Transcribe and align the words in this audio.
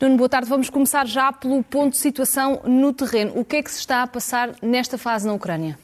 Nuno, 0.00 0.16
boa 0.16 0.28
tarde. 0.28 0.48
Vamos 0.48 0.70
começar 0.70 1.08
já 1.08 1.32
pelo 1.32 1.60
ponto 1.60 1.94
de 1.94 1.98
situação 1.98 2.60
no 2.64 2.92
terreno. 2.92 3.32
O 3.34 3.44
que 3.44 3.56
é 3.56 3.62
que 3.62 3.70
se 3.70 3.80
está 3.80 4.04
a 4.04 4.06
passar 4.06 4.54
nesta 4.62 4.96
fase 4.96 5.26
na 5.26 5.32
Ucrânia? 5.32 5.76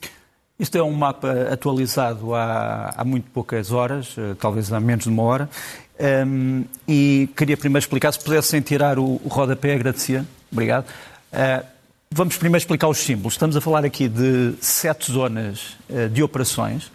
Isto 0.56 0.78
é 0.78 0.82
um 0.84 0.92
mapa 0.92 1.48
atualizado 1.52 2.32
há, 2.32 2.94
há 2.96 3.04
muito 3.04 3.28
poucas 3.32 3.72
horas, 3.72 4.14
eh, 4.16 4.36
talvez 4.38 4.72
há 4.72 4.78
menos 4.78 5.02
de 5.02 5.10
uma 5.10 5.24
hora, 5.24 5.50
um, 5.98 6.04
ehm, 6.04 6.64
e 6.86 7.28
queria 7.36 7.56
primeiro 7.56 7.82
explicar, 7.82 8.12
se 8.12 8.20
pudessem 8.20 8.60
tirar 8.60 9.00
o, 9.00 9.20
o 9.24 9.28
rodapé, 9.28 9.74
agradecia. 9.74 10.24
Obrigado. 10.52 10.86
Uh, 11.32 11.66
vamos 12.08 12.36
primeiro 12.36 12.62
explicar 12.62 12.86
os 12.86 12.98
símbolos. 12.98 13.34
Estamos 13.34 13.56
a 13.56 13.60
falar 13.60 13.84
aqui 13.84 14.06
de 14.06 14.54
sete 14.60 15.10
zonas 15.10 15.76
uh, 15.90 16.08
de 16.08 16.22
operações. 16.22 16.92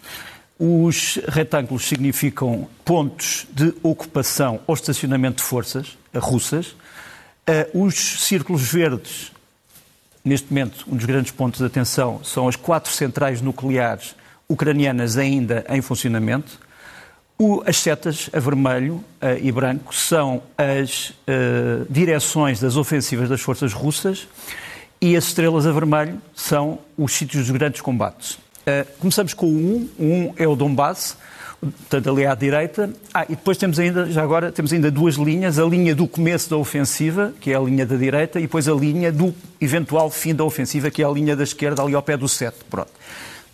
Os 0.58 1.20
retângulos 1.28 1.86
significam 1.86 2.70
pontos 2.86 3.46
de 3.52 3.74
ocupação 3.84 4.62
ou 4.66 4.74
estacionamento 4.74 5.38
de 5.38 5.44
forças 5.44 5.98
russas. 6.16 6.76
Os 7.74 8.26
círculos 8.26 8.62
verdes 8.72 9.32
Neste 10.24 10.52
momento, 10.54 10.86
um 10.88 10.96
dos 10.96 11.06
grandes 11.06 11.32
pontos 11.32 11.60
de 11.60 11.66
atenção 11.66 12.22
são 12.24 12.48
as 12.48 12.56
quatro 12.56 12.92
centrais 12.92 13.42
nucleares 13.42 14.16
ucranianas 14.50 15.18
ainda 15.18 15.66
em 15.70 15.82
funcionamento. 15.82 16.60
O, 17.38 17.64
as 17.66 17.78
setas, 17.78 18.30
a 18.34 18.40
vermelho 18.40 18.96
uh, 18.96 19.38
e 19.42 19.50
branco, 19.50 19.96
são 19.96 20.44
as 20.58 21.10
uh, 21.10 21.86
direções 21.90 22.60
das 22.60 22.76
ofensivas 22.76 23.30
das 23.30 23.40
forças 23.40 23.72
russas 23.72 24.28
e 25.00 25.16
as 25.16 25.28
estrelas 25.28 25.66
a 25.66 25.72
vermelho 25.72 26.22
são 26.36 26.80
os 26.98 27.14
sítios 27.14 27.48
dos 27.48 27.58
grandes 27.58 27.80
combates. 27.80 28.34
Uh, 28.34 28.86
começamos 29.00 29.34
com 29.34 29.46
o 29.46 29.50
1. 29.50 29.90
O 29.98 30.04
1 30.04 30.34
é 30.36 30.48
o 30.48 30.56
Donbass, 30.56 31.16
portanto, 31.60 32.10
ali 32.10 32.26
à 32.26 32.36
direita. 32.36 32.90
Ah, 33.14 33.26
e 33.26 33.36
depois 33.36 33.58
temos 33.58 33.80
ainda, 33.80 34.10
já 34.12 34.24
agora, 34.24 34.52
temos 34.52 34.72
ainda 34.72 34.90
duas 34.90 35.16
linhas, 35.16 35.60
a 35.60 35.66
linha 35.66 35.94
do 35.94 36.08
começo 36.08 36.50
da 36.50 36.58
ofensiva, 36.58 37.34
que 37.40 37.52
é 37.52 37.56
a 37.56 37.60
linha 37.60 37.86
da 37.86 37.96
direita, 37.96 38.40
e 38.40 38.44
depois 38.44 38.68
a 38.68 38.74
linha 38.74 39.12
do 39.12 39.34
eventual 39.60 40.10
fim 40.10 40.34
da 40.34 40.44
ofensiva, 40.44 40.90
que 40.90 41.02
é 41.02 41.06
a 41.06 41.10
linha 41.10 41.36
da 41.36 41.44
esquerda, 41.44 41.82
ali 41.82 41.94
ao 41.94 42.02
pé 42.02 42.16
do 42.16 42.28
7. 42.28 42.58
Pronto. 42.70 42.92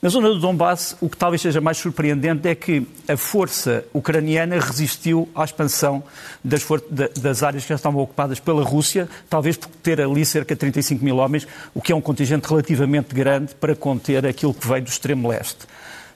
Na 0.02 0.10
zona 0.10 0.30
do 0.30 0.40
Donbass, 0.40 0.96
o 1.02 1.10
que 1.10 1.18
talvez 1.18 1.42
seja 1.42 1.60
mais 1.60 1.78
surpreendente 1.78 2.48
é 2.48 2.54
que 2.54 2.86
a 3.08 3.18
força 3.18 3.84
ucraniana 3.92 4.60
resistiu 4.60 5.28
à 5.34 5.44
expansão 5.44 6.04
das, 6.44 6.64
das, 7.20 7.42
áreas 7.42 7.64
que 7.64 7.70
já 7.70 7.76
estavam 7.76 8.04
ocupadas 8.04 8.40
pela 8.40 8.62
Rússia, 8.62 9.10
talvez 9.28 9.58
por 9.58 9.68
ter 9.82 10.00
ali 10.00 10.24
cerca 10.24 10.54
de 10.54 10.60
35 10.60 11.04
mil 11.04 11.18
homens, 11.18 11.48
o 11.74 11.82
que 11.82 11.92
é 11.92 11.96
um 11.96 12.02
contingente 12.02 12.48
relativamente 12.48 13.16
grande 13.16 13.56
para 13.56 13.76
conter 13.76 14.28
aquilo 14.28 14.54
que 14.54 14.68
veio 14.68 14.84
do 14.84 14.90
extremo 14.90 15.28
leste. 15.28 15.66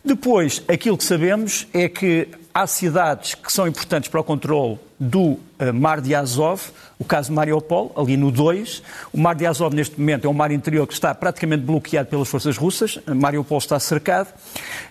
Depois, 0.10 0.64
aquilo 0.68 0.98
que 0.98 1.04
sabemos 1.04 1.68
é 1.72 1.88
que 1.88 2.28
há 2.52 2.66
cidades 2.66 3.36
que 3.36 3.54
são 3.54 3.68
importantes 3.68 4.10
para 4.10 4.20
o 4.20 4.24
controle 4.24 4.80
do 5.00 5.34
uh, 5.34 5.40
Mar 5.72 6.02
de 6.02 6.16
Azov, 6.16 6.64
o 6.98 7.06
caso 7.06 7.32
Mariupol, 7.32 7.94
ali 7.96 8.18
no 8.18 8.32
2. 8.32 8.82
O 9.14 9.20
Mar 9.20 9.36
de 9.36 9.46
Azov, 9.46 9.76
neste 9.76 10.00
momento, 10.00 10.26
é 10.26 10.28
um 10.28 10.34
mar 10.34 10.50
interior 10.50 10.88
que 10.88 10.94
está 10.96 11.14
praticamente 11.14 11.64
bloqueado 11.64 12.10
pelas 12.10 12.28
forças 12.28 12.58
russas. 12.58 12.98
Mariupol 13.06 13.60
está 13.60 13.80
cercado. 13.80 14.34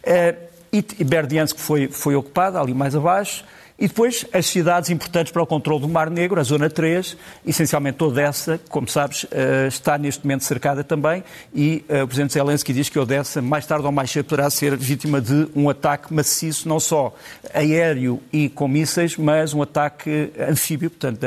Uh, 0.04 0.38
e 0.70 1.02
Berdiansk 1.02 1.58
foi, 1.58 1.88
foi 1.88 2.14
ocupada, 2.14 2.60
ali 2.60 2.72
mais 2.72 2.94
abaixo. 2.94 3.44
E 3.78 3.86
depois 3.86 4.26
as 4.32 4.46
cidades 4.46 4.90
importantes 4.90 5.32
para 5.32 5.40
o 5.40 5.46
controle 5.46 5.82
do 5.82 5.88
Mar 5.88 6.10
Negro, 6.10 6.40
a 6.40 6.42
Zona 6.42 6.68
3, 6.68 7.16
essencialmente 7.46 7.96
toda 7.96 8.20
essa, 8.20 8.58
como 8.68 8.88
sabes, 8.88 9.24
eh, 9.30 9.68
está 9.68 9.96
neste 9.96 10.24
momento 10.24 10.42
cercada 10.42 10.82
também 10.82 11.22
e 11.54 11.84
eh, 11.88 12.02
o 12.02 12.08
Presidente 12.08 12.32
Zelensky 12.32 12.72
diz 12.72 12.88
que 12.88 12.98
Odessa, 12.98 13.40
mais 13.40 13.64
tarde 13.66 13.86
ou 13.86 13.92
mais 13.92 14.10
cedo, 14.10 14.24
poderá 14.24 14.50
ser 14.50 14.76
vítima 14.76 15.20
de 15.20 15.46
um 15.54 15.70
ataque 15.70 16.12
maciço, 16.12 16.68
não 16.68 16.80
só 16.80 17.14
aéreo 17.54 18.20
e 18.32 18.48
com 18.48 18.66
mísseis, 18.66 19.16
mas 19.16 19.54
um 19.54 19.62
ataque 19.62 20.32
anfíbio, 20.40 20.90
portanto, 20.90 21.20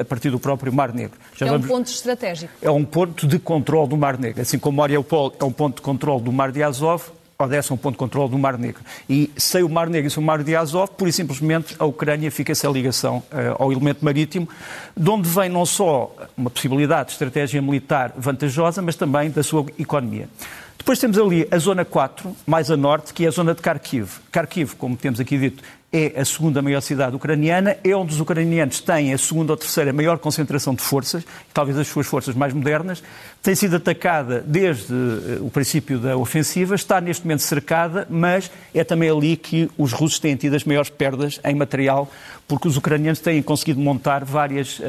a, 0.00 0.04
partir 0.04 0.30
do 0.30 0.40
próprio 0.40 0.72
Mar 0.72 0.94
Negro. 0.94 1.18
Já 1.36 1.46
é 1.46 1.52
um 1.52 1.60
ponto 1.60 1.88
estratégico. 1.88 2.52
É 2.62 2.70
um 2.70 2.86
ponto 2.86 3.26
de 3.26 3.38
controle 3.38 3.90
do 3.90 3.98
Mar 3.98 4.18
Negro. 4.18 4.40
Assim 4.40 4.58
como 4.58 4.78
Mariupol 4.78 5.34
é 5.38 5.44
um 5.44 5.52
ponto 5.52 5.76
de 5.76 5.82
controle 5.82 6.22
do 6.22 6.32
Mar 6.32 6.52
de 6.52 6.62
Azov, 6.62 7.02
Odessa 7.40 7.72
é 7.72 7.74
um 7.74 7.76
ponto 7.76 7.94
de 7.94 7.98
controle 7.98 8.28
do 8.32 8.36
Mar 8.36 8.58
Negro. 8.58 8.82
E 9.08 9.30
sem 9.36 9.62
o 9.62 9.68
Mar 9.68 9.88
Negro 9.88 10.08
e 10.08 10.10
sem 10.10 10.20
o 10.20 10.26
Mar 10.26 10.42
de 10.42 10.56
Azov, 10.56 10.90
pura 10.96 11.08
e 11.08 11.12
simplesmente 11.12 11.76
a 11.78 11.84
Ucrânia 11.84 12.32
fica 12.32 12.52
sem 12.52 12.68
ligação 12.72 13.18
uh, 13.30 13.62
ao 13.62 13.70
elemento 13.70 14.04
marítimo, 14.04 14.48
de 14.96 15.08
onde 15.08 15.28
vem 15.28 15.48
não 15.48 15.64
só 15.64 16.12
uma 16.36 16.50
possibilidade 16.50 17.10
de 17.10 17.12
estratégia 17.12 17.62
militar 17.62 18.12
vantajosa, 18.16 18.82
mas 18.82 18.96
também 18.96 19.30
da 19.30 19.44
sua 19.44 19.64
economia. 19.78 20.28
Depois 20.76 20.98
temos 20.98 21.16
ali 21.16 21.46
a 21.48 21.58
zona 21.58 21.84
4, 21.84 22.34
mais 22.44 22.72
a 22.72 22.76
norte, 22.76 23.14
que 23.14 23.24
é 23.24 23.28
a 23.28 23.30
zona 23.30 23.54
de 23.54 23.62
Kharkiv. 23.62 24.18
Kharkiv, 24.32 24.74
como 24.74 24.96
temos 24.96 25.20
aqui 25.20 25.38
dito, 25.38 25.62
é 25.90 26.20
a 26.20 26.24
segunda 26.24 26.60
maior 26.60 26.82
cidade 26.82 27.16
ucraniana, 27.16 27.76
é 27.82 27.96
onde 27.96 28.12
os 28.12 28.20
ucranianos 28.20 28.80
têm 28.80 29.14
a 29.14 29.18
segunda 29.18 29.54
ou 29.54 29.56
terceira 29.56 29.90
maior 29.90 30.18
concentração 30.18 30.74
de 30.74 30.82
forças, 30.82 31.24
talvez 31.52 31.78
as 31.78 31.88
suas 31.88 32.06
forças 32.06 32.34
mais 32.34 32.52
modernas, 32.52 33.02
tem 33.42 33.54
sido 33.54 33.76
atacada 33.76 34.44
desde 34.46 34.92
eh, 34.92 35.38
o 35.40 35.48
princípio 35.48 35.98
da 35.98 36.14
ofensiva, 36.14 36.74
está 36.74 37.00
neste 37.00 37.24
momento 37.24 37.40
cercada, 37.40 38.06
mas 38.10 38.50
é 38.74 38.84
também 38.84 39.08
ali 39.08 39.36
que 39.36 39.70
os 39.78 39.92
russos 39.92 40.18
têm 40.18 40.36
tido 40.36 40.56
as 40.56 40.64
maiores 40.64 40.90
perdas 40.90 41.40
em 41.42 41.54
material, 41.54 42.10
porque 42.46 42.68
os 42.68 42.76
ucranianos 42.76 43.20
têm 43.20 43.42
conseguido 43.42 43.80
montar 43.80 44.24
várias, 44.24 44.78
uh, 44.78 44.82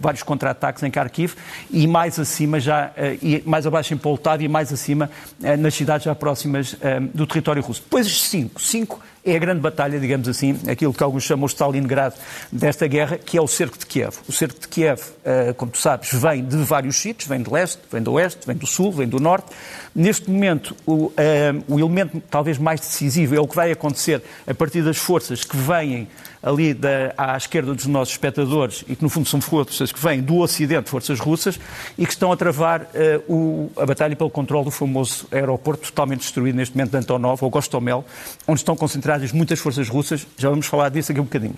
vários 0.00 0.22
contra-ataques 0.22 0.82
em 0.82 0.90
Kharkiv 0.90 1.34
e 1.70 1.86
mais 1.86 2.18
acima 2.18 2.58
já, 2.58 2.88
uh, 2.88 3.18
e 3.22 3.42
mais 3.46 3.66
abaixo 3.66 3.94
em 3.94 3.96
Poltava 3.96 4.42
e 4.42 4.48
mais 4.48 4.72
acima 4.72 5.08
uh, 5.40 5.56
nas 5.56 5.74
cidades 5.74 6.04
já 6.04 6.14
próximas 6.14 6.76
do 7.14 7.26
território 7.26 7.62
russo. 7.62 7.80
Depois 7.82 8.06
cinco, 8.22 8.60
cinco 8.60 9.00
é 9.26 9.34
a 9.34 9.38
grande 9.40 9.60
batalha, 9.60 9.98
digamos 9.98 10.28
assim, 10.28 10.56
aquilo 10.70 10.94
que 10.94 11.02
alguns 11.02 11.24
chamam 11.24 11.46
de 11.46 11.52
Stalingrado 11.52 12.14
desta 12.52 12.86
guerra, 12.86 13.18
que 13.18 13.36
é 13.36 13.42
o 13.42 13.48
cerco 13.48 13.76
de 13.76 13.84
Kiev. 13.84 14.14
O 14.28 14.32
cerco 14.32 14.60
de 14.60 14.68
Kiev, 14.68 15.00
eh, 15.24 15.52
como 15.56 15.72
tu 15.72 15.78
sabes, 15.78 16.12
vem 16.12 16.44
de 16.44 16.56
vários 16.58 16.96
sítios, 16.96 17.28
vem 17.28 17.42
do 17.42 17.52
leste, 17.52 17.80
vem 17.90 18.00
do 18.00 18.12
oeste, 18.12 18.46
vem 18.46 18.56
do 18.56 18.66
sul, 18.66 18.92
vem 18.92 19.08
do 19.08 19.18
norte. 19.18 19.50
Neste 19.98 20.30
momento, 20.30 20.76
o, 20.86 21.10
eh, 21.16 21.54
o 21.66 21.78
elemento 21.78 22.22
talvez 22.28 22.58
mais 22.58 22.80
decisivo 22.80 23.34
é 23.34 23.40
o 23.40 23.48
que 23.48 23.56
vai 23.56 23.72
acontecer 23.72 24.22
a 24.46 24.52
partir 24.52 24.82
das 24.82 24.98
forças 24.98 25.42
que 25.42 25.56
vêm 25.56 26.06
ali 26.42 26.74
da, 26.74 27.14
à 27.16 27.34
esquerda 27.34 27.72
dos 27.74 27.86
nossos 27.86 28.12
espectadores 28.12 28.84
e 28.86 28.94
que 28.94 29.02
no 29.02 29.08
fundo 29.08 29.26
são 29.26 29.40
forças 29.40 29.90
que 29.90 29.98
vêm 29.98 30.20
do 30.20 30.36
Ocidente, 30.36 30.90
forças 30.90 31.18
russas, 31.18 31.58
e 31.96 32.04
que 32.04 32.12
estão 32.12 32.30
a 32.30 32.36
travar 32.36 32.82
uh, 32.82 33.32
o, 33.32 33.72
a 33.74 33.86
batalha 33.86 34.14
pelo 34.14 34.28
controle 34.28 34.66
do 34.66 34.70
famoso 34.70 35.26
aeroporto 35.32 35.86
totalmente 35.86 36.20
destruído 36.20 36.56
neste 36.56 36.76
momento 36.76 36.90
de 36.90 36.98
Antonov, 36.98 37.42
ou 37.42 37.48
Gostomel, 37.48 38.04
onde 38.46 38.60
estão 38.60 38.76
concentradas 38.76 39.32
muitas 39.32 39.58
forças 39.58 39.88
russas. 39.88 40.26
Já 40.36 40.50
vamos 40.50 40.66
falar 40.66 40.90
disso 40.90 41.10
aqui 41.10 41.22
um 41.22 41.24
bocadinho. 41.24 41.56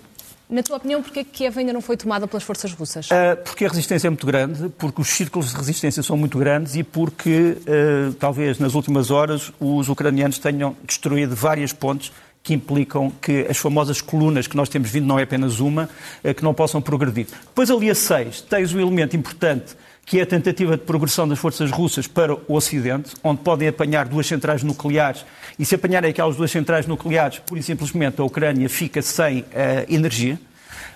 Na 0.50 0.62
tua 0.62 0.78
opinião, 0.78 1.02
porquê 1.02 1.24
que 1.24 1.30
Kiev 1.30 1.58
ainda 1.58 1.74
não 1.74 1.82
foi 1.82 1.94
tomada 1.96 2.26
pelas 2.26 2.42
forças 2.42 2.72
russas? 2.72 3.08
Uh, 3.10 3.36
porque 3.44 3.66
a 3.66 3.68
resistência 3.68 4.06
é 4.06 4.10
muito 4.10 4.26
grande, 4.26 4.70
porque 4.78 5.00
os 5.00 5.08
círculos 5.08 5.50
de 5.50 5.56
resistência 5.56 6.02
são 6.02 6.16
muito 6.16 6.38
grandes 6.38 6.74
e 6.74 6.82
porque, 6.82 7.58
uh, 7.58 8.14
talvez 8.14 8.58
nas 8.58 8.74
últimas 8.74 9.10
horas, 9.10 9.52
os 9.60 9.90
ucranianos 9.90 10.38
tenham 10.38 10.74
destruído 10.86 11.36
várias 11.36 11.72
pontes 11.72 12.12
que 12.42 12.54
implicam 12.54 13.10
que 13.20 13.46
as 13.50 13.58
famosas 13.58 14.00
colunas 14.00 14.46
que 14.46 14.56
nós 14.56 14.70
temos 14.70 14.88
vindo, 14.88 15.06
não 15.06 15.18
é 15.18 15.24
apenas 15.24 15.60
uma, 15.60 15.90
eh, 16.24 16.32
que 16.32 16.42
não 16.42 16.54
possam 16.54 16.80
progredir. 16.80 17.26
Depois, 17.42 17.70
ali 17.70 17.90
a 17.90 17.94
6, 17.94 18.40
tens 18.42 18.72
o 18.72 18.80
elemento 18.80 19.14
importante 19.14 19.76
que 20.08 20.18
é 20.18 20.22
a 20.22 20.26
tentativa 20.26 20.74
de 20.74 20.84
progressão 20.84 21.28
das 21.28 21.38
forças 21.38 21.70
russas 21.70 22.06
para 22.06 22.34
o 22.34 22.40
Ocidente, 22.48 23.14
onde 23.22 23.42
podem 23.42 23.68
apanhar 23.68 24.08
duas 24.08 24.26
centrais 24.26 24.62
nucleares, 24.62 25.24
e 25.58 25.66
se 25.66 25.74
apanharem 25.74 26.10
aquelas 26.10 26.34
duas 26.34 26.50
centrais 26.50 26.86
nucleares, 26.86 27.42
e 27.54 27.62
simplesmente 27.62 28.18
a 28.18 28.24
Ucrânia 28.24 28.68
fica 28.70 29.02
sem 29.02 29.40
uh, 29.40 29.44
energia. 29.86 30.40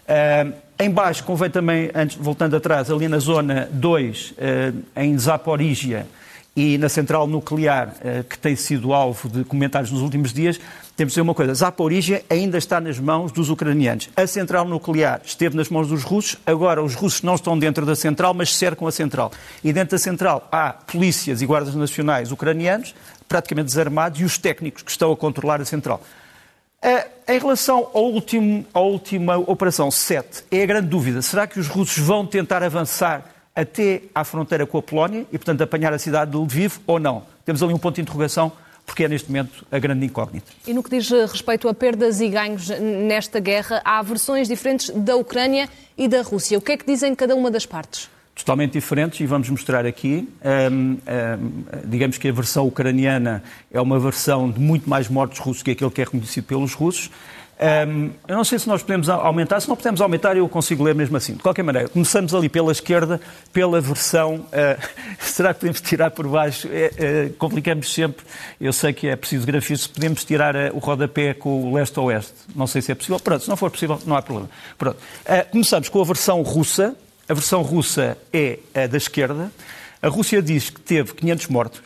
Uh, 0.08 0.54
em 0.78 0.90
baixo, 0.90 1.24
convém 1.24 1.50
também, 1.50 1.90
antes, 1.94 2.16
voltando 2.16 2.56
atrás, 2.56 2.90
ali 2.90 3.06
na 3.06 3.18
zona 3.18 3.68
2, 3.70 4.30
uh, 4.30 4.82
em 4.96 5.18
Zaporígia, 5.18 6.06
e 6.54 6.76
na 6.76 6.88
central 6.88 7.26
nuclear, 7.26 7.94
que 8.28 8.38
tem 8.38 8.54
sido 8.54 8.92
alvo 8.92 9.28
de 9.28 9.42
comentários 9.44 9.90
nos 9.90 10.02
últimos 10.02 10.32
dias, 10.32 10.60
temos 10.94 11.12
de 11.12 11.14
dizer 11.14 11.22
uma 11.22 11.34
coisa: 11.34 11.54
Zaporizhia 11.54 12.22
ainda 12.28 12.58
está 12.58 12.78
nas 12.80 12.98
mãos 12.98 13.32
dos 13.32 13.48
ucranianos. 13.48 14.10
A 14.14 14.26
central 14.26 14.66
nuclear 14.66 15.22
esteve 15.24 15.56
nas 15.56 15.70
mãos 15.70 15.88
dos 15.88 16.02
russos, 16.02 16.36
agora 16.44 16.82
os 16.82 16.94
russos 16.94 17.22
não 17.22 17.34
estão 17.34 17.58
dentro 17.58 17.86
da 17.86 17.96
central, 17.96 18.34
mas 18.34 18.54
cercam 18.54 18.86
a 18.86 18.92
central. 18.92 19.32
E 19.64 19.72
dentro 19.72 19.92
da 19.92 19.98
central 19.98 20.46
há 20.52 20.72
polícias 20.72 21.40
e 21.40 21.46
guardas 21.46 21.74
nacionais 21.74 22.30
ucranianos, 22.30 22.94
praticamente 23.26 23.66
desarmados, 23.66 24.20
e 24.20 24.24
os 24.24 24.36
técnicos 24.36 24.82
que 24.82 24.90
estão 24.90 25.10
a 25.10 25.16
controlar 25.16 25.60
a 25.60 25.64
central. 25.64 26.02
Em 27.28 27.38
relação 27.38 27.88
ao 27.94 28.10
último, 28.10 28.66
à 28.74 28.80
última 28.80 29.38
operação 29.38 29.90
7, 29.90 30.44
é 30.50 30.62
a 30.64 30.66
grande 30.66 30.88
dúvida: 30.88 31.22
será 31.22 31.46
que 31.46 31.58
os 31.58 31.68
russos 31.68 31.98
vão 32.04 32.26
tentar 32.26 32.62
avançar 32.62 33.24
até 33.54 34.02
à 34.14 34.24
fronteira 34.24 34.66
com 34.66 34.78
a 34.78 34.82
Polónia 34.82 35.26
e, 35.32 35.38
portanto, 35.38 35.62
apanhar 35.62 35.92
a 35.92 35.98
cidade 35.98 36.30
de 36.30 36.36
Lviv 36.36 36.78
ou 36.86 36.98
não? 36.98 37.22
Temos 37.44 37.62
ali 37.62 37.72
um 37.72 37.78
ponto 37.78 37.96
de 37.96 38.02
interrogação 38.02 38.52
porque 38.84 39.04
é 39.04 39.08
neste 39.08 39.28
momento 39.28 39.64
a 39.70 39.78
grande 39.78 40.04
incógnita. 40.04 40.50
E 40.66 40.74
no 40.74 40.82
que 40.82 40.90
diz 40.90 41.08
respeito 41.10 41.68
a 41.68 41.74
perdas 41.74 42.20
e 42.20 42.28
ganhos 42.28 42.68
nesta 42.68 43.38
guerra, 43.40 43.80
há 43.84 44.02
versões 44.02 44.48
diferentes 44.48 44.90
da 44.90 45.16
Ucrânia 45.16 45.68
e 45.96 46.08
da 46.08 46.22
Rússia. 46.22 46.58
O 46.58 46.60
que 46.60 46.72
é 46.72 46.76
que 46.76 46.84
dizem 46.84 47.14
cada 47.14 47.34
uma 47.34 47.50
das 47.50 47.64
partes? 47.64 48.10
Totalmente 48.34 48.72
diferentes 48.72 49.20
e 49.20 49.26
vamos 49.26 49.48
mostrar 49.50 49.84
aqui. 49.84 50.28
Um, 50.42 50.74
um, 50.74 50.98
digamos 51.84 52.16
que 52.18 52.28
a 52.28 52.32
versão 52.32 52.66
ucraniana 52.66 53.42
é 53.70 53.80
uma 53.80 54.00
versão 54.00 54.50
de 54.50 54.58
muito 54.58 54.88
mais 54.88 55.08
mortos 55.08 55.38
russos 55.38 55.62
que 55.62 55.70
aquele 55.70 55.90
que 55.90 56.00
é 56.00 56.04
reconhecido 56.04 56.44
pelos 56.44 56.72
russos. 56.72 57.10
Um, 57.60 58.10
eu 58.26 58.36
não 58.36 58.44
sei 58.44 58.58
se 58.58 58.66
nós 58.66 58.82
podemos 58.82 59.08
aumentar, 59.08 59.60
se 59.60 59.68
não 59.68 59.76
podemos 59.76 60.00
aumentar, 60.00 60.36
eu 60.36 60.48
consigo 60.48 60.82
ler 60.82 60.94
mesmo 60.94 61.16
assim. 61.16 61.34
De 61.34 61.42
qualquer 61.42 61.62
maneira, 61.62 61.88
começamos 61.88 62.34
ali 62.34 62.48
pela 62.48 62.72
esquerda, 62.72 63.20
pela 63.52 63.80
versão. 63.80 64.36
Uh, 64.36 64.82
será 65.20 65.54
que 65.54 65.60
podemos 65.60 65.80
tirar 65.80 66.10
por 66.10 66.26
baixo? 66.26 66.68
É, 66.72 67.28
uh, 67.28 67.34
complicamos 67.34 67.92
sempre. 67.92 68.24
Eu 68.60 68.72
sei 68.72 68.92
que 68.92 69.06
é 69.06 69.14
preciso 69.14 69.46
grafismo. 69.46 69.94
Podemos 69.94 70.24
tirar 70.24 70.56
uh, 70.56 70.74
o 70.74 70.78
rodapé 70.78 71.34
com 71.34 71.70
o 71.70 71.74
leste-oeste, 71.74 72.34
não 72.54 72.66
sei 72.66 72.82
se 72.82 72.90
é 72.90 72.94
possível. 72.94 73.20
Pronto, 73.20 73.42
se 73.42 73.48
não 73.48 73.56
for 73.56 73.70
possível, 73.70 74.00
não 74.06 74.16
há 74.16 74.22
problema. 74.22 74.50
Pronto. 74.76 74.98
começamos 75.50 75.88
com 75.88 76.00
a 76.00 76.04
versão 76.04 76.42
russa. 76.42 76.96
A 77.28 77.34
versão 77.34 77.62
russa 77.62 78.18
é 78.32 78.58
a 78.74 78.86
da 78.88 78.96
esquerda. 78.96 79.52
A 80.02 80.08
Rússia 80.08 80.42
diz 80.42 80.68
que 80.68 80.80
teve 80.80 81.14
500 81.14 81.46
mortos 81.46 81.80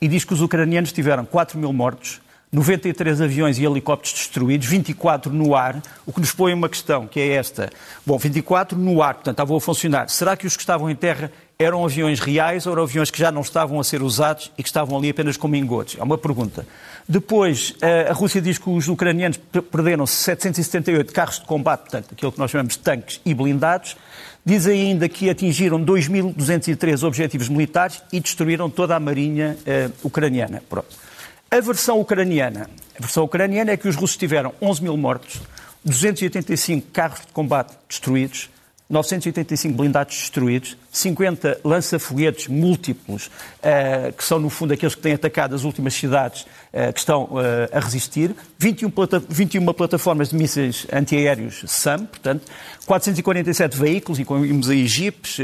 e 0.00 0.08
diz 0.08 0.24
que 0.24 0.34
os 0.34 0.42
ucranianos 0.42 0.90
tiveram 0.90 1.24
4 1.24 1.56
mil 1.56 1.72
mortos 1.72 2.20
93 2.52 3.20
aviões 3.20 3.58
e 3.58 3.64
helicópteros 3.64 4.12
destruídos, 4.12 4.66
24 4.66 5.32
no 5.32 5.54
ar, 5.54 5.80
o 6.04 6.12
que 6.12 6.18
nos 6.18 6.32
põe 6.32 6.52
uma 6.52 6.68
questão, 6.68 7.06
que 7.06 7.20
é 7.20 7.34
esta. 7.34 7.70
Bom, 8.04 8.18
24 8.18 8.76
no 8.76 9.00
ar, 9.00 9.14
portanto, 9.14 9.34
estavam 9.34 9.56
a 9.56 9.60
funcionar. 9.60 10.10
Será 10.10 10.36
que 10.36 10.48
os 10.48 10.56
que 10.56 10.62
estavam 10.62 10.90
em 10.90 10.96
terra 10.96 11.30
eram 11.56 11.84
aviões 11.84 12.18
reais 12.18 12.66
ou 12.66 12.72
eram 12.72 12.82
aviões 12.82 13.08
que 13.08 13.18
já 13.20 13.30
não 13.30 13.42
estavam 13.42 13.78
a 13.78 13.84
ser 13.84 14.02
usados 14.02 14.50
e 14.58 14.64
que 14.64 14.68
estavam 14.68 14.98
ali 14.98 15.10
apenas 15.10 15.36
como 15.36 15.54
engotes? 15.54 15.96
É 16.00 16.02
uma 16.02 16.18
pergunta. 16.18 16.66
Depois, 17.08 17.76
eh, 17.80 18.08
a 18.10 18.12
Rússia 18.12 18.40
diz 18.40 18.58
que 18.58 18.68
os 18.68 18.88
ucranianos 18.88 19.38
perderam 19.70 20.04
778 20.04 21.12
carros 21.12 21.38
de 21.38 21.46
combate, 21.46 21.82
portanto, 21.82 22.08
aquilo 22.10 22.32
que 22.32 22.38
nós 22.38 22.50
chamamos 22.50 22.74
de 22.74 22.80
tanques 22.80 23.20
e 23.24 23.32
blindados. 23.32 23.96
Diz 24.44 24.66
ainda 24.66 25.08
que 25.08 25.30
atingiram 25.30 25.84
2.203 25.84 27.06
objetivos 27.06 27.48
militares 27.48 28.02
e 28.12 28.18
destruíram 28.18 28.68
toda 28.68 28.96
a 28.96 29.00
marinha 29.00 29.56
uh, 29.60 29.92
ucraniana. 30.02 30.62
Pronto. 30.68 31.09
A 31.52 31.58
versão 31.58 31.98
ucraniana. 31.98 32.70
A 32.96 33.00
versão 33.00 33.24
ucraniana 33.24 33.72
é 33.72 33.76
que 33.76 33.88
os 33.88 33.96
russos 33.96 34.16
tiveram 34.16 34.54
11 34.62 34.84
mil 34.84 34.96
mortos, 34.96 35.40
285 35.84 36.86
carros 36.92 37.22
de 37.22 37.32
combate 37.32 37.76
destruídos, 37.88 38.48
985 38.90 39.76
blindados 39.76 40.16
destruídos, 40.16 40.76
50 40.90 41.60
lança-foguetes 41.64 42.48
múltiplos, 42.48 43.28
uh, 43.28 44.12
que 44.12 44.24
são, 44.24 44.40
no 44.40 44.50
fundo, 44.50 44.74
aqueles 44.74 44.96
que 44.96 45.00
têm 45.00 45.12
atacado 45.12 45.54
as 45.54 45.62
últimas 45.62 45.94
cidades 45.94 46.42
uh, 46.42 46.92
que 46.92 46.98
estão 46.98 47.24
uh, 47.26 47.38
a 47.72 47.78
resistir, 47.78 48.34
21, 48.58 48.90
plata 48.90 49.22
21 49.28 49.64
plataformas 49.72 50.30
de 50.30 50.36
mísseis 50.36 50.88
antiaéreos 50.92 51.62
SAM, 51.68 52.04
portanto, 52.06 52.42
447 52.84 53.76
veículos, 53.76 54.18
incluímos 54.18 54.68
aí 54.68 54.84
jipes, 54.88 55.38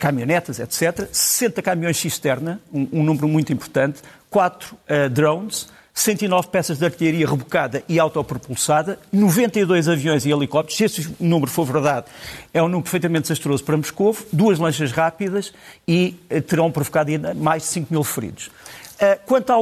caminhonetas, 0.00 0.58
etc., 0.58 1.08
60 1.12 1.62
caminhões 1.62 1.96
cisterna, 1.96 2.60
um, 2.72 2.88
um 2.92 3.04
número 3.04 3.28
muito 3.28 3.52
importante, 3.52 4.00
4 4.28 4.76
drones, 5.12 5.68
109 5.96 6.48
peças 6.48 6.78
de 6.78 6.84
artilharia 6.84 7.26
rebocada 7.26 7.82
e 7.88 7.98
autopropulsada, 7.98 8.98
92 9.10 9.88
aviões 9.88 10.26
e 10.26 10.30
helicópteros. 10.30 10.76
Se 10.76 10.84
este 10.84 11.16
número 11.18 11.50
for 11.50 11.64
verdade, 11.64 12.04
é 12.52 12.62
um 12.62 12.66
número 12.66 12.82
perfeitamente 12.82 13.22
desastroso 13.22 13.64
para 13.64 13.78
Moscou, 13.78 14.14
duas 14.30 14.58
lanchas 14.58 14.92
rápidas 14.92 15.54
e 15.88 16.14
eh, 16.28 16.42
terão 16.42 16.70
provocado 16.70 17.10
ainda 17.10 17.32
mais 17.32 17.62
de 17.62 17.70
5 17.70 17.94
mil 17.94 18.04
feridos. 18.04 18.50
Eh, 18.98 19.18
quanto 19.24 19.50
à 19.50 19.58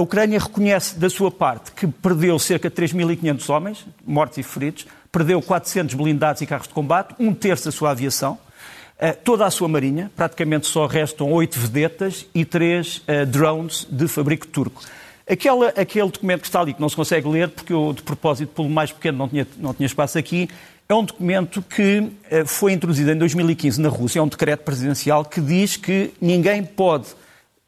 Ucrânia, 0.00 0.38
reconhece 0.38 0.98
da 0.98 1.10
sua 1.10 1.30
parte 1.30 1.70
que 1.72 1.86
perdeu 1.86 2.38
cerca 2.38 2.70
de 2.70 2.74
3.500 2.74 3.54
homens, 3.54 3.86
mortos 4.06 4.38
e 4.38 4.42
feridos, 4.42 4.86
perdeu 5.12 5.42
400 5.42 5.94
blindados 5.94 6.40
e 6.40 6.46
carros 6.46 6.66
de 6.66 6.72
combate, 6.72 7.14
um 7.18 7.34
terço 7.34 7.66
da 7.66 7.70
sua 7.70 7.90
aviação, 7.90 8.38
eh, 8.98 9.12
toda 9.12 9.44
a 9.44 9.50
sua 9.50 9.68
marinha, 9.68 10.10
praticamente 10.16 10.66
só 10.66 10.86
restam 10.86 11.30
oito 11.30 11.60
vedetas 11.60 12.24
e 12.34 12.42
três 12.42 13.02
drones 13.28 13.86
de 13.90 14.08
fabrico 14.08 14.46
turco. 14.46 14.82
Aquela, 15.26 15.68
aquele 15.68 16.10
documento 16.10 16.42
que 16.42 16.48
está 16.48 16.60
ali, 16.60 16.74
que 16.74 16.80
não 16.80 16.88
se 16.88 16.96
consegue 16.96 17.26
ler, 17.26 17.48
porque 17.48 17.72
eu, 17.72 17.94
de 17.94 18.02
propósito, 18.02 18.52
pelo 18.52 18.68
mais 18.68 18.92
pequeno, 18.92 19.18
não 19.18 19.28
tinha, 19.28 19.46
não 19.56 19.72
tinha 19.72 19.86
espaço 19.86 20.18
aqui, 20.18 20.48
é 20.86 20.94
um 20.94 21.02
documento 21.02 21.62
que 21.62 22.10
eh, 22.30 22.44
foi 22.44 22.72
introduzido 22.72 23.10
em 23.10 23.16
2015 23.16 23.80
na 23.80 23.88
Rússia, 23.88 24.18
é 24.18 24.22
um 24.22 24.28
decreto 24.28 24.60
presidencial 24.64 25.24
que 25.24 25.40
diz 25.40 25.76
que 25.76 26.12
ninguém 26.20 26.62
pode 26.62 27.06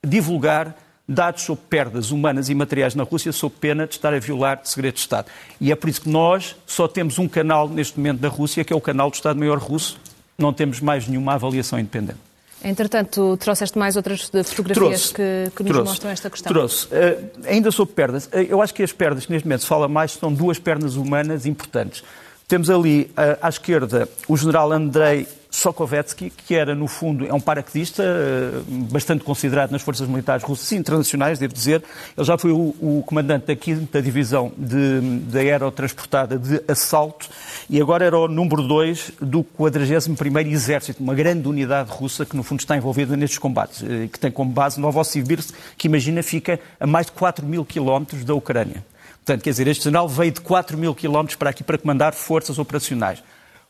divulgar 0.06 0.76
dados 1.08 1.42
sobre 1.42 1.64
perdas 1.70 2.10
humanas 2.10 2.50
e 2.50 2.54
materiais 2.54 2.94
na 2.94 3.04
Rússia 3.04 3.32
sob 3.32 3.54
pena 3.58 3.86
de 3.86 3.94
estar 3.94 4.12
a 4.12 4.18
violar 4.18 4.60
segredo 4.64 4.94
de 4.94 5.00
Estado. 5.00 5.28
E 5.58 5.72
é 5.72 5.76
por 5.76 5.88
isso 5.88 6.02
que 6.02 6.10
nós 6.10 6.56
só 6.66 6.86
temos 6.86 7.18
um 7.18 7.26
canal 7.26 7.68
neste 7.68 7.96
momento 7.98 8.18
da 8.18 8.28
Rússia, 8.28 8.64
que 8.64 8.72
é 8.72 8.76
o 8.76 8.80
canal 8.80 9.08
do 9.08 9.14
Estado-Maior 9.14 9.58
Russo, 9.58 9.98
não 10.36 10.52
temos 10.52 10.80
mais 10.80 11.06
nenhuma 11.06 11.34
avaliação 11.34 11.78
independente. 11.78 12.25
Entretanto, 12.66 13.36
trouxeste 13.36 13.78
mais 13.78 13.94
outras 13.94 14.22
fotografias 14.22 14.74
trouxe, 14.74 15.14
que, 15.14 15.52
que, 15.54 15.62
nos 15.62 15.72
trouxe, 15.72 15.90
mostram 15.90 16.10
esta 16.10 16.28
questão. 16.28 16.52
Trouxe. 16.52 16.86
Uh, 16.86 17.30
ainda 17.46 17.70
sobre 17.70 17.94
perdas, 17.94 18.26
uh, 18.26 18.38
eu 18.38 18.60
acho 18.60 18.74
que 18.74 18.82
as 18.82 18.92
perdas 18.92 19.24
que 19.24 19.32
neste 19.32 19.46
momento 19.46 19.60
se 19.60 19.68
fala 19.68 19.86
mais 19.86 20.12
são 20.12 20.32
duas 20.32 20.58
perdas 20.58 20.96
humanas 20.96 21.46
importantes. 21.46 22.02
Temos 22.48 22.68
ali 22.68 23.02
uh, 23.12 23.38
à 23.40 23.48
esquerda 23.48 24.08
o 24.26 24.36
general 24.36 24.72
Andrei 24.72 25.28
Sokovetsky, 25.56 26.28
que 26.28 26.54
era, 26.54 26.74
no 26.74 26.86
fundo, 26.86 27.26
é 27.26 27.32
um 27.32 27.40
paraquedista 27.40 28.02
uh, 28.02 28.62
bastante 28.92 29.24
considerado 29.24 29.70
nas 29.70 29.80
forças 29.80 30.06
militares 30.06 30.44
russas 30.44 30.70
e 30.70 30.76
internacionais, 30.76 31.38
devo 31.38 31.54
dizer. 31.54 31.82
Ele 32.14 32.26
já 32.26 32.36
foi 32.36 32.52
o, 32.52 32.74
o 32.78 33.02
comandante 33.06 33.46
da 33.46 33.56
5 33.58 34.02
Divisão 34.02 34.52
de, 34.54 35.00
de 35.20 35.38
Aerotransportada 35.38 36.38
de 36.38 36.62
Assalto 36.68 37.30
e 37.70 37.80
agora 37.80 38.04
era 38.04 38.18
o 38.18 38.28
número 38.28 38.60
2 38.68 39.12
do 39.18 39.42
41º 39.58 40.46
Exército, 40.46 41.02
uma 41.02 41.14
grande 41.14 41.48
unidade 41.48 41.90
russa 41.90 42.26
que, 42.26 42.36
no 42.36 42.42
fundo, 42.42 42.60
está 42.60 42.76
envolvida 42.76 43.16
nestes 43.16 43.38
combates, 43.38 43.80
uh, 43.80 44.08
que 44.12 44.18
tem 44.18 44.30
como 44.30 44.50
base 44.50 44.78
Novosibirsk, 44.78 45.54
que, 45.78 45.88
imagina, 45.88 46.22
fica 46.22 46.60
a 46.78 46.86
mais 46.86 47.06
de 47.06 47.12
4 47.12 47.46
mil 47.46 47.64
quilómetros 47.64 48.26
da 48.26 48.34
Ucrânia. 48.34 48.84
Portanto, 49.24 49.42
quer 49.42 49.50
dizer, 49.50 49.66
este 49.68 49.84
general 49.84 50.06
veio 50.06 50.32
de 50.32 50.42
4 50.42 50.76
mil 50.76 50.94
quilómetros 50.94 51.36
para 51.36 51.48
aqui 51.48 51.64
para 51.64 51.78
comandar 51.78 52.12
forças 52.12 52.58
operacionais. 52.58 53.22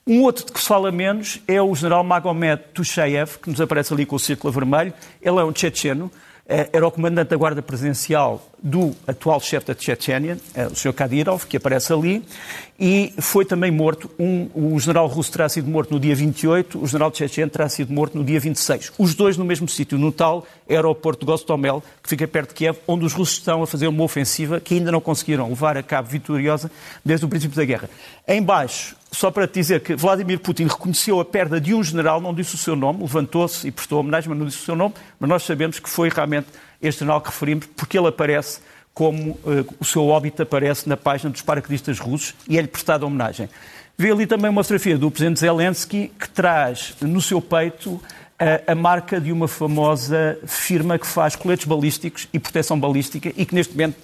Um 0.08 0.22
outro 0.22 0.46
de 0.46 0.52
que 0.52 0.60
se 0.60 0.68
fala 0.68 0.92
menos 0.92 1.40
é 1.48 1.60
o 1.60 1.74
general 1.74 2.04
Magomed 2.04 2.62
Tushayev, 2.72 3.38
que 3.42 3.50
nos 3.50 3.60
aparece 3.60 3.92
ali 3.92 4.06
com 4.06 4.14
o 4.14 4.20
círculo 4.20 4.52
vermelho. 4.52 4.94
Ele 5.20 5.40
é 5.40 5.42
um 5.42 5.50
tchetcheno, 5.50 6.12
eh, 6.48 6.70
era 6.72 6.86
o 6.86 6.92
comandante 6.92 7.30
da 7.30 7.36
Guarda 7.36 7.60
Presidencial 7.60 8.40
do 8.66 8.96
atual 9.06 9.38
chefe 9.40 9.72
da 9.72 9.80
Chechênia, 9.80 10.38
eh, 10.52 10.66
o 10.66 10.74
Sr. 10.74 10.92
Kadyrov, 10.92 11.46
que 11.46 11.56
aparece 11.56 11.92
ali, 11.92 12.24
e 12.78 13.14
foi 13.18 13.44
também 13.44 13.70
morto. 13.70 14.10
Um, 14.18 14.48
o 14.52 14.80
general 14.80 15.06
russo 15.06 15.30
terá 15.30 15.48
sido 15.48 15.70
morto 15.70 15.94
no 15.94 16.00
dia 16.00 16.16
28, 16.16 16.82
o 16.82 16.84
general 16.84 17.14
Chechen 17.14 17.48
terá 17.48 17.68
sido 17.68 17.92
morto 17.92 18.18
no 18.18 18.24
dia 18.24 18.40
26. 18.40 18.92
Os 18.98 19.14
dois 19.14 19.36
no 19.36 19.44
mesmo 19.44 19.68
sítio, 19.68 19.96
no 19.96 20.10
tal 20.10 20.44
aeroporto 20.68 21.20
de 21.20 21.26
Gostomel, 21.26 21.80
que 22.02 22.08
fica 22.08 22.26
perto 22.26 22.48
de 22.48 22.54
Kiev, 22.56 22.78
onde 22.88 23.04
os 23.04 23.12
russos 23.12 23.38
estão 23.38 23.62
a 23.62 23.68
fazer 23.68 23.86
uma 23.86 24.02
ofensiva 24.02 24.58
que 24.58 24.74
ainda 24.74 24.90
não 24.90 25.00
conseguiram 25.00 25.48
levar 25.48 25.76
a 25.76 25.82
cabo 25.82 26.08
vitoriosa 26.08 26.68
desde 27.04 27.24
o 27.24 27.28
princípio 27.28 27.56
da 27.56 27.64
guerra. 27.64 27.88
Em 28.26 28.42
baixo, 28.42 28.96
só 29.12 29.30
para 29.30 29.46
te 29.46 29.54
dizer 29.54 29.80
que 29.80 29.94
Vladimir 29.94 30.40
Putin 30.40 30.64
reconheceu 30.64 31.20
a 31.20 31.24
perda 31.24 31.60
de 31.60 31.72
um 31.72 31.84
general, 31.84 32.20
não 32.20 32.34
disse 32.34 32.56
o 32.56 32.58
seu 32.58 32.74
nome, 32.74 33.00
levantou-se 33.00 33.68
e 33.68 33.70
prestou 33.70 34.00
homenagem, 34.00 34.28
mas 34.28 34.38
não 34.38 34.46
disse 34.46 34.58
o 34.58 34.64
seu 34.64 34.74
nome, 34.74 34.94
mas 35.20 35.30
nós 35.30 35.44
sabemos 35.44 35.78
que 35.78 35.88
foi 35.88 36.08
realmente 36.08 36.48
este 36.80 37.00
general 37.00 37.20
que 37.20 37.28
referimos, 37.28 37.66
porque 37.76 37.98
ele 37.98 38.08
aparece 38.08 38.60
como 38.92 39.32
uh, 39.32 39.76
o 39.78 39.84
seu 39.84 40.06
óbito 40.06 40.42
aparece 40.42 40.88
na 40.88 40.96
página 40.96 41.30
dos 41.30 41.42
paraquedistas 41.42 41.98
russos 41.98 42.34
e 42.48 42.58
é-lhe 42.58 42.68
prestada 42.68 43.04
homenagem. 43.04 43.48
Vê 43.98 44.10
ali 44.10 44.26
também 44.26 44.50
uma 44.50 44.62
fotografia 44.62 44.96
do 44.96 45.10
presidente 45.10 45.40
Zelensky 45.40 46.10
que 46.18 46.28
traz 46.28 46.94
no 47.00 47.20
seu 47.20 47.40
peito 47.40 48.00
a, 48.38 48.72
a, 48.72 48.74
marca 48.74 49.20
de 49.20 49.32
uma 49.32 49.48
famosa 49.48 50.38
firma 50.46 50.98
que 50.98 51.06
faz 51.06 51.34
coletes 51.36 51.66
balísticos 51.66 52.28
e 52.32 52.38
proteção 52.38 52.78
balística 52.78 53.32
e 53.36 53.46
que 53.46 53.54
neste 53.54 53.72
momento 53.72 53.96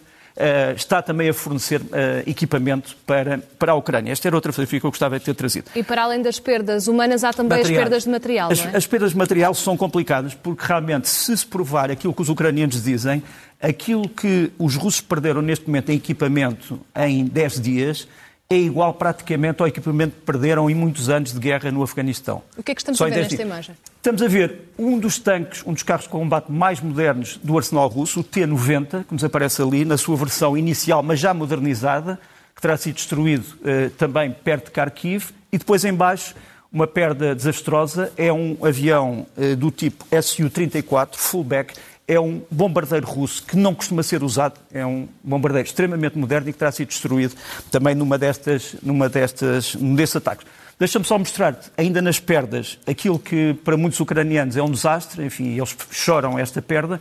está 0.74 1.02
também 1.02 1.28
a 1.28 1.34
fornecer 1.34 1.80
uh, 1.80 1.86
equipamento 2.26 2.96
para, 3.06 3.38
para 3.58 3.72
a 3.72 3.74
Ucrânia. 3.74 4.12
Esta 4.12 4.28
era 4.28 4.36
outra 4.36 4.52
fotografia 4.52 4.80
que 4.80 4.86
eu 4.86 4.90
gostava 4.90 5.18
de 5.18 5.24
ter 5.24 5.34
trazido. 5.34 5.70
E 5.74 5.82
para 5.82 6.02
além 6.02 6.22
das 6.22 6.40
perdas 6.40 6.88
humanas, 6.88 7.22
há 7.24 7.32
também 7.32 7.58
Materiais. 7.58 7.78
as 7.78 7.82
perdas 7.84 8.02
de 8.04 8.10
material, 8.10 8.52
as, 8.52 8.64
é? 8.64 8.76
as 8.76 8.86
perdas 8.86 9.10
de 9.10 9.18
material 9.18 9.54
são 9.54 9.76
complicadas 9.76 10.34
porque 10.34 10.64
realmente, 10.66 11.08
se 11.08 11.36
se 11.36 11.46
provar 11.46 11.90
aquilo 11.90 12.14
que 12.14 12.22
os 12.22 12.28
ucranianos 12.28 12.82
dizem, 12.82 13.22
aquilo 13.60 14.08
que 14.08 14.50
os 14.58 14.74
russos 14.74 15.00
perderam 15.00 15.42
neste 15.42 15.66
momento 15.66 15.90
em 15.90 15.96
equipamento 15.96 16.80
em 16.96 17.24
10 17.24 17.60
dias 17.60 18.08
é 18.52 18.58
igual 18.58 18.92
praticamente 18.92 19.62
ao 19.62 19.68
equipamento 19.68 20.16
que 20.16 20.22
perderam 20.22 20.68
em 20.68 20.74
muitos 20.74 21.08
anos 21.08 21.32
de 21.32 21.38
guerra 21.38 21.70
no 21.70 21.82
Afeganistão. 21.82 22.42
O 22.56 22.62
que 22.62 22.72
é 22.72 22.74
que 22.74 22.80
estamos 22.80 22.98
Só 22.98 23.06
a 23.06 23.08
ver 23.08 23.22
nesta 23.22 23.42
imagem? 23.42 23.74
Estamos 23.96 24.22
a 24.22 24.28
ver 24.28 24.68
um 24.78 24.98
dos 24.98 25.18
tanques, 25.18 25.62
um 25.66 25.72
dos 25.72 25.82
carros 25.82 26.04
de 26.04 26.10
combate 26.10 26.50
mais 26.50 26.80
modernos 26.80 27.38
do 27.42 27.56
arsenal 27.56 27.88
russo, 27.88 28.20
o 28.20 28.24
T-90, 28.24 29.04
que 29.04 29.14
nos 29.14 29.24
aparece 29.24 29.62
ali, 29.62 29.84
na 29.84 29.96
sua 29.96 30.16
versão 30.16 30.56
inicial, 30.56 31.02
mas 31.02 31.18
já 31.18 31.32
modernizada, 31.32 32.18
que 32.54 32.60
terá 32.60 32.76
sido 32.76 32.96
destruído 32.96 33.44
eh, 33.64 33.90
também 33.96 34.30
perto 34.30 34.66
de 34.66 34.72
Kharkiv, 34.72 35.30
e 35.50 35.58
depois 35.58 35.84
em 35.84 35.94
baixo 35.94 36.34
uma 36.72 36.86
perda 36.86 37.34
desastrosa, 37.34 38.12
é 38.16 38.32
um 38.32 38.56
avião 38.62 39.26
eh, 39.36 39.54
do 39.54 39.70
tipo 39.70 40.04
Su-34, 40.10 41.16
fullback, 41.16 41.74
é 42.06 42.18
um 42.18 42.42
bombardeiro 42.50 43.06
russo 43.06 43.44
que 43.44 43.56
não 43.56 43.74
costuma 43.74 44.02
ser 44.02 44.22
usado, 44.22 44.58
é 44.72 44.84
um 44.84 45.08
bombardeiro 45.22 45.66
extremamente 45.66 46.18
moderno 46.18 46.48
e 46.48 46.52
que 46.52 46.58
terá 46.58 46.72
sido 46.72 46.88
destruído 46.88 47.34
também 47.70 47.94
numa 47.94 48.18
destas, 48.18 48.76
numa 48.82 49.08
destas, 49.08 49.74
num 49.74 49.94
destes 49.94 50.16
ataques. 50.16 50.46
Deixa-me 50.78 51.04
só 51.04 51.16
mostrar-te, 51.18 51.70
ainda 51.76 52.02
nas 52.02 52.18
perdas, 52.18 52.78
aquilo 52.86 53.18
que 53.18 53.54
para 53.64 53.76
muitos 53.76 54.00
ucranianos 54.00 54.56
é 54.56 54.62
um 54.62 54.70
desastre, 54.70 55.24
enfim, 55.24 55.56
eles 55.56 55.76
choram 55.90 56.38
esta 56.38 56.60
perda, 56.60 57.00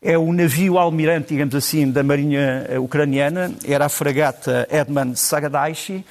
é 0.00 0.18
o 0.18 0.32
navio 0.32 0.76
almirante, 0.76 1.28
digamos 1.28 1.54
assim, 1.54 1.88
da 1.88 2.02
Marinha 2.02 2.66
Ucraniana, 2.80 3.52
era 3.64 3.86
a 3.86 3.88
fragata 3.88 4.66
Edman 4.68 5.14
Sagadaishi. 5.14 6.04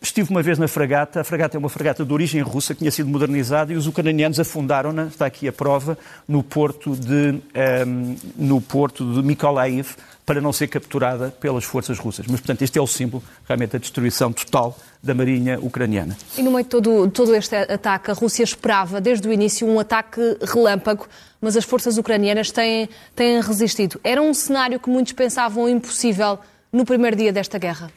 Estive 0.00 0.30
uma 0.30 0.42
vez 0.42 0.58
na 0.58 0.68
fragata, 0.68 1.20
a 1.20 1.24
fragata 1.24 1.56
é 1.56 1.58
uma 1.58 1.68
fragata 1.68 2.04
de 2.04 2.12
origem 2.12 2.40
russa 2.40 2.72
que 2.72 2.78
tinha 2.78 2.90
sido 2.90 3.08
modernizada 3.08 3.72
e 3.72 3.76
os 3.76 3.88
ucranianos 3.88 4.38
afundaram-na, 4.38 5.06
está 5.06 5.26
aqui 5.26 5.48
a 5.48 5.52
prova, 5.52 5.98
no 6.26 6.40
porto 6.40 6.94
de, 6.94 7.12
um, 7.14 7.40
ehm, 7.52 8.16
no 8.36 8.60
porto 8.60 9.04
de 9.12 9.22
Mykolaiv, 9.22 9.96
para 10.24 10.40
não 10.40 10.52
ser 10.52 10.68
capturada 10.68 11.34
pelas 11.40 11.64
forças 11.64 11.98
russas. 11.98 12.26
Mas, 12.28 12.38
portanto, 12.40 12.62
este 12.62 12.78
é 12.78 12.82
o 12.82 12.86
símbolo, 12.86 13.24
realmente, 13.46 13.72
da 13.72 13.78
destruição 13.78 14.32
total 14.32 14.78
da 15.02 15.14
marinha 15.14 15.58
ucraniana. 15.58 16.16
E 16.36 16.42
no 16.42 16.52
meio 16.52 16.62
de 16.62 16.70
todo, 16.70 17.10
todo 17.10 17.34
este 17.34 17.56
ataque, 17.56 18.10
a 18.10 18.14
Rússia 18.14 18.44
esperava, 18.44 19.00
desde 19.00 19.26
o 19.26 19.32
início, 19.32 19.66
um 19.66 19.80
ataque 19.80 20.20
relâmpago, 20.42 21.08
mas 21.40 21.56
as 21.56 21.64
forças 21.64 21.98
ucranianas 21.98 22.52
têm, 22.52 22.88
têm 23.16 23.40
resistido. 23.40 23.98
Era 24.04 24.22
um 24.22 24.32
cenário 24.32 24.78
que 24.78 24.88
muitos 24.88 25.12
pensavam 25.12 25.68
impossível 25.68 26.38
no 26.72 26.84
primeiro 26.84 27.16
dia 27.16 27.32
desta 27.32 27.58
guerra? 27.58 27.90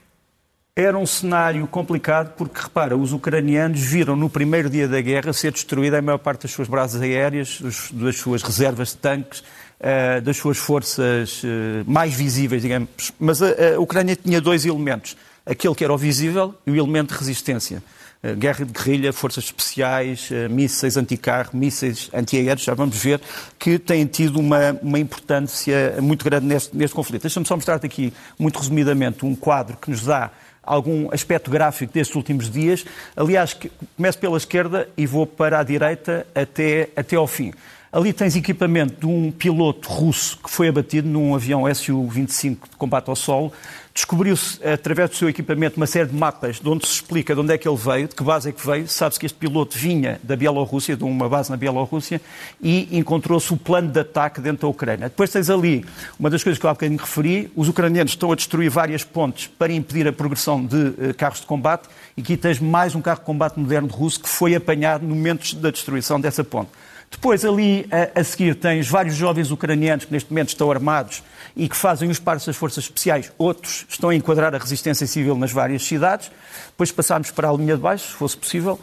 Era 0.74 0.98
um 0.98 1.06
cenário 1.06 1.68
complicado 1.68 2.34
porque, 2.38 2.62
repara, 2.62 2.96
os 2.96 3.12
ucranianos 3.12 3.82
viram 3.82 4.16
no 4.16 4.30
primeiro 4.30 4.70
dia 4.70 4.88
da 4.88 5.02
guerra 5.02 5.34
ser 5.34 5.52
destruída 5.52 6.00
a 6.00 6.02
maior 6.02 6.18
parte 6.18 6.44
das 6.44 6.52
suas 6.52 6.70
brasas 6.70 7.02
aéreas, 7.02 7.60
das 7.92 8.16
suas 8.16 8.42
reservas 8.42 8.92
de 8.92 8.96
tanques, 8.96 9.44
eh, 9.82 10.22
das 10.22 10.38
suas 10.38 10.58
forças 10.58 11.42
eh, 11.44 11.84
mais 11.86 12.14
visíveis, 12.14 12.62
digamos. 12.62 12.90
Mas 13.20 13.42
a, 13.42 13.78
Ucrânia 13.80 14.16
tinha 14.16 14.40
dois 14.40 14.66
elementos. 14.66 15.18
Aquele 15.46 15.76
que 15.76 15.84
era 15.84 15.94
o 15.94 15.98
visível 15.98 16.56
e 16.66 16.72
o 16.72 16.76
elemento 16.78 17.14
de 17.14 17.20
resistência. 17.20 17.84
Eh, 18.24 18.34
guerra 18.34 18.64
de 18.64 18.72
guerrilha, 18.72 19.12
forças 19.12 19.44
especiais, 19.44 20.30
mísseis 20.50 20.96
anticarro, 20.96 21.50
mísseis 21.52 22.10
antiaéreos, 22.14 22.64
já 22.64 22.74
vamos 22.74 22.96
ver 22.96 23.20
que 23.60 23.78
têm 23.78 24.06
tido 24.06 24.40
uma, 24.40 24.72
uma 24.82 25.00
importância 25.00 25.98
muito 26.00 26.24
grande 26.24 26.46
neste, 26.46 26.78
neste 26.78 26.96
conflito. 26.96 27.24
Deixa-me 27.24 27.46
só 27.46 27.58
mostrar-te 27.58 27.86
aqui, 27.86 28.14
muito 28.40 28.58
resumidamente, 28.58 29.26
um 29.26 29.36
quadro 29.36 29.76
que 29.76 29.92
nos 29.92 30.06
dá 30.06 30.32
algum 30.64 31.12
aspecto 31.12 31.50
gráfico 31.50 31.94
destes 31.94 32.16
últimos 32.16 32.50
dias. 32.50 32.86
Aliás, 33.16 33.58
começo 33.96 34.18
pela 34.18 34.38
esquerda 34.38 34.88
e 34.96 35.06
vou 35.06 35.26
para 35.26 35.60
a 35.60 35.64
direita 35.64 36.26
até, 36.36 36.90
até 36.96 37.16
ao 37.16 37.28
fim. 37.28 37.54
Ali 37.92 38.14
tens 38.14 38.38
equipamento 38.38 39.02
de 39.02 39.06
um 39.06 39.32
piloto 39.32 39.90
russo 39.90 40.38
que 40.38 40.50
foi 40.50 40.70
abatido 40.70 41.10
num 41.10 41.36
avião 41.36 41.64
Su-25 41.74 42.70
de 42.70 42.78
combate 42.78 43.10
ao 43.10 43.18
solo. 43.18 43.52
Descobriu-se, 43.94 44.66
através 44.66 45.10
do 45.10 45.16
seu 45.18 45.28
equipamento, 45.28 45.76
uma 45.76 45.86
série 45.86 46.08
de 46.08 46.16
mapas 46.16 46.62
de 46.62 46.70
onde 46.70 46.88
se 46.88 46.94
explica 46.94 47.36
de 47.36 47.42
onde 47.42 47.54
é 47.54 47.58
que 47.58 47.68
ele 47.68 47.78
veio, 47.78 48.08
de 48.08 48.16
que 48.16 48.24
base 48.24 48.48
é 48.48 48.52
que 48.54 48.66
veio. 48.66 48.88
Sabe-se 48.88 49.20
que 49.20 49.26
este 49.26 49.38
piloto 49.38 49.78
vinha 49.78 50.18
da 50.24 50.36
Bielorrússia, 50.36 50.96
de 50.96 51.04
uma 51.04 51.28
base 51.28 51.50
na 51.52 51.58
Bielorrússia, 51.58 52.22
e 52.62 52.88
encontrou-se 52.98 53.54
o 53.54 53.58
plano 53.58 53.92
de 53.92 54.00
ataque 54.00 54.40
dentro 54.40 54.62
da 54.62 54.68
Ucrânia. 54.70 55.10
Depois 55.10 55.30
tens 55.30 55.50
ali 55.50 55.86
uma 56.18 56.30
das 56.30 56.42
coisas 56.42 56.58
que 56.58 56.66
eu 56.66 56.70
há 56.70 56.74
bocadinho 56.74 57.00
referi: 57.00 57.52
os 57.54 57.68
ucranianos 57.68 58.14
estão 58.14 58.32
a 58.32 58.36
destruir 58.36 58.70
várias 58.70 59.04
pontes 59.04 59.48
para 59.48 59.74
impedir 59.74 60.08
a 60.08 60.14
progressão 60.14 60.66
de 60.66 60.78
uh, 60.78 61.14
carros 61.18 61.42
de 61.42 61.46
combate, 61.46 61.90
e 62.16 62.22
aqui 62.22 62.38
tens 62.38 62.60
mais 62.60 62.96
um 62.96 63.02
carro 63.02 63.20
de 63.20 63.26
combate 63.26 63.60
moderno 63.60 63.90
russo 63.90 64.22
que 64.22 64.30
foi 64.30 64.56
apanhado 64.56 65.06
no 65.06 65.14
momento 65.14 65.54
da 65.58 65.70
destruição 65.70 66.20
dessa 66.20 66.46
ponte. 66.46 66.70
Depois, 67.12 67.46
ali 67.46 67.86
a, 67.92 68.22
a, 68.22 68.24
seguir, 68.24 68.56
tens 68.56 68.88
vários 68.88 69.16
jovens 69.16 69.52
ucranianos 69.52 70.06
que 70.06 70.12
neste 70.12 70.32
momento 70.32 70.50
estão 70.50 70.72
armados 70.72 71.22
e 71.56 71.68
que 71.68 71.76
fazem 71.76 72.10
os 72.10 72.18
pares 72.18 72.46
das 72.46 72.56
forças 72.56 72.86
especiais. 72.86 73.32
Outros 73.38 73.86
estão 73.88 74.10
a 74.10 74.16
enquadrar 74.16 74.56
a 74.56 74.58
resistência 74.58 75.06
civil 75.06 75.36
nas 75.36 75.52
várias 75.52 75.84
cidades. 75.84 76.32
Depois 76.68 76.92
passamos 76.92 77.30
para 77.30 77.50
a 77.50 77.54
linha 77.54 77.76
de 77.76 77.82
baixo, 77.82 78.08
se 78.08 78.14
fosse 78.14 78.38
possível. 78.38 78.80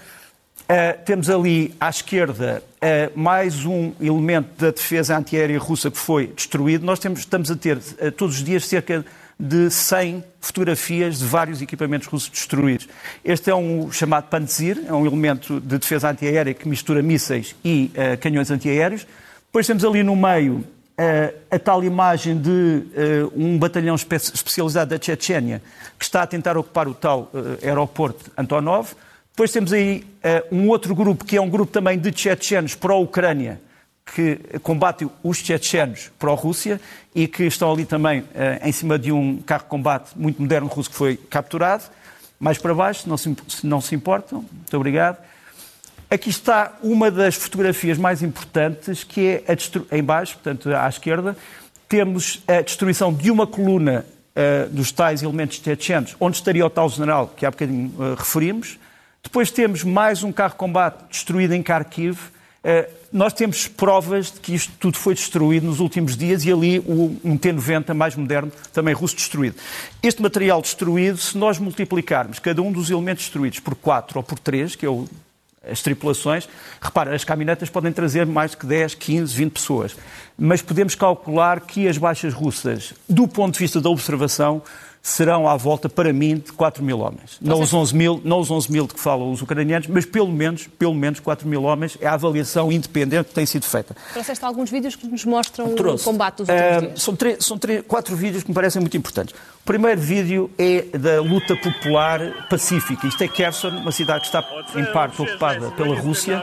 Uh, 0.71 1.03
temos 1.07 1.31
ali 1.31 1.75
à 1.81 1.89
esquerda 1.89 2.63
uh, 2.75 3.19
mais 3.19 3.65
um 3.65 3.93
elemento 3.99 4.51
da 4.59 4.71
defesa 4.71 5.17
antiaérea 5.17 5.59
russa 5.59 5.91
que 5.91 5.97
foi 5.97 6.27
destruído. 6.27 6.85
Nós 6.85 6.99
temos, 6.99 7.21
estamos 7.21 7.51
a 7.51 7.57
ter 7.57 7.79
uh, 7.79 8.13
todos 8.13 8.37
os 8.37 8.45
dias 8.45 8.67
cerca 8.67 9.03
de 9.39 9.71
100 9.71 10.25
fotografias 10.41 11.21
de 11.21 11.25
vários 11.25 11.63
equipamentos 11.63 12.09
russos 12.09 12.29
destruídos. 12.29 12.89
Este 13.25 13.51
é 13.51 13.55
um 13.55 13.91
chamado 13.93 14.29
Pantsir, 14.29 14.83
é 14.87 14.93
um 14.93 15.07
elemento 15.07 15.61
de 15.61 15.79
defesa 15.79 16.11
antiaérea 16.11 16.53
que 16.53 16.69
mistura 16.69 17.01
mísseis 17.03 17.55
e 17.65 17.93
uh, 17.95 18.19
canhões 18.19 18.51
antiaéreos. 18.51 19.07
Depois 19.47 19.67
temos 19.67 19.85
ali 19.85 20.03
no 20.03 20.17
meio 20.17 20.55
uh, 20.57 20.65
a 21.51 21.59
tal 21.59 21.85
imagem 21.85 22.37
de 22.37 22.51
uh, 22.51 23.33
um 23.37 23.57
batalhão 23.57 23.95
espe 23.95 24.17
especializado 24.17 24.97
da 24.97 25.01
Chechênia 25.01 25.63
que 25.97 26.05
está 26.05 26.23
a 26.23 26.27
tentar 26.27 26.57
ocupar 26.57 26.89
o 26.89 26.95
tal 26.95 27.31
aeroporto 27.63 28.31
Antonov. 28.37 28.95
Depois 29.31 29.53
temos 29.53 29.73
aí 29.73 30.05
um 30.51 30.69
outro 30.69 30.95
grupo, 30.97 31.25
que 31.25 31.37
é 31.37 31.41
um 31.41 31.49
grupo 31.49 31.73
também 31.73 31.97
de 31.97 32.13
chechenos 32.17 32.75
pró-Ucrânia, 32.75 33.61
que 34.15 34.59
combate 34.63 35.07
os 35.23 35.39
chechenos 35.39 36.11
pró-Rússia 36.19 36.81
e 37.15 37.27
que 37.27 37.45
estão 37.45 37.73
ali 37.73 37.85
também 37.85 38.21
uh, 38.21 38.27
em 38.63 38.73
cima 38.73 38.99
de 38.99 39.13
um 39.13 39.39
carro 39.39 39.65
de 39.65 39.69
combate 39.69 40.11
muito 40.17 40.41
moderno 40.41 40.69
russo 40.69 40.91
que 40.91 40.97
foi 40.97 41.17
capturado. 41.17 41.85
Mais 42.39 42.59
para 42.59 42.75
baixo, 42.75 43.09
não 43.09 43.17
se, 43.17 43.37
não 43.65 43.81
se 43.81 43.95
importam. 43.95 44.45
Muito 44.53 44.77
obrigado. 44.77 45.19
Aqui 46.11 46.31
está 46.31 46.79
uma 46.83 47.11
das 47.11 47.35
fotografias 47.35 47.99
mais 47.99 48.23
importantes, 48.23 49.05
que 49.05 49.43
é 49.47 49.53
a 49.53 49.55
destru... 49.55 49.87
em 49.93 50.03
baixo, 50.03 50.35
portanto, 50.35 50.75
à 50.75 50.89
esquerda, 50.89 51.37
temos 51.89 52.43
a 52.47 52.63
destruição 52.63 53.13
de 53.13 53.31
uma 53.31 53.47
coluna 53.47 54.07
uh, 54.35 54.69
dos 54.71 54.91
tais 54.93 55.23
elementos 55.23 55.61
chechenos, 55.63 56.17
onde 56.19 56.37
estaria 56.37 56.65
o 56.65 56.71
tal 56.71 56.89
general 56.89 57.29
que 57.37 57.45
há 57.45 57.51
bocadinho 57.51 57.93
uh, 57.99 58.15
referimos. 58.15 58.79
Depois 59.23 59.51
temos 59.51 59.85
mais 59.85 60.23
um 60.23 60.33
carro 60.33 60.53
de 60.53 60.57
combate 60.57 61.05
destruído 61.11 61.53
em 61.53 61.61
Kharkiv, 61.61 62.19
eh, 62.19 62.38
nós 63.13 63.33
temos 63.33 63.67
provas 63.67 64.33
de 64.33 64.41
que 64.41 64.55
isto 64.55 64.73
tudo 64.79 64.99
foi 64.99 65.15
destruído 65.15 65.67
nos 65.67 65.81
últimos 65.81 66.17
dias 66.17 66.45
e 66.45 66.53
ali 66.53 66.81
um 66.81 67.37
T-90 67.37 67.95
mais 67.95 68.15
moderno, 68.15 68.53
também 68.73 68.93
russo, 68.93 69.17
destruído. 69.17 69.57
Este 70.03 70.21
material 70.21 70.61
destruído, 70.61 71.17
se 71.17 71.39
nós 71.39 71.59
multiplicarmos 71.59 72.39
cada 72.39 72.61
um 72.61 72.71
dos 72.73 72.91
elementos 72.91 73.25
destruídos 73.25 73.61
por 73.61 73.75
4 73.75 74.19
ou 74.19 74.23
por 74.23 74.39
3, 74.39 74.77
que 74.77 74.85
é 74.85 74.89
o, 74.89 75.09
as 75.67 75.83
tripulações, 75.83 76.49
repara, 76.81 77.15
as 77.15 77.25
caminhonetas 77.25 77.71
podem 77.71 77.93
trazer 77.93 78.27
mais 78.27 78.53
de 78.53 78.67
10, 78.67 78.95
15, 78.95 79.35
20 79.35 79.53
pessoas, 79.53 79.97
mas 80.37 80.63
podemos 80.63 80.95
calcular 80.95 81.61
que 81.61 81.89
as 81.89 81.99
baixas 81.99 82.35
russas, 82.35 82.93
do 83.09 83.27
ponto 83.29 83.55
de 83.55 83.61
vista 83.61 83.81
da 83.81 83.89
observação, 83.89 84.63
serão 85.03 85.49
à 85.49 85.57
volta, 85.57 85.89
para 85.89 86.13
mim, 86.13 86.37
de 86.37 86.53
4 86.53 86.83
mil 86.83 87.01
homens. 87.01 87.39
Não 87.41 87.61
os, 87.61 87.73
11 87.73 87.95
mil, 87.95 88.21
não 88.25 88.41
os 88.41 88.51
11 88.51 88.71
mil 88.71 88.87
de 88.87 88.95
que 88.95 89.01
falam 89.01 89.31
os 89.31 89.41
ucranianos, 89.43 89.87
mas 89.89 90.05
pelo 90.05 90.31
menos, 90.31 90.67
pelo 90.79 90.95
menos 90.95 91.21
4 91.21 91.49
mil 91.49 91.63
homens 91.65 91.97
é 92.01 92.07
a 92.07 92.15
avaliação 92.15 92.71
independente 92.71 93.29
que 93.29 93.35
tem 93.35 93.47
sido 93.47 93.65
feita. 93.65 93.97
Trouxeste 94.13 94.45
alguns 94.45 94.71
vídeos 94.71 94.97
que 94.97 95.07
nos 95.07 95.25
mostram 95.25 95.75
Trouxe. 95.75 96.03
o 96.03 96.13
combate 96.13 96.39
dos 96.39 96.49
últimos 96.49 96.77
uh, 96.77 96.81
dias. 96.81 97.03
São, 97.03 97.17
três, 97.17 97.45
são 97.45 97.59
três, 97.59 97.85
quatro 97.87 98.17
vídeos 98.17 98.43
que 98.43 98.51
me 98.51 98.55
parecem 98.55 98.81
muito 98.81 98.97
importantes. 98.97 99.35
O 99.35 99.65
primeiro 99.65 100.01
vídeo 100.01 100.51
é 100.59 100.83
da 100.97 101.21
luta 101.21 101.57
popular 101.57 102.47
pacífica. 102.49 103.07
Isto 103.07 103.23
é 103.25 103.29
Kherson, 103.29 103.69
uma 103.69 103.93
cidade 103.93 104.21
que 104.21 104.27
está 104.27 104.45
em 104.75 104.85
parte 104.93 105.21
ocupada 105.21 105.71
pela 105.73 105.99
Rússia. 105.99 106.43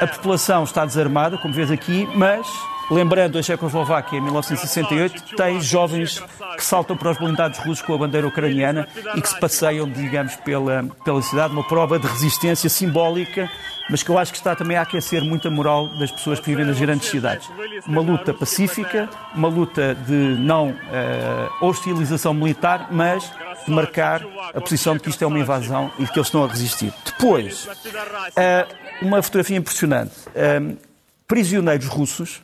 A 0.00 0.06
população 0.06 0.64
está 0.64 0.84
desarmada, 0.84 1.38
como 1.38 1.54
vês 1.54 1.70
aqui, 1.70 2.08
mas 2.14 2.46
Lembrando, 2.90 3.38
a 3.38 3.42
Checoslováquia, 3.42 4.18
em 4.18 4.22
1968, 4.22 5.36
tem 5.36 5.60
jovens 5.60 6.22
que 6.56 6.64
saltam 6.64 6.96
para 6.96 7.10
os 7.10 7.18
blindados 7.18 7.58
russos 7.58 7.82
com 7.82 7.94
a 7.94 7.98
bandeira 7.98 8.26
ucraniana 8.26 8.88
e 9.14 9.20
que 9.20 9.28
se 9.28 9.38
passeiam, 9.38 9.88
digamos, 9.88 10.36
pela, 10.36 10.84
pela 11.04 11.20
cidade, 11.20 11.52
uma 11.52 11.64
prova 11.64 11.98
de 11.98 12.06
resistência 12.06 12.70
simbólica, 12.70 13.50
mas 13.90 14.02
que 14.02 14.10
eu 14.10 14.16
acho 14.16 14.32
que 14.32 14.38
está 14.38 14.56
também 14.56 14.76
a 14.78 14.82
aquecer 14.82 15.22
muito 15.22 15.48
a 15.48 15.50
moral 15.50 15.88
das 15.98 16.10
pessoas 16.10 16.40
que 16.40 16.46
vivem 16.46 16.64
nas 16.64 16.78
grandes 16.78 17.08
cidades. 17.08 17.48
Uma 17.86 18.00
luta 18.00 18.32
pacífica, 18.32 19.08
uma 19.34 19.48
luta 19.48 19.94
de 19.94 20.12
não 20.12 20.70
uh, 20.70 21.66
hostilização 21.66 22.32
militar, 22.32 22.88
mas 22.90 23.30
de 23.66 23.70
marcar 23.70 24.22
a 24.54 24.60
posição 24.60 24.94
de 24.94 25.00
que 25.00 25.10
isto 25.10 25.22
é 25.22 25.26
uma 25.26 25.38
invasão 25.38 25.90
e 25.98 26.04
de 26.04 26.12
que 26.12 26.18
eles 26.18 26.28
estão 26.28 26.42
a 26.42 26.48
resistir. 26.48 26.92
Depois, 27.04 27.66
uh, 27.66 28.74
uma 29.02 29.22
fotografia 29.22 29.58
impressionante. 29.58 30.12
Uh, 30.28 30.76
prisioneiros 31.26 31.86
russos 31.86 32.42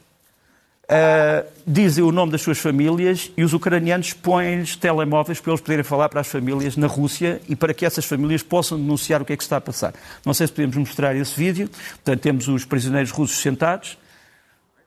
Uh, 0.84 1.48
dizem 1.66 2.04
o 2.04 2.12
nome 2.12 2.30
das 2.30 2.42
suas 2.42 2.58
famílias 2.58 3.32
e 3.38 3.42
os 3.42 3.54
ucranianos 3.54 4.12
põem-lhes 4.12 4.76
telemóveis 4.76 5.40
para 5.40 5.52
eles 5.52 5.60
poderem 5.62 5.82
falar 5.82 6.10
para 6.10 6.20
as 6.20 6.26
famílias 6.26 6.76
na 6.76 6.86
Rússia 6.86 7.40
e 7.48 7.56
para 7.56 7.72
que 7.72 7.86
essas 7.86 8.04
famílias 8.04 8.42
possam 8.42 8.78
denunciar 8.78 9.22
o 9.22 9.24
que 9.24 9.32
é 9.32 9.36
que 9.36 9.42
está 9.42 9.56
a 9.56 9.60
passar. 9.62 9.94
Não 10.26 10.34
sei 10.34 10.46
se 10.46 10.52
podemos 10.52 10.76
mostrar 10.76 11.16
esse 11.16 11.34
vídeo. 11.38 11.70
Portanto, 11.94 12.20
temos 12.20 12.48
os 12.48 12.66
prisioneiros 12.66 13.10
russos 13.10 13.38
sentados 13.38 13.92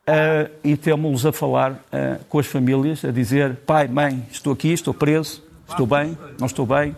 uh, 0.08 0.52
e 0.64 0.78
temos-los 0.78 1.26
a 1.26 1.32
falar 1.32 1.72
uh, 1.72 2.24
com 2.30 2.38
as 2.38 2.46
famílias, 2.46 3.04
a 3.04 3.12
dizer: 3.12 3.56
pai, 3.66 3.88
mãe, 3.88 4.24
estou 4.32 4.54
aqui, 4.54 4.72
estou 4.72 4.94
preso, 4.94 5.44
estou 5.68 5.88
bem, 5.88 6.16
não 6.40 6.46
estou 6.46 6.68
bem, 6.68 6.96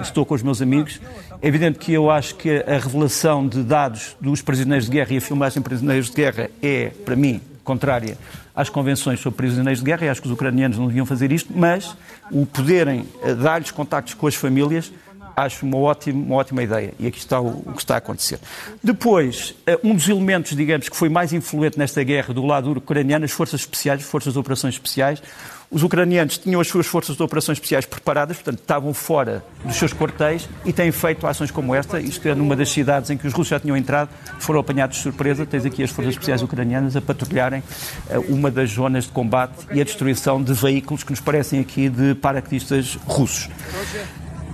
estou 0.00 0.24
com 0.24 0.34
os 0.34 0.42
meus 0.44 0.62
amigos. 0.62 1.00
É 1.42 1.48
evidente 1.48 1.80
que 1.80 1.92
eu 1.92 2.08
acho 2.08 2.36
que 2.36 2.50
a 2.50 2.78
revelação 2.78 3.48
de 3.48 3.64
dados 3.64 4.16
dos 4.20 4.42
prisioneiros 4.42 4.86
de 4.86 4.92
guerra 4.92 5.12
e 5.12 5.16
a 5.16 5.20
filmagem 5.20 5.60
de 5.60 5.68
prisioneiros 5.68 6.08
de 6.08 6.16
guerra 6.16 6.50
é, 6.62 6.90
para 7.04 7.16
mim, 7.16 7.40
contrária 7.68 8.16
às 8.56 8.70
convenções 8.70 9.20
sobre 9.20 9.36
prisioneiros 9.36 9.80
de 9.80 9.84
guerra, 9.84 10.06
e 10.06 10.08
acho 10.08 10.22
que 10.22 10.26
os 10.26 10.32
ucranianos 10.32 10.78
não 10.78 10.86
deviam 10.86 11.04
fazer 11.04 11.30
isto, 11.30 11.52
mas 11.54 11.94
o 12.30 12.46
poderem 12.46 13.06
eh, 13.22 13.34
dar-lhes 13.34 13.70
contactos 13.70 14.14
com 14.14 14.26
as 14.26 14.34
famílias 14.34 14.90
acho 15.36 15.64
uma 15.64 15.78
ótima, 15.78 16.24
uma 16.24 16.36
ótima 16.36 16.62
ideia. 16.62 16.94
E 16.98 17.06
aqui 17.06 17.18
está 17.18 17.38
o, 17.40 17.62
o, 17.66 17.72
que 17.72 17.82
está 17.82 17.94
a 17.94 17.98
acontecer. 17.98 18.40
Depois, 18.82 19.54
eh, 19.66 19.78
um 19.84 19.94
dos 19.94 20.08
elementos, 20.08 20.56
digamos, 20.56 20.88
que 20.88 20.96
foi 20.96 21.10
mais 21.10 21.32
influente 21.32 21.78
nesta 21.78 22.02
guerra 22.02 22.32
do 22.32 22.44
lado 22.44 22.72
ucraniano, 22.72 23.24
as 23.24 23.30
forças 23.30 23.60
especiais, 23.60 24.00
as 24.00 24.06
forças 24.06 24.32
de 24.32 24.38
operações 24.38 24.74
especiais. 24.74 25.22
Os 25.70 25.82
ucranianos 25.82 26.38
tinham 26.38 26.62
as 26.62 26.68
suas 26.68 26.86
forças 26.86 27.14
de 27.14 27.22
operações 27.22 27.56
especiais 27.56 27.84
preparadas, 27.84 28.38
portanto, 28.38 28.60
estavam 28.60 28.94
fora 28.94 29.44
dos 29.62 29.76
seus 29.76 29.92
quartéis 29.92 30.48
e 30.64 30.72
têm 30.72 30.90
feito 30.90 31.26
ações 31.26 31.50
como 31.50 31.74
esta. 31.74 32.00
Isto 32.00 32.26
é 32.26 32.34
numa 32.34 32.56
das 32.56 32.70
cidades 32.70 33.10
em 33.10 33.18
que 33.18 33.26
os 33.26 33.34
russos 33.34 33.50
já 33.50 33.60
tinham 33.60 33.76
entrado, 33.76 34.08
foram 34.38 34.60
apanhados 34.60 34.96
de 34.96 35.02
surpresa. 35.02 35.44
Tens 35.44 35.66
aqui 35.66 35.82
as 35.82 35.90
forças 35.90 36.14
especiais 36.14 36.42
ucranianas 36.42 36.96
a 36.96 37.02
patrulharem 37.02 37.62
eh, 38.08 38.18
uma 38.18 38.50
das 38.50 38.70
zonas 38.70 39.04
de 39.04 39.10
combate 39.10 39.66
e 39.70 39.80
a 39.80 39.84
destruição 39.84 40.42
de 40.42 40.54
veículos 40.54 41.04
que 41.04 41.10
nos 41.10 41.20
parecem 41.20 41.60
aqui 41.60 41.90
de 41.90 42.14
paraquedistas 42.14 42.98
russos. 43.04 43.50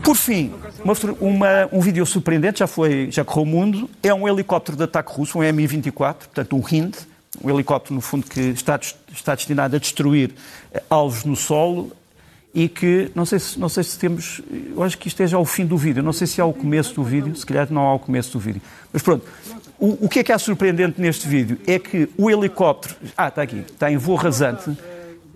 Por 0.03 0.17
fim, 0.17 0.53
uma, 0.85 0.95
uma, 1.21 1.69
um 1.73 1.81
vídeo 1.81 2.05
surpreendente, 2.05 2.59
já, 2.59 2.67
foi, 2.67 3.09
já 3.11 3.25
correu 3.25 3.45
o 3.45 3.47
mundo, 3.47 3.89
é 4.03 4.13
um 4.13 4.29
helicóptero 4.29 4.77
de 4.77 4.83
ataque 4.83 5.13
russo, 5.13 5.39
um 5.39 5.43
Mi-24, 5.43 6.15
portanto 6.15 6.57
um 6.57 6.63
Hind, 6.71 6.95
um 7.43 7.51
helicóptero, 7.51 7.95
no 7.95 8.01
fundo, 8.01 8.27
que 8.27 8.41
está, 8.41 8.79
está 9.13 9.35
destinado 9.35 9.77
a 9.77 9.79
destruir 9.79 10.33
eh, 10.73 10.83
alvos 10.89 11.25
no 11.25 11.37
solo 11.37 11.93
e 12.55 12.69
que, 12.69 13.11
não 13.15 13.27
sei, 13.27 13.39
se, 13.39 13.59
não 13.59 13.69
sei 13.69 13.83
se 13.83 13.99
temos, 13.99 14.41
eu 14.75 14.83
acho 14.83 14.97
que 14.97 15.09
isto 15.09 15.21
é 15.21 15.27
já 15.27 15.39
o 15.39 15.45
fim 15.45 15.67
do 15.67 15.77
vídeo, 15.77 16.03
não 16.03 16.13
sei 16.13 16.27
se 16.27 16.41
há 16.41 16.45
o 16.45 16.53
começo 16.53 16.95
do 16.95 17.03
vídeo, 17.03 17.35
se 17.35 17.45
calhar 17.45 17.67
não 17.71 17.83
há 17.83 17.95
o 17.95 17.99
começo 17.99 18.33
do 18.33 18.39
vídeo. 18.39 18.63
Mas 18.93 19.03
pronto, 19.03 19.27
o, 19.79 20.07
o 20.07 20.09
que 20.09 20.21
é 20.21 20.25
que 20.25 20.31
há 20.31 20.39
surpreendente 20.39 21.01
neste 21.01 21.27
vídeo 21.27 21.59
é 21.67 21.79
que 21.79 22.09
o 22.17 22.31
helicóptero, 22.31 22.95
ah, 23.17 23.29
está 23.29 23.43
aqui, 23.43 23.59
está 23.59 23.91
em 23.91 23.97
voo 23.97 24.15
rasante, 24.15 24.71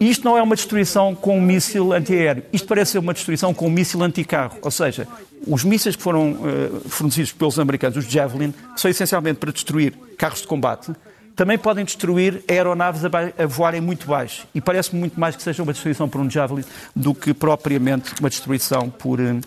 isto 0.01 0.25
não 0.25 0.39
é 0.39 0.43
uma 0.43 0.55
destruição 0.55 1.13
com 1.13 1.39
um 1.39 1.41
míssil 1.41 1.93
antiaéreo. 1.93 2.45
Isto 2.53 2.69
parece 2.69 2.93
ser 2.93 2.99
uma 2.99 3.13
destruição 3.13 3.53
com 3.53 3.67
um 3.67 3.71
míssil 3.71 4.01
anticarro. 4.05 4.57
Ou 4.63 4.71
seja, 4.71 5.09
os 5.45 5.65
mísseis 5.65 5.97
que 5.97 6.03
foram 6.03 6.35
uh, 6.35 6.89
fornecidos 6.89 7.33
pelos 7.33 7.59
americanos, 7.59 7.97
os 7.99 8.05
Javelin, 8.05 8.53
que 8.53 8.81
são 8.81 8.89
essencialmente 8.89 9.41
para 9.41 9.51
destruir 9.51 9.93
carros 10.17 10.41
de 10.41 10.47
combate, 10.47 10.93
também 11.39 11.57
podem 11.57 11.85
destruir 11.85 12.43
aeronaves 12.49 13.03
a, 13.05 13.47
voarem 13.47 13.81
muito 13.81 14.09
baixo. 14.09 14.45
E 14.53 14.61
parece-me 14.61 14.99
muito 14.99 15.21
mais 15.21 15.37
que 15.37 15.43
seja 15.45 15.63
uma 15.63 15.73
destruição 15.73 16.09
por 16.09 16.21
um 16.21 16.29
Javelin 16.29 16.65
do 16.97 17.15
que 17.15 17.33
propriamente 17.33 18.13
uma 18.19 18.29
destruição 18.29 18.91
por, 18.91 19.21
uh, 19.21 19.41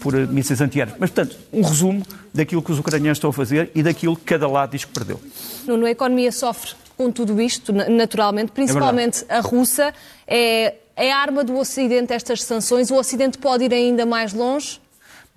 por 0.00 0.12
uh, 0.16 0.26
mísseis 0.26 0.60
antiaéreos. 0.60 0.98
Mas, 0.98 1.08
portanto, 1.08 1.38
um 1.52 1.62
resumo 1.62 2.04
daquilo 2.34 2.60
que 2.60 2.72
os 2.72 2.80
ucranianos 2.80 3.18
estão 3.18 3.30
a 3.30 3.32
fazer 3.32 3.70
e 3.76 3.82
daquilo 3.84 4.16
que 4.16 4.24
cada 4.24 4.48
lado 4.48 4.72
diz 4.72 4.84
que 4.84 4.92
perdeu. 4.92 5.20
Nuno, 5.68 5.86
a 5.86 5.90
economia 5.92 6.32
sofre 6.32 6.72
com 6.96 7.12
tudo 7.12 7.40
isto, 7.40 7.72
naturalmente, 7.72 8.50
principalmente 8.50 9.24
é 9.28 9.36
a 9.36 9.40
russa. 9.40 9.94
É, 10.26 10.74
é 10.96 11.12
a 11.12 11.16
arma 11.16 11.44
do 11.44 11.56
Ocidente 11.56 12.12
estas 12.12 12.42
sanções? 12.42 12.90
O 12.90 12.96
Ocidente 12.96 13.38
pode 13.38 13.62
ir 13.62 13.72
ainda 13.72 14.04
mais 14.04 14.32
longe? 14.32 14.80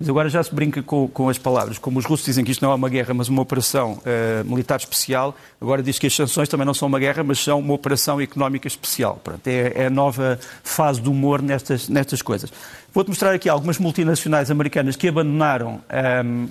Mas 0.00 0.08
agora 0.08 0.30
já 0.30 0.42
se 0.42 0.54
brinca 0.54 0.82
com, 0.82 1.06
com, 1.08 1.28
as 1.28 1.36
palavras. 1.36 1.76
Como 1.76 1.98
os 1.98 2.06
russos 2.06 2.24
dizem 2.24 2.42
que 2.42 2.50
isto 2.50 2.64
não 2.64 2.72
é 2.72 2.74
uma 2.74 2.88
guerra, 2.88 3.12
mas 3.12 3.28
uma 3.28 3.42
operação 3.42 3.98
uh, 3.98 4.48
militar 4.48 4.78
especial, 4.78 5.36
agora 5.60 5.82
diz 5.82 5.98
que 5.98 6.06
as 6.06 6.16
sanções 6.16 6.48
também 6.48 6.64
não 6.64 6.72
são 6.72 6.88
uma 6.88 6.98
guerra, 6.98 7.22
mas 7.22 7.38
são 7.38 7.58
uma 7.58 7.74
operação 7.74 8.18
económica 8.18 8.66
especial. 8.66 9.20
Pronto, 9.22 9.46
é, 9.46 9.72
é 9.74 9.86
a 9.86 9.90
nova 9.90 10.40
fase 10.64 11.02
do 11.02 11.10
humor 11.10 11.42
nestas, 11.42 11.86
nestas 11.90 12.22
coisas. 12.22 12.50
Vou-te 12.94 13.08
mostrar 13.08 13.32
aqui 13.32 13.48
algumas 13.48 13.78
multinacionais 13.78 14.50
americanas 14.50 14.96
que 14.96 15.06
abandonaram 15.06 15.80
um, 16.24 16.48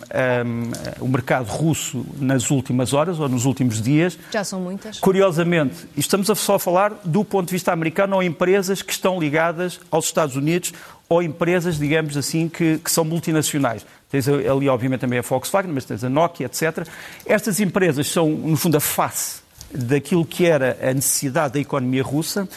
um, 1.01 1.05
o 1.05 1.07
mercado 1.07 1.47
russo 1.47 2.05
nas 2.17 2.49
últimas 2.49 2.93
horas 2.93 3.19
ou 3.19 3.27
nos 3.27 3.45
últimos 3.45 3.81
dias. 3.81 4.17
Já 4.31 4.43
são 4.43 4.61
muitas. 4.61 4.99
Curiosamente, 4.99 5.87
estamos 5.97 6.27
só 6.27 6.55
a 6.55 6.59
falar 6.59 6.93
do 7.03 7.25
ponto 7.25 7.47
de 7.47 7.53
vista 7.53 7.73
americano 7.73 8.15
ou 8.15 8.23
empresas 8.23 8.81
que 8.81 8.93
estão 8.93 9.19
ligadas 9.19 9.81
aos 9.91 10.05
Estados 10.05 10.37
Unidos 10.37 10.71
ou 11.09 11.23
empresas, 11.23 11.79
digamos 11.79 12.15
assim, 12.15 12.47
que, 12.47 12.77
que 12.77 12.91
são 12.91 13.03
multinacionais. 13.03 13.83
Tens 14.09 14.29
ali, 14.29 14.69
obviamente, 14.69 15.01
também 15.01 15.17
a 15.17 15.23
Volkswagen, 15.23 15.71
mas 15.73 15.83
tens 15.83 16.03
a 16.03 16.09
Nokia, 16.09 16.45
etc. 16.45 16.87
Estas 17.25 17.59
empresas 17.59 18.07
são, 18.07 18.29
no 18.29 18.55
fundo, 18.55 18.77
a 18.77 18.79
face 18.79 19.41
daquilo 19.73 20.23
que 20.23 20.45
era 20.45 20.77
a 20.81 20.93
necessidade 20.93 21.55
da 21.55 21.59
economia 21.59 22.03
russa 22.03 22.47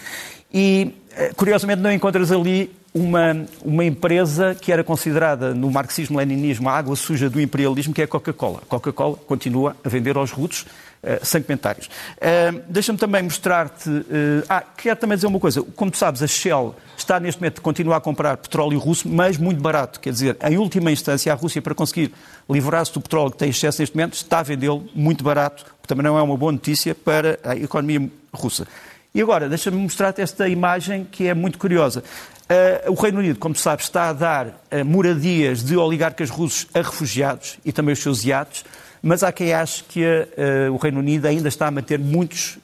e, 0.53 0.95
eh, 1.17 1.33
curiosamente, 1.35 1.81
não 1.81 1.91
encontras 1.91 2.31
ali 2.31 2.71
uma, 2.95 3.47
uma 3.65 3.85
empresa 3.85 4.55
que 4.55 4.71
era 4.71 4.85
considerada 4.85 5.55
no 5.55 5.71
marxismo-leninismo 5.71 6.69
a 6.69 6.77
água 6.77 6.95
suja 6.95 7.31
do 7.31 7.41
imperialismo, 7.41 7.95
que 7.95 8.03
é 8.03 8.05
a 8.05 8.09
Coca-Cola. 8.09 8.59
A 8.63 8.67
Coca-Cola 8.67 9.17
continua 9.27 9.75
a 9.83 9.89
vender 9.89 10.17
aos 10.17 10.31
rutos 10.31 10.67
uh, 11.03 11.25
sanguimentários. 11.25 11.87
Uh, 11.87 12.63
Deixa-me 12.69 12.99
também 12.99 13.23
mostrar-te. 13.23 13.89
Uh, 13.89 14.45
ah, 14.49 14.63
quero 14.77 14.99
também 14.99 15.17
dizer 15.17 15.27
uma 15.27 15.41
coisa. 15.41 15.63
Como 15.63 15.91
tu 15.91 15.99
sabes, 15.99 16.23
a 16.23 16.27
Shell 16.27 16.75
está 16.97 17.19
neste 17.19 17.41
momento 17.41 17.59
a 17.59 17.63
continuar 17.63 17.97
a 17.97 18.01
comprar 18.01 18.37
petróleo 18.37 18.79
russo, 18.79 19.09
mas 19.09 19.37
muito 19.37 19.61
barato. 19.61 20.01
Quer 20.01 20.13
dizer, 20.13 20.37
em 20.49 20.59
última 20.59 20.91
instância, 20.91 21.33
a 21.33 21.35
Rússia, 21.35 21.61
para 21.61 21.75
conseguir 21.75 22.13
livrar-se 22.49 22.93
do 22.93 23.01
petróleo 23.01 23.31
que 23.31 23.39
tem 23.39 23.51
excesso 23.51 23.81
neste 23.83 23.97
momento, 23.97 24.15
está 24.15 24.39
a 24.41 24.43
vendê-lo 24.43 24.89
muito 24.95 25.25
barato, 25.25 25.65
que 25.83 25.89
também 25.89 26.05
não 26.05 26.19
é 26.19 26.23
uma 26.23 26.37
boa 26.37 26.53
notícia 26.53 26.95
para 26.95 27.39
a 27.45 27.57
economia 27.57 28.09
russa. 28.33 28.67
E 29.15 29.21
agora, 29.21 29.47
deixa-me 29.49 29.77
mostrar-te 29.77 30.23
esta 30.23 30.49
imagem 30.49 31.05
que 31.05 31.27
é 31.27 31.35
muito 31.35 31.59
curiosa. 31.59 32.03
Uh, 32.43 32.91
o 32.91 32.95
Reino 32.95 33.19
Unido, 33.19 33.39
como 33.39 33.55
sabes, 33.55 33.87
está 33.87 34.09
a 34.09 34.13
dar 34.13 34.47
uh, 34.47 34.85
moradias 34.85 35.63
de 35.63 35.77
oligarcas 35.77 36.29
russos 36.29 36.67
a 36.75 36.79
refugiados 36.79 37.59
e 37.65 37.73
também 37.73 37.93
os 37.93 37.99
seus 37.99 38.25
iates, 38.25 38.65
mas 39.03 39.23
há 39.23 39.33
quem 39.33 39.53
ache 39.53 39.83
que 39.85 40.05
uh, 40.05 40.73
o 40.73 40.77
Reino 40.77 41.01
Unido 41.01 41.27
ainda 41.27 41.49
está 41.49 41.67
a 41.67 41.71
manter 41.71 41.99
muitos, 41.99 42.59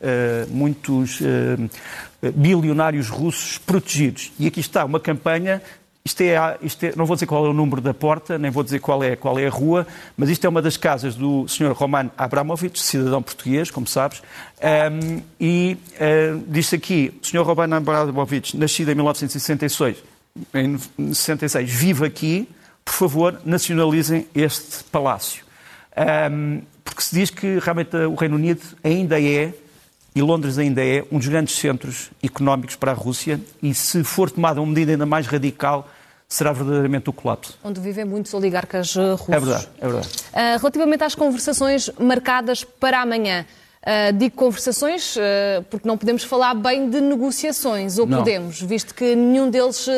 muitos 0.48 1.20
bilionários 2.34 3.08
russos 3.08 3.58
protegidos. 3.58 4.32
E 4.38 4.46
aqui 4.46 4.60
está 4.60 4.84
uma 4.84 5.00
campanha 5.00 5.60
isto 6.08 6.22
é, 6.22 6.58
isto 6.62 6.84
é, 6.84 6.92
não 6.96 7.04
vou 7.04 7.16
dizer 7.16 7.26
qual 7.26 7.44
é 7.44 7.50
o 7.50 7.52
número 7.52 7.82
da 7.82 7.92
porta, 7.92 8.38
nem 8.38 8.50
vou 8.50 8.64
dizer 8.64 8.78
qual 8.78 9.02
é, 9.04 9.14
qual 9.14 9.38
é 9.38 9.46
a 9.46 9.50
rua, 9.50 9.86
mas 10.16 10.30
isto 10.30 10.42
é 10.46 10.48
uma 10.48 10.62
das 10.62 10.74
casas 10.74 11.14
do 11.14 11.46
Sr. 11.46 11.72
Roman 11.72 12.10
Abramovich, 12.16 12.80
cidadão 12.80 13.22
português, 13.22 13.70
como 13.70 13.86
sabes, 13.86 14.22
um, 14.90 15.20
e 15.38 15.76
uh, 15.96 16.42
diz 16.48 16.72
aqui, 16.72 17.12
Sr. 17.22 17.42
Roman 17.42 17.76
Abramovich, 17.76 18.56
nascido 18.56 18.90
em 18.90 18.94
1966, 18.94 19.98
em 20.54 20.78
66, 21.12 21.70
vive 21.70 22.06
aqui, 22.06 22.48
por 22.82 22.94
favor, 22.94 23.42
nacionalizem 23.44 24.26
este 24.34 24.84
palácio. 24.84 25.44
Um, 25.98 26.62
porque 26.84 27.02
se 27.02 27.14
diz 27.14 27.30
que 27.30 27.58
realmente 27.58 27.96
o 27.96 28.14
Reino 28.14 28.36
Unido 28.36 28.62
ainda 28.84 29.20
é 29.20 29.52
e 30.14 30.22
Londres 30.22 30.58
ainda 30.58 30.84
é 30.84 31.04
um 31.12 31.18
dos 31.18 31.28
grandes 31.28 31.56
centros 31.56 32.10
económicos 32.22 32.76
para 32.76 32.92
a 32.92 32.94
Rússia 32.94 33.40
e 33.62 33.74
se 33.74 34.02
for 34.04 34.30
tomada 34.30 34.60
uma 34.60 34.66
medida 34.68 34.92
ainda 34.92 35.06
mais 35.06 35.26
radical, 35.26 35.88
será 36.28 36.52
verdadeiramente 36.52 37.08
o 37.08 37.12
colapso. 37.12 37.58
Onde 37.62 37.80
vivem 37.80 38.04
muitos 38.04 38.34
oligarcas 38.34 38.96
eh, 38.96 39.12
russos. 39.12 39.28
É 39.28 39.40
verdade, 39.40 39.68
é 39.78 39.86
verdade. 39.86 40.08
Uh, 40.08 40.58
relativamente 40.58 41.04
às 41.04 41.14
conversações 41.14 41.90
marcadas 41.98 42.64
para 42.64 43.00
amanhã, 43.00 43.46
uh, 43.82 44.12
digo 44.16 44.34
conversações 44.34 45.16
uh, 45.16 45.62
porque 45.70 45.86
não 45.86 45.96
podemos 45.96 46.24
falar 46.24 46.54
bem 46.54 46.90
de 46.90 47.00
negociações, 47.00 47.98
ou 47.98 48.06
não. 48.06 48.18
podemos, 48.18 48.60
visto 48.60 48.94
que 48.94 49.14
nenhum 49.14 49.48
deles 49.48 49.88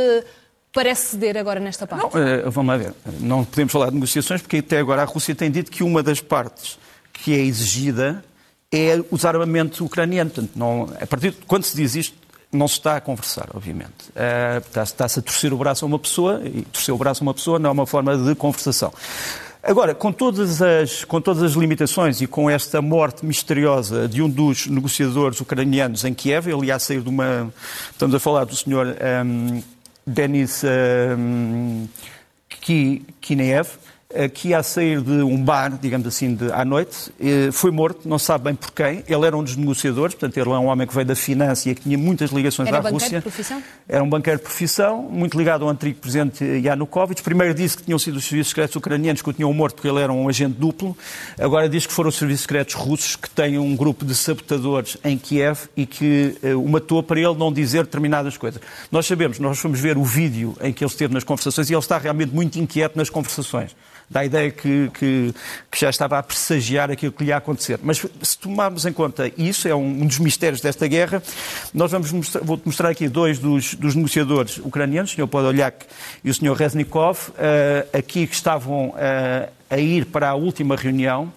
parece 0.73 1.13
ceder 1.13 1.37
agora 1.37 1.61
nesta 1.61 1.87
parte. 1.87 2.15
Não, 2.15 2.51
vamos 2.51 2.69
lá 2.73 2.77
ver. 2.77 2.95
Não 3.21 3.45
podemos 3.45 3.73
falar 3.73 3.89
de 3.89 3.95
negociações 3.95 4.41
porque 4.41 4.59
até 4.59 4.79
agora 4.79 5.03
a 5.03 5.05
Rússia 5.05 5.35
tem 5.35 5.51
dito 5.51 5.71
que 5.71 5.83
uma 5.83 6.03
das 6.03 6.21
partes 6.21 6.79
que 7.13 7.35
é 7.35 7.41
exigida 7.41 8.25
é 8.73 9.03
usar 9.11 9.35
armamento 9.35 9.85
ucraniano. 9.85 10.31
Portanto, 10.31 10.53
não, 10.57 10.89
a 11.01 11.07
partir 11.07 11.33
de, 11.33 11.39
quando 11.47 11.65
se 11.65 11.77
diz 11.77 11.95
isto, 11.95 12.17
não 12.53 12.67
se 12.67 12.75
está 12.75 12.97
a 12.97 13.01
conversar, 13.01 13.49
obviamente. 13.55 14.11
Uh, 14.11 14.83
Está-se 14.83 15.19
a 15.19 15.23
torcer 15.23 15.53
o 15.53 15.57
braço 15.59 15.85
a 15.85 15.89
uma 15.89 15.99
pessoa, 15.99 16.41
e 16.45 16.63
torcer 16.63 16.95
o 16.95 16.99
braço 16.99 17.23
a 17.23 17.25
uma 17.25 17.35
pessoa 17.35 17.59
não 17.59 17.71
é 17.71 17.73
uma 17.73 17.87
forma 17.87 18.17
de 18.17 18.35
conversação. 18.35 18.93
Agora, 19.63 19.95
com 19.95 20.11
todas, 20.11 20.63
as, 20.63 21.05
com 21.05 21.21
todas 21.21 21.43
as 21.43 21.53
limitações 21.53 22.23
e 22.23 22.27
com 22.27 22.49
esta 22.49 22.81
morte 22.81 23.27
misteriosa 23.27 24.09
de 24.09 24.23
um 24.23 24.29
dos 24.29 24.67
negociadores 24.67 25.39
ucranianos 25.41 26.05
em 26.05 26.15
Kiev, 26.15 26.49
ele 26.49 26.69
ia 26.69 26.79
sair 26.79 27.03
de 27.03 27.09
uma. 27.09 27.53
Estamos 27.91 28.15
a 28.15 28.19
falar 28.19 28.45
do 28.45 28.57
senhor 28.57 28.87
um, 28.87 28.91
ehm, 28.99 29.63
Denis 30.07 30.63
ehm, 30.65 31.89
Kineev, 33.21 33.79
que 34.35 34.49
ia 34.49 34.63
sair 34.63 35.01
de 35.01 35.23
um 35.23 35.43
bar, 35.43 35.79
digamos 35.81 36.07
assim, 36.07 36.35
de, 36.35 36.51
à 36.53 36.65
noite, 36.65 37.13
foi 37.53 37.71
morto, 37.71 38.09
não 38.09 38.19
sabe 38.19 38.45
bem 38.45 38.55
por 38.55 38.73
quem. 38.73 39.05
Ele 39.07 39.27
era 39.27 39.37
um 39.37 39.43
dos 39.43 39.57
negociadores, 39.57 40.15
portanto, 40.15 40.37
ele 40.37 40.51
é 40.51 40.59
um 40.59 40.67
homem 40.67 40.87
que 40.87 40.95
veio 40.95 41.07
da 41.07 41.15
finança 41.15 41.71
e 41.71 41.75
que 41.75 41.83
tinha 41.83 41.97
muitas 41.97 42.31
ligações 42.31 42.69
era 42.69 42.79
à 42.79 42.81
Rússia. 42.81 43.17
Era 43.17 43.21
banqueiro 43.21 43.21
de 43.21 43.23
profissão? 43.23 43.63
Era 43.89 44.05
um 44.05 44.09
banqueiro 44.09 44.39
de 44.39 44.45
profissão, 44.45 45.03
muito 45.03 45.39
ligado 45.39 45.65
ao 45.65 45.71
antigo 45.71 45.99
presidente 45.99 46.45
Yanukovych. 46.45 47.23
Primeiro 47.23 47.55
disse 47.55 47.77
que 47.77 47.85
tinham 47.85 47.99
sido 47.99 48.17
os 48.17 48.25
serviços 48.25 48.51
secretos 48.51 48.77
ucranianos 48.77 49.23
que 49.23 49.31
o 49.31 49.33
tinham 49.33 49.53
morto 49.53 49.77
porque 49.77 49.89
ele 49.89 50.01
era 50.01 50.13
um 50.13 50.29
agente 50.29 50.59
duplo. 50.59 50.97
Agora 51.39 51.69
diz 51.69 51.87
que 51.87 51.93
foram 51.93 52.09
os 52.09 52.17
serviços 52.17 52.43
secretos 52.43 52.75
russos 52.75 53.17
que 53.17 53.31
têm 53.31 53.59
um 53.59 53.77
grupo 53.77 54.05
de 54.05 54.15
sabotadores 54.15 54.97
em 55.05 55.17
Kiev 55.17 55.69
e 55.77 55.87
que 55.87 56.37
uh, 56.43 56.61
o 56.61 56.69
matou 56.69 57.03
para 57.03 57.21
ele 57.21 57.35
não 57.35 57.53
dizer 57.53 57.85
determinadas 57.85 58.37
coisas. 58.37 58.61
Nós 58.91 59.07
sabemos, 59.07 59.39
nós 59.39 59.59
fomos 59.59 59.79
ver 59.79 59.97
o 59.97 60.05
vídeo 60.05 60.57
em 60.61 60.73
que 60.73 60.85
ele 60.85 60.91
esteve 60.91 61.13
nas 61.15 61.25
conversações 61.25 61.71
e 61.71 61.73
ele 61.73 61.81
está 61.81 61.99
realmente 61.99 62.35
muito 62.35 62.59
inquieto 62.59 62.97
nas 62.97 63.09
conversações 63.09 63.75
dá 64.11 64.21
a 64.21 64.25
ideia 64.25 64.51
que, 64.51 64.91
que, 64.93 65.33
que, 65.71 65.81
já 65.81 65.89
estava 65.89 66.19
a 66.19 66.23
pressagiar 66.23 66.91
aquilo 66.91 67.13
que 67.13 67.23
lhe 67.23 67.31
ia 67.31 67.37
acontecer. 67.37 67.79
Mas 67.81 68.05
se 68.23 68.39
tomarmos 68.39 68.85
em 68.85 68.93
conta 68.93 69.31
isso, 69.39 69.69
é 69.69 69.75
um, 69.75 69.87
um 69.87 70.07
dos 70.07 70.19
mistérios 70.19 70.61
desta 70.61 70.89
guerra, 70.89 71.23
nós 71.73 71.93
vamos 71.93 72.11
mostrar, 72.11 72.43
vou-te 72.43 72.67
mostrar 72.67 72.89
aqui 72.89 73.09
dois 73.09 73.39
dos, 73.39 73.75
dos, 73.75 73.95
negociadores 73.95 74.59
ucranianos, 74.59 75.13
o 75.13 75.15
Sr. 75.15 75.29
Podolyak 75.29 75.87
e 76.25 76.31
o 76.31 76.35
Sr. 76.35 76.55
Reznikov, 76.55 77.29
uh, 77.31 77.97
aqui 77.97 78.27
que 78.27 78.35
estavam 78.35 78.89
uh, 78.89 79.51
a 79.71 79.79
ir 79.79 80.07
para 80.07 80.31
a 80.31 80.35
última 80.35 80.75
reunião 80.75 81.33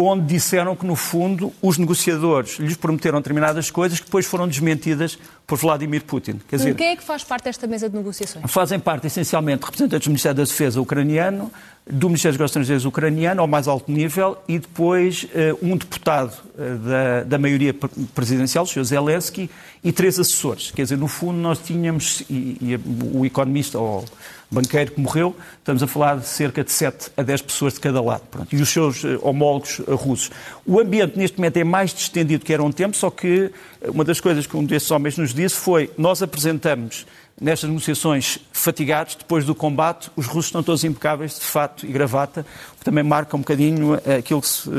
onde 0.00 0.26
disseram 0.26 0.76
que, 0.76 0.86
no 0.86 0.94
fundo, 0.94 1.52
os 1.60 1.76
negociadores 1.76 2.60
lhes 2.60 2.76
prometeram 2.76 3.18
determinadas 3.18 3.68
coisas 3.68 3.98
que 3.98 4.04
depois 4.06 4.24
foram 4.24 4.46
desmentidas 4.46 5.18
por 5.48 5.56
Vladimir 5.56 6.04
Putin. 6.04 6.38
Quer 6.46 6.56
dizer, 6.56 6.74
Quem 6.74 6.88
é 6.88 6.96
que 6.96 7.02
faz 7.02 7.24
parte 7.24 7.44
desta 7.44 7.66
mesa 7.66 7.88
de 7.88 7.96
negociações? 7.96 8.44
Fazem 8.52 8.78
parte, 8.78 9.06
essencialmente, 9.06 9.64
representantes 9.64 10.06
do 10.06 10.10
Ministério 10.10 10.36
da 10.36 10.44
Defesa 10.44 10.78
ucraniano, 10.78 11.50
do 11.90 12.06
Ministério 12.10 12.36
dos 12.36 12.44
Estrangeiros 12.44 12.84
ucraniano, 12.84 13.40
ao 13.40 13.46
mais 13.46 13.66
alto 13.66 13.90
nível, 13.90 14.36
e 14.46 14.58
depois 14.58 15.24
uh, 15.24 15.58
um 15.62 15.74
deputado 15.74 16.34
uh, 16.54 16.76
da, 16.86 17.24
da 17.24 17.38
maioria 17.38 17.74
presidencial, 18.14 18.64
o 18.64 18.66
Sr. 18.66 18.84
Zelensky, 18.84 19.50
e 19.82 19.90
três 19.90 20.18
assessores. 20.18 20.70
Quer 20.70 20.82
dizer, 20.82 20.98
no 20.98 21.08
fundo, 21.08 21.38
nós 21.38 21.58
tínhamos, 21.58 22.20
e, 22.28 22.58
e 22.60 22.80
o 23.14 23.24
economista, 23.24 23.78
ou 23.78 24.04
banqueiro 24.50 24.92
que 24.92 25.00
morreu, 25.00 25.36
estamos 25.58 25.82
a 25.82 25.86
falar 25.86 26.18
de 26.18 26.26
cerca 26.26 26.64
de 26.64 26.72
7 26.72 27.10
a 27.16 27.22
10 27.22 27.42
pessoas 27.42 27.74
de 27.74 27.80
cada 27.80 28.00
lado. 28.00 28.22
Pronto, 28.30 28.54
e 28.54 28.60
os 28.60 28.68
seus 28.68 29.04
eh, 29.04 29.18
homólogos 29.20 29.80
eh, 29.80 29.92
russos. 29.92 30.30
O 30.66 30.80
ambiente 30.80 31.18
neste 31.18 31.36
momento 31.36 31.58
é 31.58 31.64
mais 31.64 31.92
distendido 31.92 32.44
que 32.44 32.52
era 32.52 32.62
um 32.62 32.72
tempo, 32.72 32.96
só 32.96 33.10
que 33.10 33.50
eh, 33.77 33.77
uma 33.86 34.04
das 34.04 34.20
coisas 34.20 34.46
que 34.46 34.56
um 34.56 34.64
desses 34.64 34.90
homens 34.90 35.16
nos 35.16 35.32
disse 35.32 35.56
foi: 35.56 35.90
nós 35.96 36.22
apresentamos 36.22 37.06
nestas 37.40 37.68
negociações 37.68 38.38
fatigados, 38.52 39.14
depois 39.14 39.44
do 39.44 39.54
combate, 39.54 40.10
os 40.16 40.26
russos 40.26 40.46
estão 40.46 40.62
todos 40.62 40.82
impecáveis 40.82 41.38
de 41.38 41.44
fato 41.44 41.86
e 41.86 41.92
gravata, 41.92 42.44
o 42.74 42.78
que 42.78 42.84
também 42.84 43.04
marca 43.04 43.36
um 43.36 43.40
bocadinho 43.40 43.94
aquilo 44.18 44.40
que, 44.40 44.48
se, 44.48 44.70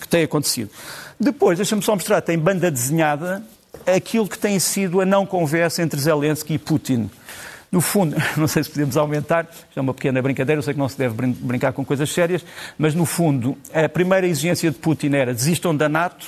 que 0.00 0.08
tem 0.08 0.22
acontecido. 0.22 0.70
Depois, 1.18 1.58
deixa-me 1.58 1.82
só 1.82 1.94
mostrar, 1.94 2.20
tem 2.20 2.38
banda 2.38 2.70
desenhada 2.70 3.42
aquilo 3.86 4.28
que 4.28 4.38
tem 4.38 4.58
sido 4.58 5.00
a 5.00 5.04
não 5.04 5.26
conversa 5.26 5.82
entre 5.82 6.00
Zelensky 6.00 6.54
e 6.54 6.58
Putin. 6.58 7.10
No 7.70 7.80
fundo, 7.80 8.16
não 8.36 8.46
sei 8.46 8.62
se 8.62 8.70
podemos 8.70 8.96
aumentar, 8.96 9.48
isto 9.50 9.76
é 9.76 9.80
uma 9.80 9.92
pequena 9.92 10.22
brincadeira, 10.22 10.60
eu 10.60 10.62
sei 10.62 10.74
que 10.74 10.78
não 10.78 10.88
se 10.88 10.96
deve 10.96 11.14
brincar 11.26 11.72
com 11.72 11.84
coisas 11.84 12.08
sérias, 12.12 12.44
mas 12.78 12.94
no 12.94 13.04
fundo, 13.04 13.58
a 13.72 13.88
primeira 13.88 14.26
exigência 14.26 14.70
de 14.70 14.78
Putin 14.78 15.12
era 15.14 15.34
desistam 15.34 15.74
da 15.74 15.88
NATO 15.88 16.26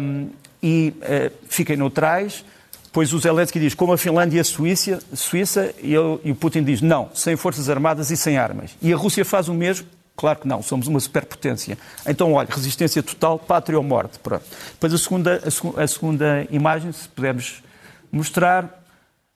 um, 0.00 0.28
e 0.66 0.94
uh, 0.96 1.32
fiquem 1.48 1.76
neutrais. 1.76 2.44
Pois 2.92 3.12
o 3.12 3.18
Zelensky 3.18 3.60
diz, 3.60 3.74
como 3.74 3.92
a 3.92 3.98
Finlândia 3.98 4.38
e 4.38 4.40
a 4.40 4.44
Suíça, 4.44 4.98
Suíça 5.12 5.72
e, 5.82 5.92
eu, 5.92 6.20
e 6.24 6.32
o 6.32 6.34
Putin 6.34 6.64
diz, 6.64 6.80
não, 6.80 7.10
sem 7.14 7.36
forças 7.36 7.68
armadas 7.68 8.10
e 8.10 8.16
sem 8.16 8.38
armas. 8.38 8.70
E 8.80 8.92
a 8.92 8.96
Rússia 8.96 9.24
faz 9.24 9.48
o 9.48 9.54
mesmo, 9.54 9.86
Claro 10.16 10.38
que 10.40 10.48
não, 10.48 10.62
somos 10.62 10.86
uma 10.86 10.98
superpotência. 10.98 11.76
Então, 12.08 12.32
olha, 12.32 12.48
resistência 12.50 13.02
total, 13.02 13.38
pátria 13.38 13.76
ou 13.76 13.84
morte. 13.84 14.18
Pronto. 14.18 14.44
Depois 14.72 14.94
a 14.94 14.96
segunda, 14.96 15.42
a 15.76 15.86
segunda 15.86 16.46
imagem, 16.50 16.90
se 16.90 17.06
pudermos 17.06 17.62
mostrar, 18.10 18.82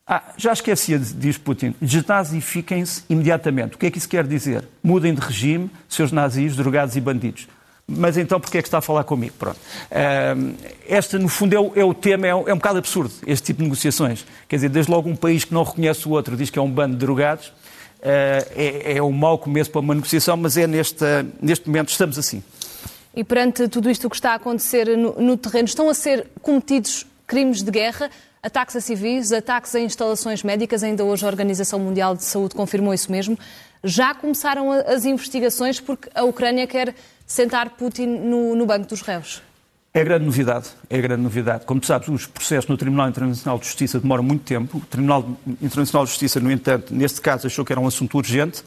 ah, 0.06 0.22
já 0.38 0.54
esquecia, 0.54 0.98
diz 0.98 1.36
Putin, 1.36 1.74
desnazifiquem-se 1.82 3.04
imediatamente. 3.10 3.74
O 3.74 3.78
que 3.78 3.84
é 3.84 3.90
que 3.90 3.98
isso 3.98 4.08
quer 4.08 4.26
dizer? 4.26 4.66
Mudem 4.82 5.12
de 5.12 5.20
regime, 5.20 5.70
seus 5.86 6.10
nazis, 6.10 6.56
drogados 6.56 6.96
e 6.96 7.00
bandidos. 7.00 7.46
Mas 7.90 8.16
então 8.16 8.38
porquê 8.38 8.58
é 8.58 8.62
que 8.62 8.68
está 8.68 8.78
a 8.78 8.80
falar 8.80 9.04
comigo? 9.04 9.34
Pronto. 9.38 9.56
Uh, 9.56 10.54
esta, 10.88 11.18
no 11.18 11.28
fundo, 11.28 11.54
é 11.54 11.60
o, 11.60 11.72
é 11.74 11.84
o 11.84 11.92
tema, 11.92 12.26
é 12.26 12.34
um, 12.34 12.48
é 12.48 12.54
um 12.54 12.56
bocado 12.56 12.78
absurdo, 12.78 13.12
este 13.26 13.46
tipo 13.46 13.58
de 13.58 13.64
negociações. 13.64 14.24
Quer 14.48 14.56
dizer, 14.56 14.68
desde 14.68 14.90
logo 14.90 15.08
um 15.08 15.16
país 15.16 15.44
que 15.44 15.52
não 15.52 15.64
reconhece 15.64 16.06
o 16.06 16.12
outro 16.12 16.36
diz 16.36 16.50
que 16.50 16.58
é 16.58 16.62
um 16.62 16.70
bando 16.70 16.94
de 16.94 17.00
drogados, 17.00 17.48
uh, 17.48 17.52
é, 18.54 18.96
é 18.96 19.02
um 19.02 19.12
mau 19.12 19.38
começo 19.38 19.70
para 19.70 19.80
uma 19.80 19.94
negociação, 19.94 20.36
mas 20.36 20.56
é 20.56 20.66
neste, 20.66 21.04
neste 21.42 21.66
momento 21.66 21.88
estamos 21.88 22.16
assim. 22.18 22.42
E 23.14 23.24
perante 23.24 23.68
tudo 23.68 23.90
isto 23.90 24.08
que 24.08 24.14
está 24.14 24.32
a 24.32 24.34
acontecer 24.36 24.96
no, 24.96 25.20
no 25.20 25.36
terreno, 25.36 25.66
estão 25.66 25.88
a 25.88 25.94
ser 25.94 26.28
cometidos 26.40 27.04
crimes 27.26 27.62
de 27.62 27.70
guerra? 27.70 28.08
Ataques 28.42 28.74
a 28.74 28.80
civis, 28.80 29.32
ataques 29.32 29.74
a 29.74 29.80
instalações 29.80 30.42
médicas, 30.42 30.82
ainda 30.82 31.04
hoje 31.04 31.24
a 31.24 31.28
Organização 31.28 31.78
Mundial 31.78 32.16
de 32.16 32.24
Saúde 32.24 32.54
confirmou 32.54 32.94
isso 32.94 33.10
mesmo. 33.12 33.38
Já 33.82 34.14
começaram 34.14 34.70
as 34.70 35.04
investigações 35.04 35.80
porque 35.80 36.08
a 36.14 36.22
Ucrânia 36.24 36.66
quer 36.66 36.94
sentar 37.26 37.70
Putin 37.70 38.06
no, 38.06 38.54
no 38.54 38.66
banco 38.66 38.86
dos 38.86 39.00
réus. 39.00 39.42
É 39.92 40.04
grande 40.04 40.24
novidade, 40.24 40.68
é 40.88 41.00
grande 41.00 41.22
novidade. 41.22 41.64
Como 41.64 41.80
tu 41.80 41.86
sabes, 41.86 42.08
os 42.08 42.24
processos 42.24 42.68
no 42.68 42.76
Tribunal 42.76 43.08
Internacional 43.08 43.58
de 43.58 43.66
Justiça 43.66 43.98
demoram 43.98 44.22
muito 44.22 44.44
tempo. 44.44 44.78
O 44.78 44.80
Tribunal 44.82 45.28
Internacional 45.60 46.04
de 46.04 46.10
Justiça, 46.10 46.38
no 46.38 46.50
entanto, 46.50 46.94
neste 46.94 47.20
caso 47.20 47.48
achou 47.48 47.64
que 47.64 47.72
era 47.72 47.80
um 47.80 47.88
assunto 47.88 48.16
urgente. 48.16 48.62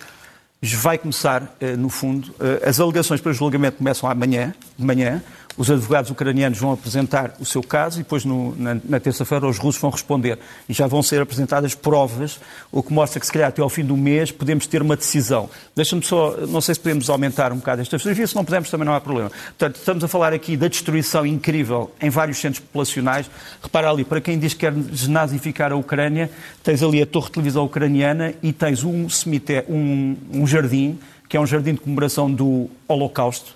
Vai 0.62 0.97
começar, 0.97 1.56
eh, 1.62 1.78
no 1.78 1.88
fundo, 1.88 2.34
eh, 2.39 2.67
as 2.67 2.80
alegações 2.80 3.21
para 3.21 3.32
julgamento 3.32 3.78
começam 3.78 4.10
amanhã, 4.10 4.54
de 4.78 4.86
manhã. 4.86 5.23
Os 5.56 5.70
advogados 5.70 6.10
ucranianos 6.10 6.58
vão 6.58 6.72
apresentar 6.72 7.36
o 7.39 7.46
seu 7.46 7.62
caso 7.62 8.00
e 8.00 8.04
depois, 8.04 8.26
no, 8.26 8.56
na, 8.56 8.78
na 8.84 9.00
terça-feira, 9.00 9.48
os 9.48 9.60
russos 9.60 9.80
vão 9.80 9.92
responder. 9.92 10.39
E 10.68 10.74
já 10.74 10.88
vão 10.88 11.04
ser 11.04 11.22
apresentadas 11.22 11.76
provas, 11.76 12.39
o 12.72 12.82
que 12.82 12.92
mostra 12.92 13.20
que, 13.20 13.26
se 13.26 13.32
calhar, 13.32 13.50
até 13.50 13.62
ao 13.62 13.70
fim 13.70 13.86
do 13.86 13.96
mês, 13.96 14.32
podemos 14.32 14.66
ter 14.66 14.82
uma 14.82 14.96
decisão. 14.96 15.50
Deixa-me 15.76 16.04
só, 16.04 16.36
não 16.48 16.60
sei 16.60 16.74
se 16.74 16.82
podemos 16.82 17.10
aumentar 17.10 17.52
um 17.52 17.58
bocado 17.58 17.82
esta 17.82 18.00
fotografia, 18.00 18.26
se 18.26 18.36
não 18.36 18.44
pudermos 18.44 18.70
também 18.70 18.86
não 18.86 18.96
há 18.96 19.02
problema. 19.02 19.30
Portanto, 19.30 19.76
estamos 19.76 20.04
a 20.04 20.08
falar 20.08 20.34
aqui 20.34 20.58
da 20.58 20.68
destruição 20.68 21.26
incrível 21.26 21.92
em 22.02 22.10
vários 22.10 22.39
centros 22.39 22.60
populacionais. 22.60 23.30
Repara 23.62 23.92
ali, 23.92 24.04
para 24.04 24.20
quem 24.20 24.39
diz 24.39 24.54
que 24.54 24.62
quer 24.62 24.72
desnazificar 24.72 25.72
a 25.72 25.76
Ucrânia, 25.76 26.32
tens 26.63 26.82
ali 26.82 27.02
a 27.02 27.06
torre 27.06 27.28
de 27.28 27.34
televisão 27.34 27.66
ucraniana 27.66 28.34
e 28.42 28.52
tens 28.52 28.84
um 28.84 29.08
cemitério, 29.08 29.72
um, 29.72 30.18
um 30.32 30.48
jardim, 30.48 30.98
que 31.30 31.38
é 31.38 31.39
um 31.39 31.46
jardim 31.46 31.74
de 31.74 31.80
comemoração 31.80 32.32
do 32.32 32.70
Holocausto, 32.88 33.56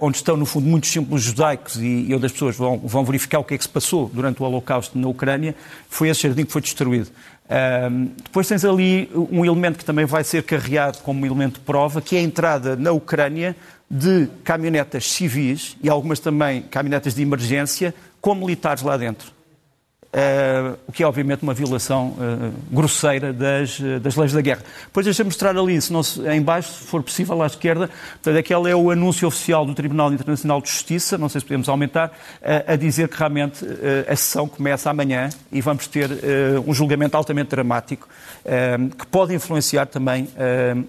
onde 0.00 0.18
estão, 0.18 0.36
no 0.36 0.44
fundo, 0.44 0.66
muitos 0.66 0.90
símbolos 0.90 1.22
judaicos 1.22 1.76
e, 1.76 2.06
e 2.08 2.14
onde 2.14 2.26
as 2.26 2.32
pessoas 2.32 2.56
vão, 2.56 2.78
vão, 2.78 3.04
verificar 3.04 3.38
o 3.38 3.44
que 3.44 3.54
é 3.54 3.58
que 3.58 3.64
se 3.64 3.68
passou 3.68 4.10
durante 4.12 4.42
o 4.42 4.44
Holocausto 4.44 4.98
na 4.98 5.08
Ucrânia, 5.08 5.54
foi 5.88 6.08
esse 6.08 6.22
jardim 6.22 6.44
que 6.44 6.52
foi 6.52 6.60
destruído. 6.60 7.10
Uh, 7.44 8.10
depois 8.22 8.48
tens 8.48 8.64
ali 8.64 9.10
um 9.14 9.44
elemento 9.44 9.78
que 9.78 9.84
também 9.84 10.06
vai 10.06 10.24
ser 10.24 10.42
carregado 10.42 10.98
como 10.98 11.24
elemento 11.26 11.54
de 11.54 11.60
prova, 11.60 12.00
que 12.00 12.16
é 12.16 12.20
a 12.20 12.22
entrada 12.22 12.76
na 12.76 12.92
Ucrânia 12.92 13.54
de 13.90 14.28
caminhonetas 14.42 15.10
civis 15.10 15.76
e 15.82 15.88
algumas 15.88 16.18
também 16.20 16.62
caminhonetas 16.62 17.14
de 17.14 17.22
emergência 17.22 17.94
com 18.20 18.34
militares 18.34 18.82
lá 18.82 18.96
dentro. 18.96 19.33
Uh, 20.14 20.78
o 20.86 20.92
que 20.92 21.02
é 21.02 21.06
obviamente 21.08 21.42
uma 21.42 21.52
violação 21.52 22.10
uh, 22.10 22.52
grosseira 22.70 23.32
das, 23.32 23.80
uh, 23.80 23.98
das 23.98 24.14
leis 24.14 24.32
da 24.32 24.40
guerra. 24.40 24.62
Depois 24.84 25.04
deixa-me 25.04 25.26
mostrar 25.26 25.58
ali, 25.58 25.82
se 25.82 25.92
não 25.92 26.04
se, 26.04 26.20
em 26.28 26.40
baixo, 26.40 26.72
se 26.72 26.84
for 26.84 27.02
possível, 27.02 27.42
à 27.42 27.46
esquerda, 27.48 27.90
portanto, 28.22 28.38
aquele 28.38 28.70
é 28.70 28.76
o 28.76 28.92
anúncio 28.92 29.26
oficial 29.26 29.66
do 29.66 29.74
Tribunal 29.74 30.12
Internacional 30.12 30.62
de 30.62 30.70
Justiça, 30.70 31.18
não 31.18 31.28
sei 31.28 31.40
se 31.40 31.44
podemos 31.44 31.68
aumentar, 31.68 32.12
a 32.64 32.76
dizer 32.76 33.08
que 33.08 33.16
realmente 33.18 33.66
a 34.06 34.14
sessão 34.14 34.46
começa 34.46 34.88
amanhã 34.88 35.30
e 35.50 35.60
vamos 35.60 35.88
ter 35.88 36.08
um 36.64 36.72
julgamento 36.72 37.16
altamente 37.16 37.50
dramático 37.50 38.08
que 38.96 39.06
pode 39.08 39.34
influenciar 39.34 39.86
também 39.86 40.28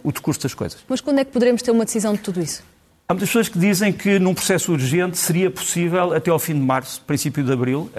o 0.03 0.11
decurso 0.11 0.41
das 0.43 0.53
coisas. 0.53 0.77
Mas 0.87 1.01
quando 1.01 1.19
é 1.19 1.25
que 1.25 1.31
poderemos 1.31 1.63
ter 1.63 1.71
uma 1.71 1.85
decisão 1.85 2.13
de 2.13 2.19
tudo 2.19 2.41
isso? 2.41 2.63
Há 3.07 3.13
muitas 3.13 3.29
pessoas 3.29 3.49
que 3.49 3.57
dizem 3.57 3.91
que 3.91 4.19
num 4.19 4.33
processo 4.33 4.71
urgente 4.71 5.17
seria 5.17 5.49
possível 5.49 6.13
até 6.13 6.29
ao 6.29 6.39
fim 6.39 6.53
de 6.53 6.59
março, 6.59 7.01
princípio 7.01 7.43
de 7.43 7.51
abril. 7.51 7.89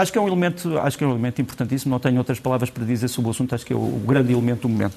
Acho 0.00 0.10
que 0.10 0.16
é 0.16 0.20
um 0.22 0.26
elemento, 0.26 0.78
acho 0.78 0.96
que 0.96 1.04
é 1.04 1.06
um 1.06 1.10
elemento 1.10 1.42
importantíssimo, 1.42 1.90
não 1.90 2.00
tenho 2.00 2.16
outras 2.16 2.40
palavras 2.40 2.70
para 2.70 2.82
dizer 2.86 3.06
sobre 3.08 3.28
o 3.28 3.30
assunto, 3.32 3.54
acho 3.54 3.66
que 3.66 3.72
é 3.74 3.76
o, 3.76 3.80
o 3.80 4.02
grande 4.06 4.32
elemento 4.32 4.62
do 4.62 4.68
momento. 4.70 4.96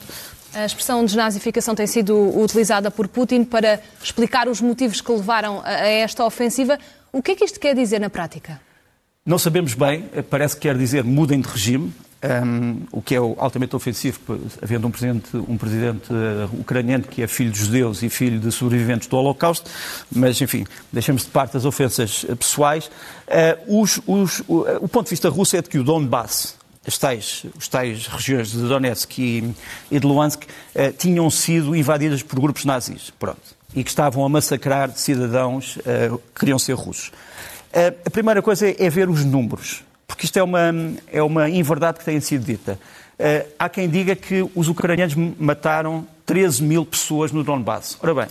A 0.54 0.64
expressão 0.66 1.04
desnazificação 1.04 1.76
tem 1.76 1.86
sido 1.86 2.16
utilizada 2.40 2.90
por 2.90 3.10
Putin 3.10 3.44
para 3.44 3.82
explicar 4.02 4.48
os 4.48 4.62
motivos 4.62 5.02
que 5.02 5.12
levaram 5.12 5.60
a, 5.60 5.68
a 5.68 5.88
esta 5.90 6.24
ofensiva. 6.24 6.80
O 7.12 7.22
que 7.22 7.32
é 7.32 7.36
que 7.36 7.44
isto 7.44 7.60
quer 7.60 7.76
dizer 7.76 8.00
na 8.00 8.10
prática? 8.10 8.62
Não 9.26 9.38
sabemos 9.38 9.74
bem, 9.74 10.06
parece 10.30 10.56
que 10.56 10.62
quer 10.62 10.78
dizer 10.78 11.04
mudem 11.04 11.42
de 11.42 11.50
regime, 11.50 11.94
um, 12.24 12.82
o 12.92 13.02
que 13.02 13.16
é 13.16 13.18
altamente 13.18 13.76
ofensivo, 13.76 14.20
havendo 14.62 14.88
um 14.88 14.92
presidente, 14.92 15.36
um 15.36 15.58
presidente 15.58 16.12
uh, 16.12 16.60
ucraniano 16.60 17.04
que 17.04 17.22
é 17.22 17.28
filho 17.28 17.52
de 17.52 17.60
judeus 17.60 18.02
e 18.02 18.10
filho 18.10 18.40
de 18.40 18.52
sobreviventes 18.52 19.08
do 19.08 19.18
Holocausto, 19.18 19.70
mas, 20.10 20.40
enfim, 20.42 20.66
deixamos 20.92 21.24
de 21.24 21.30
parte 21.30 21.58
as 21.58 21.66
ofensas 21.66 22.24
uh, 22.24 22.36
pessoais. 22.36 22.88
Uh, 23.28 23.82
os, 23.82 24.00
os, 24.08 24.40
o, 24.48 24.62
o, 24.82 24.88
ponto 24.88 25.06
de 25.06 25.10
vista 25.10 25.30
russo 25.30 25.58
é 25.58 25.62
de 25.62 25.70
que 25.70 25.78
o 25.78 25.84
Donbass, 25.84 26.56
as 26.88 26.98
tais, 26.98 27.46
as 27.58 27.68
tais 27.68 28.08
regiões 28.08 28.52
de 28.52 28.60
Donetsk 28.60 29.20
e, 29.20 29.54
e 29.92 30.00
de 30.00 30.06
Luhansk, 30.06 30.44
tinham 30.98 31.30
sido 31.30 31.74
invadidas 31.74 32.22
por 32.22 32.40
grupos 32.42 32.66
nazis, 32.66 33.10
pronto, 33.18 33.40
e 33.74 33.84
que 33.84 33.90
estavam 33.90 34.26
a 34.26 34.30
massacrar 34.30 34.92
cidadãos 34.92 35.78
que 35.78 36.40
queriam 36.42 36.60
ser 36.60 36.74
russos. 36.74 37.14
a 38.06 38.10
primeira 38.10 38.42
coisa 38.42 38.68
é, 38.68 38.76
é 38.80 38.90
ver 38.90 39.10
os 39.10 39.24
números 39.24 39.82
porque 40.14 40.26
isto 40.26 40.38
é 40.38 40.44
uma, 40.44 40.60
é 41.12 41.24
uma 41.24 41.50
inverdade 41.50 41.98
que 41.98 42.06
tem 42.06 42.20
sido 42.20 42.46
dita. 42.46 42.80
Uh, 43.18 43.50
há 43.58 43.68
quem 43.68 43.90
diga 43.90 44.16
que 44.16 44.48
os 44.54 44.68
ucranianos 44.68 45.16
mataram 45.40 46.08
13 46.24 46.62
mil 46.62 46.86
pessoas 46.86 47.32
no 47.32 47.44
Donbass. 47.44 47.98
Ora 48.00 48.14
bem, 48.14 48.28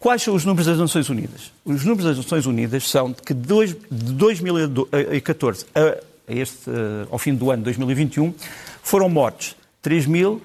quais 0.00 0.20
são 0.20 0.34
os 0.34 0.44
números 0.44 0.66
das 0.66 0.78
Nações 0.78 1.08
Unidas? 1.08 1.52
Os 1.64 1.84
números 1.84 2.06
das 2.06 2.16
Nações 2.16 2.44
Unidas 2.44 2.90
são 2.90 3.12
que 3.12 3.32
dois, 3.32 3.70
de 3.70 4.12
2014 4.14 5.66
a, 5.72 5.80
a 5.80 6.34
este, 6.34 6.68
uh, 6.68 7.06
ao 7.08 7.18
fim 7.20 7.36
do 7.36 7.52
ano 7.52 7.62
2021 7.62 8.34
foram 8.82 9.08
mortos 9.08 9.54
3.300 9.84 10.40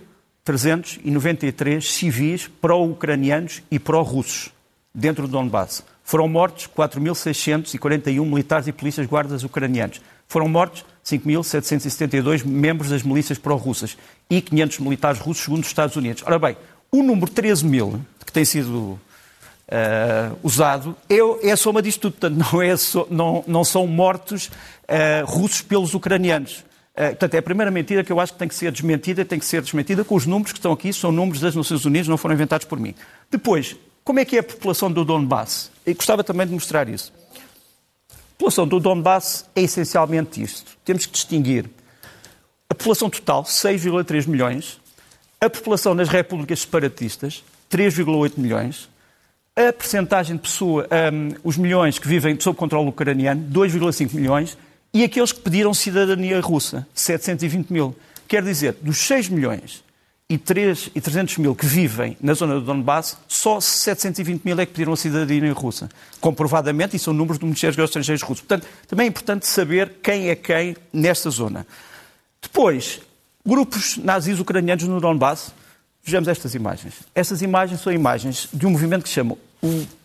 393 0.47 1.91
civis 1.91 2.47
pró-ucranianos 2.61 3.63
e 3.69 3.77
pró-russos 3.77 4.49
dentro 4.95 5.27
do 5.27 5.31
Donbass. 5.33 5.83
Foram 6.05 6.29
mortos 6.29 6.69
4.641 6.69 8.25
militares 8.25 8.67
e 8.67 8.71
polícias 8.71 9.05
guardas 9.07 9.43
ucranianos. 9.43 9.99
Foram 10.27 10.47
mortos 10.47 10.83
5.772 11.05 12.45
membros 12.45 12.89
das 12.89 13.03
milícias 13.03 13.37
pró-russas 13.37 13.97
e 14.29 14.41
500 14.41 14.79
militares 14.79 15.19
russos, 15.19 15.43
segundo 15.43 15.61
os 15.61 15.67
Estados 15.67 15.95
Unidos. 15.95 16.23
Ora 16.25 16.37
bem, 16.37 16.57
o 16.91 17.01
número 17.01 17.31
13 17.31 17.65
mil, 17.65 18.01
que 18.25 18.31
tem 18.31 18.43
sido 18.43 18.99
uh, 19.67 20.37
usado, 20.43 20.95
é, 21.09 21.47
é, 21.47 21.51
a 21.51 21.57
soma 21.57 21.81
disto 21.81 22.01
tudo. 22.01 22.13
Portanto, 22.13 22.37
não, 22.51 22.61
é 22.61 22.75
so, 22.75 23.07
não, 23.09 23.43
não 23.47 23.63
são 23.63 23.87
mortos 23.87 24.47
uh, 24.47 25.25
russos 25.25 25.61
pelos 25.61 25.93
ucranianos. 25.93 26.65
Uh, 26.93 27.09
portanto, 27.09 27.35
é 27.35 27.37
a 27.37 27.43
primeira 27.43 27.71
mentira 27.71 28.03
que 28.03 28.11
eu 28.11 28.19
acho 28.19 28.33
que 28.33 28.39
tem 28.39 28.47
que 28.47 28.55
ser 28.55 28.71
desmentida, 28.71 29.23
tem 29.23 29.39
que 29.39 29.45
ser 29.45 29.61
desmentida 29.61 30.03
com 30.03 30.15
os 30.15 30.25
números 30.25 30.51
que 30.51 30.59
estão 30.59 30.73
aqui, 30.73 30.91
são 30.91 31.11
números 31.11 31.39
das 31.39 31.55
Nações 31.55 31.85
Unidas, 31.85 32.07
não 32.07 32.17
foram 32.17 32.35
inventados 32.35 32.65
por 32.65 32.79
mim. 32.79 32.93
Depois, 33.31 33.75
como 34.03 34.19
é 34.19 34.25
que 34.25 34.35
é 34.35 34.39
a 34.39 34.43
população 34.43 34.91
do 34.91 35.05
Donbass? 35.05 35.71
E 35.85 35.93
gostava 35.93 36.23
também 36.23 36.47
de 36.47 36.53
mostrar 36.53 36.89
isso. 36.89 37.13
A 38.47 38.49
população 38.49 38.65
do 38.65 38.79
Donbass 38.79 39.43
é 39.53 39.62
essencialmente 39.63 40.41
isto. 40.41 40.77
Temos 40.86 41.05
que 41.05 41.12
distinguir 41.12 41.65
a 42.69 42.73
população 42.73 43.10
total, 43.10 43.43
6,3 43.43 44.25
milhões, 44.25 44.79
a 45.41 45.49
população 45.49 45.93
nas 45.93 46.07
repúblicas 46.07 46.62
separatistas, 46.62 47.43
3,8 47.69 48.38
milhões, 48.38 48.88
a 49.53 49.73
percentagem 49.73 50.38
de 50.38 50.43
pessoas, 50.43 50.88
um, 51.12 51.36
os 51.43 51.57
milhões 51.57 51.99
que 51.99 52.07
vivem 52.07 52.39
sob 52.39 52.57
controle 52.57 52.88
ucraniano, 52.88 53.45
2,5 53.51 54.13
milhões, 54.13 54.57
e 54.93 55.03
aqueles 55.03 55.33
que 55.33 55.41
pediram 55.41 55.73
cidadania 55.73 56.39
russa, 56.39 56.88
720 56.93 57.69
mil. 57.69 57.93
Quer 58.29 58.43
dizer, 58.43 58.77
dos 58.81 58.97
6 58.99 59.27
milhões 59.27 59.83
e, 60.29 60.37
3, 60.37 60.91
e 60.93 60.99
300 60.99 61.37
mil 61.37 61.55
que 61.55 61.65
vivem 61.65 62.17
na 62.19 62.33
zona 62.33 62.55
do 62.55 62.61
Donbass, 62.61 63.17
só 63.29 63.61
720 63.61 64.43
mil 64.43 64.59
é 64.59 64.65
que 64.65 64.73
pediram 64.73 64.91
a 64.91 64.97
cidadania 64.97 65.53
russa. 65.53 65.89
Comprovadamente, 66.19 66.97
e 66.97 66.99
são 66.99 67.13
números 67.13 67.39
do 67.39 67.45
Ministério 67.45 67.75
dos 67.77 67.85
Estrangeiros 67.85 68.21
russo. 68.23 68.43
Portanto, 68.43 68.67
também 68.87 69.05
é 69.05 69.07
importante 69.07 69.47
saber 69.47 69.95
quem 70.03 70.29
é 70.29 70.35
quem 70.35 70.75
nesta 70.91 71.29
zona. 71.29 71.65
Depois, 72.41 72.99
grupos 73.45 73.97
nazis 73.97 74.37
ucranianos 74.39 74.83
no 74.83 74.99
Donbass, 74.99 75.53
vejamos 76.03 76.27
estas 76.27 76.53
imagens. 76.53 76.95
Estas 77.15 77.41
imagens 77.41 77.79
são 77.79 77.93
imagens 77.93 78.49
de 78.53 78.67
um 78.67 78.71
movimento 78.71 79.03
que 79.03 79.09
se 79.09 79.15
chama 79.15 79.37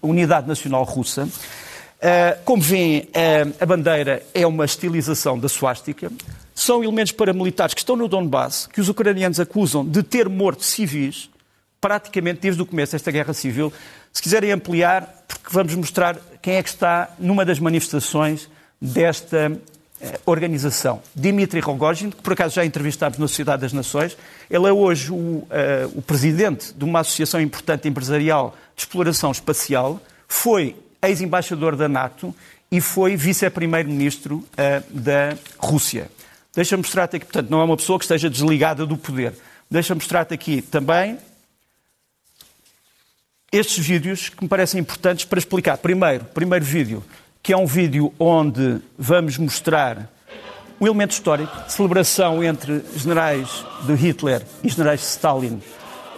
Unidade 0.00 0.46
Nacional 0.46 0.84
Russa. 0.84 1.24
Uh, 1.24 2.42
como 2.44 2.62
veem, 2.62 3.00
uh, 3.00 3.54
a 3.60 3.66
bandeira 3.66 4.22
é 4.32 4.46
uma 4.46 4.64
estilização 4.64 5.36
da 5.36 5.48
suástica 5.48 6.10
são 6.54 6.82
elementos 6.82 7.12
paramilitares 7.12 7.74
que 7.74 7.80
estão 7.80 7.96
no 7.96 8.08
Donbass, 8.08 8.68
que 8.72 8.80
os 8.80 8.88
ucranianos 8.88 9.40
acusam 9.40 9.84
de 9.84 10.02
ter 10.02 10.28
morto 10.28 10.64
civis, 10.64 11.30
praticamente 11.80 12.40
desde 12.40 12.62
o 12.62 12.66
começo 12.66 12.92
desta 12.92 13.10
guerra 13.10 13.32
civil. 13.32 13.72
Se 14.12 14.22
quiserem 14.22 14.52
ampliar, 14.52 15.24
porque 15.26 15.48
vamos 15.50 15.74
mostrar 15.74 16.18
quem 16.40 16.54
é 16.54 16.62
que 16.62 16.68
está 16.68 17.10
numa 17.18 17.44
das 17.44 17.58
manifestações 17.58 18.48
desta 18.80 19.58
eh, 20.00 20.20
organização. 20.26 21.00
Dmitry 21.14 21.60
Rogozhin, 21.60 22.10
que 22.10 22.20
por 22.20 22.32
acaso 22.32 22.56
já 22.56 22.64
entrevistámos 22.64 23.18
na 23.18 23.28
Sociedade 23.28 23.62
das 23.62 23.72
Nações, 23.72 24.16
ele 24.50 24.66
é 24.66 24.72
hoje 24.72 25.12
o, 25.12 25.14
uh, 25.14 25.48
o 25.94 26.02
presidente 26.02 26.74
de 26.74 26.84
uma 26.84 27.00
associação 27.00 27.40
importante 27.40 27.88
empresarial 27.88 28.56
de 28.74 28.82
exploração 28.82 29.30
espacial, 29.30 30.00
foi 30.26 30.74
ex-embaixador 31.00 31.76
da 31.76 31.88
NATO 31.88 32.34
e 32.70 32.80
foi 32.80 33.14
vice-primeiro-ministro 33.14 34.38
uh, 34.38 34.82
da 34.90 35.36
Rússia. 35.56 36.10
Deixa-me 36.54 36.82
mostrar-te 36.82 37.16
aqui, 37.16 37.24
portanto, 37.24 37.48
não 37.50 37.60
é 37.60 37.64
uma 37.64 37.76
pessoa 37.76 37.98
que 37.98 38.04
esteja 38.04 38.28
desligada 38.28 38.84
do 38.84 38.96
poder. 38.96 39.32
Deixa-me 39.70 40.00
mostrar-te 40.00 40.34
aqui 40.34 40.60
também 40.60 41.18
estes 43.50 43.84
vídeos 43.84 44.28
que 44.28 44.42
me 44.42 44.48
parecem 44.48 44.80
importantes 44.80 45.24
para 45.24 45.38
explicar. 45.38 45.78
Primeiro, 45.78 46.24
primeiro 46.26 46.64
vídeo, 46.64 47.02
que 47.42 47.52
é 47.52 47.56
um 47.56 47.66
vídeo 47.66 48.12
onde 48.18 48.80
vamos 48.98 49.38
mostrar 49.38 50.10
um 50.78 50.86
elemento 50.86 51.12
histórico, 51.12 51.56
celebração 51.68 52.44
entre 52.44 52.84
generais 52.96 53.64
de 53.86 53.94
Hitler 53.94 54.42
e 54.62 54.68
generais 54.68 55.00
de 55.00 55.06
Stalin, 55.06 55.62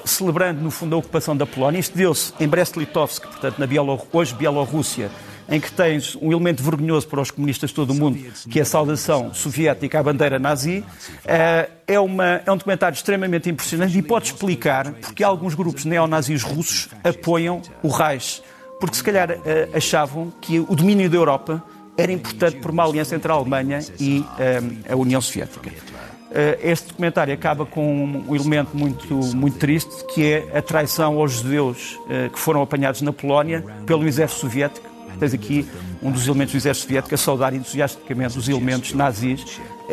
celebrando, 0.05 0.61
no 0.61 0.71
fundo, 0.71 0.97
a 0.97 0.99
ocupação 0.99 1.37
da 1.37 1.47
Polónia. 1.47 1.79
Isto 1.79 1.97
deu-se 1.97 2.33
em 2.41 2.49
Brest-Litovsk, 2.49 3.23
portanto, 3.27 3.59
na 3.59 3.67
Bielor... 3.67 4.05
hoje 4.13 4.35
Bielorrússia, 4.35 5.11
em 5.49 5.61
que 5.61 5.71
tens 5.71 6.17
um 6.17 6.33
elemento 6.33 6.63
vergonhoso 6.63 7.07
para 7.09 7.21
os 7.21 7.31
comunistas 7.31 7.71
de 7.71 7.77
todo 7.77 7.91
o 7.91 7.95
mundo, 7.95 8.19
que 8.49 8.59
é 8.59 8.63
a 8.63 8.65
saudação 8.65 9.33
soviética 9.35 10.01
à 10.01 10.03
bandeira 10.03 10.39
nazi, 10.39 10.85
eh, 11.25 11.69
é, 11.87 12.01
uma, 12.01 12.43
é 12.45 12.51
um 12.51 12.57
documentário 12.57 12.95
extremamente 12.95 13.51
impressionante 13.51 13.97
e 13.97 14.03
pode 14.03 14.27
explicar 14.27 14.93
porque 14.93 15.23
alguns 15.23 15.55
grupos 15.55 15.85
neonazis 15.85 16.43
russos 16.43 16.89
apoiam 17.03 17.61
o 17.83 17.89
Reich. 17.89 18.43
Porque 18.81 18.97
se 18.97 19.05
calhar 19.05 19.31
eh, 19.31 19.69
achavam 19.75 20.33
que 20.41 20.59
o 20.59 20.75
domínio 20.75 21.09
da 21.09 21.17
Europa 21.17 21.63
era 21.97 22.11
importante 22.11 22.57
por 22.57 22.71
uma 22.71 22.85
aliança 22.85 23.15
entre 23.15 23.31
a 23.31 23.35
Alemanha 23.35 23.81
e 24.01 24.25
eh, 24.39 24.61
a 24.91 24.97
União 24.97 25.21
Soviética. 25.21 25.71
Este 26.61 26.89
documentário 26.89 27.33
acaba 27.33 27.65
com 27.65 28.25
um 28.27 28.35
elemento 28.35 28.77
muito, 28.77 29.15
muito 29.37 29.57
triste, 29.57 30.05
que 30.13 30.33
é 30.33 30.59
a 30.59 30.61
traição 30.61 31.21
aos 31.21 31.35
judeus 31.35 31.97
que 32.33 32.41
foram 32.41 32.61
apanhados 32.61 33.03
na 33.03 33.13
Polónia 33.13 33.65
pelo 33.87 34.05
exército 34.05 34.41
soviético 34.41 34.94
Tens 35.19 35.35
aqui 35.35 35.67
um 36.03 36.11
dos 36.11 36.27
elementos 36.27 36.53
do 36.53 36.59
exército 36.59 36.87
soviético 36.87 37.15
a 37.15 37.19
saudar 37.19 37.55
entusiasticamente 37.55 38.39
os 38.39 38.49
elementos 38.49 38.93
nazis. 38.93 39.45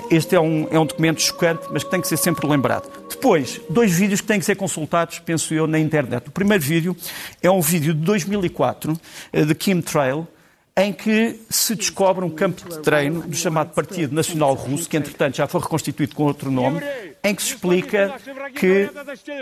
Este 0.10 0.36
é 0.36 0.40
um, 0.40 0.68
é 0.72 0.80
um 0.80 0.86
documento 0.86 1.22
chocante, 1.22 1.68
mas 1.72 1.84
que 1.84 1.92
tem 1.92 2.02
que 2.02 2.08
ser 2.08 2.18
sempre 2.18 2.48
lembrado. 2.48 2.90
Depois, 3.10 3.62
dois 3.70 3.92
vídeos 3.92 4.22
que 4.22 4.28
têm 4.28 4.40
que 4.40 4.46
ser 4.46 4.56
consultados, 4.56 5.20
penso 5.20 5.54
eu, 5.54 5.68
na 5.68 5.80
internet. 5.80 6.28
O 6.28 6.32
primeiro 6.32 6.64
vídeo 6.64 6.96
é 7.42 7.50
um 7.50 7.62
vídeo 7.62 7.94
de 7.94 8.02
2004, 8.02 9.00
eh, 9.32 9.46
de 9.46 9.56
Kim 9.56 9.82
Trail, 9.82 10.28
em 10.76 10.94
que 10.94 11.40
se 11.50 11.76
descobre 11.76 12.24
um 12.24 12.30
campo 12.30 12.68
de 12.68 12.80
treino 12.80 13.22
do 13.22 13.36
chamado 13.36 13.74
Partido 13.74 14.16
Nacional 14.16 14.54
Russo, 14.54 14.90
que 14.90 14.98
entretanto 14.98 15.38
já 15.38 15.48
foi 15.48 15.62
reconstituído 15.62 16.16
com 16.16 16.24
outro 16.24 16.50
nome, 16.50 16.82
em 17.24 17.36
que 17.36 17.42
se 17.44 17.50
explica 17.50 18.16
que 18.56 18.90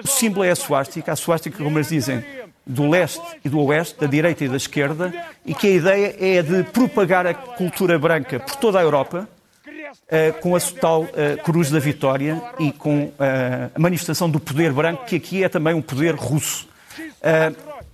o 0.04 0.08
símbolo 0.08 0.44
é 0.44 0.52
a 0.52 0.56
suástica, 0.56 1.12
a 1.12 1.15
suástica, 1.15 1.63
como 1.63 1.78
eles 1.78 1.89
dizem, 1.89 2.24
do 2.69 2.88
leste 2.88 3.19
e 3.43 3.49
do 3.49 3.60
oeste, 3.62 3.99
da 3.99 4.05
direita 4.05 4.45
e 4.45 4.47
da 4.47 4.58
esquerda, 4.58 5.12
e 5.43 5.55
que 5.55 5.65
a 5.65 5.71
ideia 5.71 6.15
é 6.19 6.41
de 6.43 6.63
propagar 6.65 7.25
a 7.25 7.34
cultura 7.34 7.97
branca 7.97 8.39
por 8.39 8.55
toda 8.58 8.77
a 8.77 8.84
Europa, 8.84 9.27
uh, 10.10 10.41
com 10.41 10.55
a 10.55 10.60
total 10.60 11.03
uh, 11.03 11.43
cruz 11.43 11.71
da 11.71 11.79
vitória 11.79 12.39
e 12.60 12.71
com 12.71 13.05
uh, 13.05 13.13
a 13.73 13.79
manifestação 13.79 14.29
do 14.29 14.39
poder 14.39 14.71
branco, 14.71 15.05
que 15.05 15.15
aqui 15.15 15.43
é 15.43 15.49
também 15.49 15.73
um 15.73 15.82
poder 15.82 16.13
russo. 16.13 16.67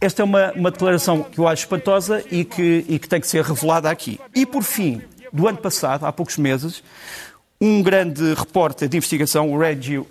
esta 0.01 0.21
é 0.21 0.25
uma, 0.25 0.51
uma, 0.51 0.71
declaração 0.71 1.23
que 1.23 1.39
eu 1.39 1.47
acho 1.47 1.63
espantosa 1.63 2.21
e 2.29 2.43
que, 2.43 2.85
e 2.89 2.99
que 2.99 3.07
tem 3.07 3.21
que 3.21 3.27
ser 3.27 3.43
revelada 3.43 3.89
aqui. 3.89 4.19
E, 4.35 4.45
por 4.45 4.61
fim, 4.61 5.01
do 5.31 5.47
ano 5.47 5.57
passado, 5.57 6.05
há 6.05 6.11
poucos 6.11 6.37
meses, 6.37 6.83
um 7.61 7.81
grande 7.81 8.33
repórter 8.33 8.89
de 8.89 8.97
investigação, 8.97 9.51
o 9.51 9.57
Reggie, 9.57 10.05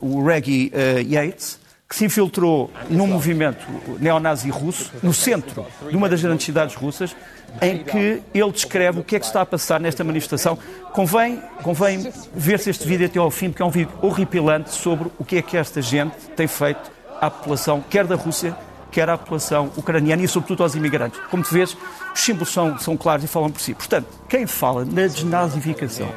o 0.00 0.24
Reggie 0.24 0.70
Yates, 1.04 1.58
que 1.88 1.96
se 1.96 2.04
infiltrou 2.04 2.70
num 2.90 3.06
movimento 3.06 3.66
neonazi 3.98 4.50
russo, 4.50 4.92
no 5.02 5.14
centro 5.14 5.64
de 5.88 5.96
uma 5.96 6.08
das 6.08 6.20
grandes 6.20 6.44
cidades 6.44 6.74
russas, 6.74 7.16
em 7.62 7.82
que 7.82 8.22
ele 8.34 8.52
descreve 8.52 9.00
o 9.00 9.02
que 9.02 9.16
é 9.16 9.18
que 9.18 9.24
está 9.24 9.40
a 9.40 9.46
passar 9.46 9.80
nesta 9.80 10.04
manifestação. 10.04 10.58
Convém, 10.92 11.42
convém 11.62 12.12
ver-se 12.34 12.68
este 12.68 12.86
vídeo 12.86 13.06
até 13.06 13.18
ao 13.18 13.30
fim, 13.30 13.48
porque 13.48 13.62
é 13.62 13.64
um 13.64 13.70
vídeo 13.70 13.92
horripilante 14.02 14.70
sobre 14.70 15.10
o 15.18 15.24
que 15.24 15.36
é 15.38 15.42
que 15.42 15.56
esta 15.56 15.80
gente 15.80 16.14
tem 16.36 16.46
feito 16.46 16.90
à 17.20 17.30
população, 17.30 17.82
quer 17.88 18.06
da 18.06 18.16
Rússia, 18.16 18.54
quer 18.90 19.08
à 19.08 19.16
população 19.16 19.72
ucraniana 19.74 20.22
e, 20.22 20.28
sobretudo, 20.28 20.62
aos 20.62 20.74
imigrantes. 20.74 21.18
Como 21.30 21.42
tu 21.42 21.54
vês, 21.54 21.74
os 22.14 22.20
símbolos 22.20 22.52
são, 22.52 22.78
são 22.78 22.98
claros 22.98 23.24
e 23.24 23.28
falam 23.28 23.50
por 23.50 23.62
si. 23.62 23.72
Portanto, 23.72 24.06
quem 24.28 24.46
fala 24.46 24.84
na 24.84 25.06
desnazificação 25.06 26.08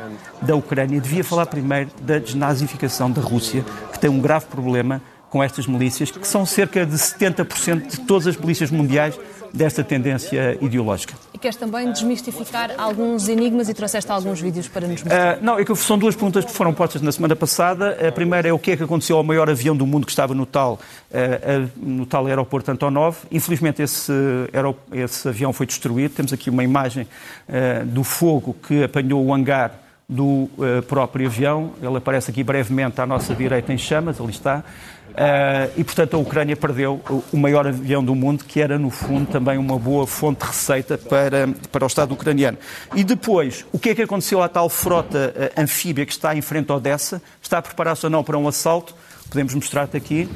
da 0.42 0.54
Ucrânia 0.54 1.00
devia 1.00 1.24
falar 1.24 1.46
primeiro 1.46 1.90
da 2.02 2.20
desnazificação 2.20 3.10
da 3.10 3.22
Rússia, 3.22 3.64
que 3.92 4.00
tem 4.00 4.10
um 4.10 4.20
grave 4.20 4.46
problema 4.48 5.02
com 5.32 5.42
estas 5.42 5.66
milícias, 5.66 6.12
que 6.12 6.28
são 6.28 6.46
cerca 6.46 6.86
de 6.86 6.94
70% 6.94 7.88
de 7.88 8.02
todas 8.02 8.28
as 8.28 8.36
milícias 8.36 8.70
mundiais 8.70 9.18
desta 9.54 9.82
tendência 9.82 10.58
ideológica. 10.62 11.14
E 11.34 11.38
queres 11.38 11.56
também 11.56 11.90
desmistificar 11.92 12.72
alguns 12.78 13.30
enigmas 13.30 13.70
e 13.70 13.74
trouxeste 13.74 14.12
alguns 14.12 14.42
vídeos 14.42 14.68
para 14.68 14.86
nos 14.86 15.02
mostrar? 15.02 15.38
Uh, 15.38 15.40
não, 15.42 15.58
é 15.58 15.64
que 15.64 15.74
são 15.76 15.98
duas 15.98 16.16
perguntas 16.16 16.44
que 16.44 16.52
foram 16.52 16.74
postas 16.74 17.02
na 17.02 17.12
semana 17.14 17.36
passada. 17.36 17.98
A 18.06 18.12
primeira 18.12 18.50
é 18.50 18.54
o 18.54 18.60
que 18.60 18.72
é 18.72 18.78
que 18.78 18.84
aconteceu 18.84 19.18
ao 19.18 19.24
maior 19.24 19.50
avião 19.50 19.76
do 19.76 19.88
mundo 19.88 20.06
que 20.06 20.12
estava 20.12 20.36
no 20.36 20.46
tal, 20.46 20.74
uh, 20.74 20.78
uh, 20.78 21.70
no 21.78 22.06
tal 22.06 22.28
aeroporto 22.28 22.70
Antonov. 22.70 23.20
Infelizmente 23.32 23.82
esse, 23.82 24.12
esse 24.92 25.30
avião 25.30 25.54
foi 25.54 25.66
destruído. 25.66 26.14
Temos 26.14 26.34
aqui 26.34 26.50
uma 26.50 26.64
imagem 26.64 27.08
do 27.86 28.04
fogo 28.04 28.56
que 28.68 28.84
apanhou 28.84 29.26
o 29.26 29.34
hangar 29.34 29.72
do 30.08 30.50
próprio 30.88 31.28
avião. 31.28 31.72
Ele 31.82 31.98
aparece 31.98 32.32
aqui 32.32 32.44
brevemente 32.44 33.00
à 33.00 33.06
nossa 33.06 33.34
direita 33.34 33.72
em 33.72 33.78
chamas, 33.78 34.20
ali 34.20 34.32
está. 34.32 34.64
Uh, 35.22 35.72
e, 35.78 35.84
portanto, 35.84 36.16
a 36.16 36.18
Ucrânia 36.18 36.56
perdeu 36.56 37.00
o 37.32 37.38
maior 37.38 37.68
avião 37.68 38.04
do 38.04 38.16
mundo, 38.16 38.44
que 38.44 38.60
era, 38.60 38.80
no 38.80 38.90
fundo, 38.90 39.28
também 39.30 39.56
uma 39.56 39.78
boa 39.78 40.08
fonte 40.08 40.40
de 40.40 40.48
receita 40.48 40.98
para, 40.98 41.48
para 41.72 41.84
o 41.84 41.88
Estado 41.88 42.12
ucraniano. 42.12 42.58
E 42.96 43.04
depois, 43.04 43.64
o 43.72 43.78
que 43.78 43.92
é 43.92 43.96
que 43.96 44.02
aconteceu 44.02 44.42
à 44.42 44.50
tal 44.50 44.68
frota 44.68 45.32
uh, 45.38 45.62
anfíbia 45.62 46.08
que 46.08 46.12
está 46.12 46.36
em 46.36 46.42
frente 46.42 46.72
a 46.72 46.76
Odessa? 46.76 47.22
Está 47.40 47.60
a 47.60 47.62
preparar-se 47.62 48.04
ou 48.04 48.10
não 48.10 48.24
para 48.24 48.36
um 48.36 48.48
assalto? 48.48 48.96
Podemos 49.30 49.54
mostrar-te 49.54 49.96
aqui. 49.96 50.28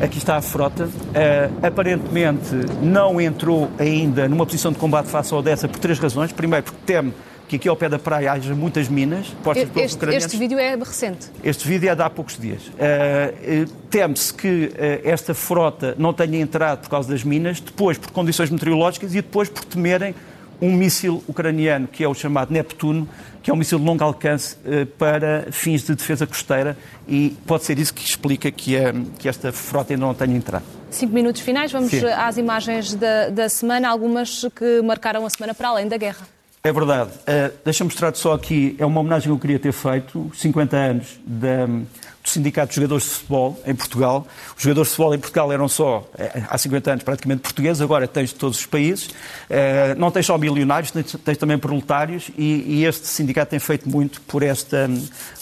Aqui 0.00 0.18
está 0.18 0.36
a 0.36 0.42
frota. 0.42 0.84
Uh, 0.84 1.66
aparentemente 1.66 2.54
não 2.80 3.20
entrou 3.20 3.68
ainda 3.80 4.28
numa 4.28 4.46
posição 4.46 4.70
de 4.70 4.78
combate 4.78 5.08
face 5.08 5.34
a 5.34 5.38
Odessa 5.38 5.66
por 5.66 5.80
três 5.80 5.98
razões. 5.98 6.30
Primeiro, 6.30 6.66
porque 6.66 6.78
teme 6.86 7.12
que 7.50 7.56
aqui 7.56 7.68
ao 7.68 7.74
pé 7.74 7.88
da 7.88 7.98
praia 7.98 8.30
haja 8.30 8.54
muitas 8.54 8.88
minas 8.88 9.26
postas 9.42 9.64
este, 9.64 9.74
pelos 9.74 9.94
ucranianos. 9.94 10.24
Este 10.26 10.38
vídeo 10.38 10.56
é 10.56 10.76
recente. 10.76 11.26
Este 11.42 11.66
vídeo 11.66 11.90
é 11.90 11.96
de 11.96 12.02
há 12.02 12.08
poucos 12.08 12.38
dias. 12.38 12.62
Uh, 12.68 13.68
Teme-se 13.90 14.32
que 14.32 14.66
uh, 14.66 14.72
esta 15.02 15.34
frota 15.34 15.96
não 15.98 16.14
tenha 16.14 16.38
entrado 16.38 16.82
por 16.82 16.90
causa 16.90 17.08
das 17.08 17.24
minas, 17.24 17.58
depois 17.58 17.98
por 17.98 18.12
condições 18.12 18.50
meteorológicas 18.50 19.10
e 19.12 19.16
depois 19.16 19.48
por 19.48 19.64
temerem 19.64 20.14
um 20.62 20.72
míssil 20.72 21.24
ucraniano, 21.26 21.88
que 21.88 22.04
é 22.04 22.08
o 22.08 22.14
chamado 22.14 22.52
Neptuno, 22.52 23.08
que 23.42 23.50
é 23.50 23.52
um 23.52 23.56
míssil 23.56 23.80
de 23.80 23.84
longo 23.84 24.04
alcance 24.04 24.56
para 24.98 25.46
fins 25.50 25.82
de 25.82 25.94
defesa 25.94 26.26
costeira 26.26 26.76
e 27.08 27.34
pode 27.46 27.64
ser 27.64 27.78
isso 27.78 27.94
que 27.94 28.04
explica 28.04 28.50
que, 28.50 28.76
que 29.18 29.26
esta 29.26 29.50
frota 29.52 29.94
ainda 29.94 30.04
não 30.04 30.12
tenha 30.12 30.36
entrado. 30.36 30.64
Cinco 30.90 31.14
minutos 31.14 31.40
finais, 31.40 31.72
vamos 31.72 31.90
Sim. 31.90 32.04
às 32.06 32.36
imagens 32.36 32.94
da, 32.94 33.30
da 33.30 33.48
semana, 33.48 33.88
algumas 33.88 34.44
que 34.54 34.82
marcaram 34.82 35.24
a 35.24 35.30
semana 35.30 35.54
para 35.54 35.68
além 35.70 35.88
da 35.88 35.96
guerra. 35.96 36.39
É 36.62 36.70
verdade. 36.70 37.10
Uh, 37.20 37.56
Deixa-me 37.64 37.88
mostrar-te 37.88 38.18
só 38.18 38.34
aqui, 38.34 38.76
é 38.78 38.84
uma 38.84 39.00
homenagem 39.00 39.28
que 39.28 39.32
eu 39.32 39.38
queria 39.38 39.58
ter 39.58 39.72
feito, 39.72 40.30
50 40.34 40.76
anos 40.76 41.18
da, 41.24 41.64
do 41.64 42.28
Sindicato 42.28 42.68
de 42.68 42.76
Jogadores 42.76 43.04
de 43.04 43.10
Futebol 43.10 43.62
em 43.66 43.74
Portugal. 43.74 44.26
Os 44.54 44.62
jogadores 44.62 44.90
de 44.90 44.94
futebol 44.94 45.14
em 45.14 45.18
Portugal 45.18 45.50
eram 45.50 45.68
só, 45.68 46.06
eh, 46.18 46.42
há 46.50 46.58
50 46.58 46.90
anos, 46.90 47.02
praticamente 47.02 47.40
portugueses, 47.40 47.80
agora 47.80 48.06
tens 48.06 48.28
de 48.28 48.34
todos 48.34 48.58
os 48.58 48.66
países. 48.66 49.06
Uh, 49.06 49.96
não 49.96 50.10
tens 50.10 50.26
só 50.26 50.36
milionários, 50.36 50.90
tens, 50.90 51.16
tens 51.24 51.38
também 51.38 51.56
proletários 51.56 52.30
e, 52.36 52.62
e, 52.66 52.84
este 52.84 53.06
sindicato 53.06 53.52
tem 53.52 53.58
feito 53.58 53.88
muito 53.88 54.20
por 54.20 54.42
esta, 54.42 54.86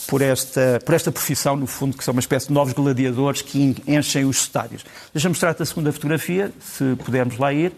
por, 0.06 0.22
esta, 0.22 0.80
por 0.86 0.94
esta 0.94 1.10
profissão, 1.10 1.56
no 1.56 1.66
fundo, 1.66 1.96
que 1.96 2.04
são 2.04 2.12
uma 2.12 2.20
espécie 2.20 2.46
de 2.46 2.52
novos 2.52 2.72
gladiadores 2.74 3.42
que 3.42 3.74
enchem 3.88 4.24
os 4.24 4.42
estádios. 4.42 4.84
Deixa-me 5.12 5.32
mostrar-te 5.32 5.64
a 5.64 5.66
segunda 5.66 5.90
fotografia, 5.90 6.52
se 6.60 6.94
pudermos 7.04 7.38
lá 7.38 7.52
ir. 7.52 7.72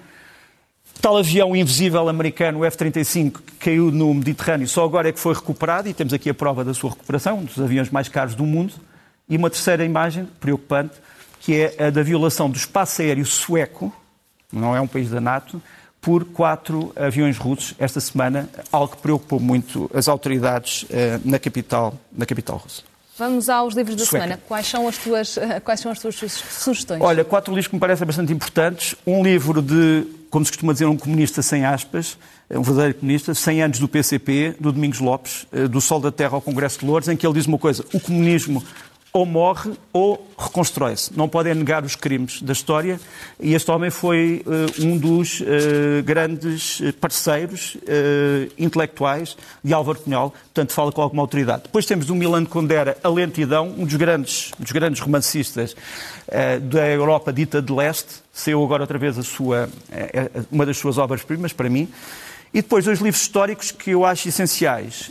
Tal 1.01 1.17
avião 1.17 1.57
invisível 1.57 2.09
americano, 2.11 2.59
o 2.59 2.65
F-35, 2.65 3.33
que 3.33 3.53
caiu 3.59 3.91
no 3.91 4.13
Mediterrâneo, 4.13 4.69
só 4.69 4.85
agora 4.85 5.09
é 5.09 5.13
que 5.13 5.19
foi 5.19 5.35
recuperado 5.35 5.89
e 5.89 5.95
temos 5.95 6.13
aqui 6.13 6.29
a 6.29 6.35
prova 6.35 6.63
da 6.63 6.75
sua 6.75 6.91
recuperação, 6.91 7.39
um 7.39 7.45
dos 7.45 7.59
aviões 7.59 7.89
mais 7.89 8.07
caros 8.09 8.35
do 8.35 8.45
mundo. 8.45 8.75
E 9.27 9.37
uma 9.37 9.49
terceira 9.49 9.83
imagem 9.83 10.29
preocupante, 10.39 10.95
que 11.41 11.55
é 11.55 11.87
a 11.87 11.91
da 11.91 12.03
violação 12.03 12.51
do 12.51 12.57
espaço 12.57 13.01
aéreo 13.01 13.25
sueco, 13.25 13.95
não 14.53 14.77
é 14.77 14.81
um 14.81 14.87
país 14.87 15.09
da 15.09 15.21
NATO, 15.21 15.63
por 16.03 16.25
quatro 16.25 16.93
aviões 16.97 17.39
russos 17.39 17.75
esta 17.79 18.01
semana, 18.01 18.49
algo 18.71 18.95
que 18.95 19.01
preocupou 19.01 19.41
muito 19.41 19.91
as 19.95 20.09
autoridades 20.09 20.85
eh, 20.91 21.19
na 21.25 21.39
capital, 21.39 21.95
na 22.13 22.27
capital 22.27 22.57
russa. 22.57 22.83
Vamos 23.17 23.49
aos 23.49 23.75
livros 23.75 23.97
da 23.97 24.05
Sueca. 24.05 24.25
semana. 24.25 24.41
Quais 24.49 24.67
são, 24.67 24.89
as 24.89 24.99
tuas, 24.99 25.39
quais 25.63 25.81
são 25.81 25.93
as 25.93 25.99
tuas 25.99 26.17
sugestões? 26.17 27.01
Olha, 27.03 27.25
quatro 27.25 27.53
livros 27.53 27.69
que 27.69 27.75
me 27.75 27.81
parecem 27.81 28.07
bastante 28.07 28.33
importantes. 28.33 28.95
Um 29.07 29.23
livro 29.23 29.61
de 29.63 30.07
como 30.31 30.45
se 30.45 30.53
costuma 30.53 30.73
dizer, 30.73 30.87
um 30.87 30.97
comunista 30.97 31.43
sem 31.43 31.65
aspas, 31.65 32.17
um 32.49 32.63
verdadeiro 32.63 32.99
comunista, 32.99 33.35
100 33.35 33.63
anos 33.63 33.79
do 33.79 33.89
PCP, 33.89 34.55
do 34.59 34.73
Domingos 34.73 35.01
Lopes, 35.01 35.47
eh, 35.53 35.69
do 35.69 35.81
Sol 35.81 36.01
da 36.01 36.11
Terra 36.11 36.35
ao 36.35 36.41
Congresso 36.41 36.81
de 36.81 36.87
Louros, 36.87 37.09
em 37.09 37.17
que 37.17 37.27
ele 37.27 37.35
diz 37.35 37.47
uma 37.47 37.59
coisa: 37.59 37.85
o 37.93 38.01
comunismo 38.01 38.63
ou 39.13 39.27
morre 39.27 39.73
ou 39.93 40.27
reconstrói-se. 40.39 41.17
Não 41.17 41.29
podem 41.29 41.55
negar 41.55 41.85
os 41.85 41.97
crimes 41.97 42.41
da 42.41 42.53
história 42.53 43.01
e 43.41 43.55
este 43.55 43.71
homem 43.71 43.91
foi 43.91 44.45
uh, 44.47 44.85
um 44.85 44.97
dos 44.97 45.41
uh, 45.41 45.45
grandes 46.05 46.81
parceiros 47.01 47.75
uh, 47.75 48.53
intelectuais 48.57 49.37
de 49.63 49.73
Álvaro 49.73 49.99
Cunhal, 49.99 50.31
portanto 50.31 50.73
fala 50.73 50.93
com 50.93 51.03
alguma 51.03 51.23
autoridade. 51.23 51.65
Depois 51.65 51.87
temos 51.87 52.07
do 52.07 52.15
Milan 52.15 52.45
Kundera 52.45 52.97
A 53.03 53.09
Lentidão, 53.09 53.75
um 53.77 53.85
dos 53.85 53.97
grandes, 53.97 54.53
dos 54.59 54.73
grandes 54.73 55.01
romancistas 55.01 55.75
da 56.63 56.87
Europa 56.87 57.33
dita 57.33 57.61
de 57.61 57.73
leste, 57.73 58.23
saiu 58.33 58.63
agora 58.63 58.85
outra 58.85 58.99
vez 58.99 59.19
a 59.19 59.23
sua, 59.23 59.69
uma 60.51 60.65
das 60.65 60.79
suas 60.79 60.97
obras-primas, 60.97 61.53
para 61.53 61.69
mim. 61.69 61.89
E 62.53 62.63
depois 62.63 62.85
dois 62.85 63.01
livros 63.01 63.23
históricos 63.23 63.71
que 63.71 63.91
eu 63.91 64.05
acho 64.05 64.29
essenciais. 64.29 65.11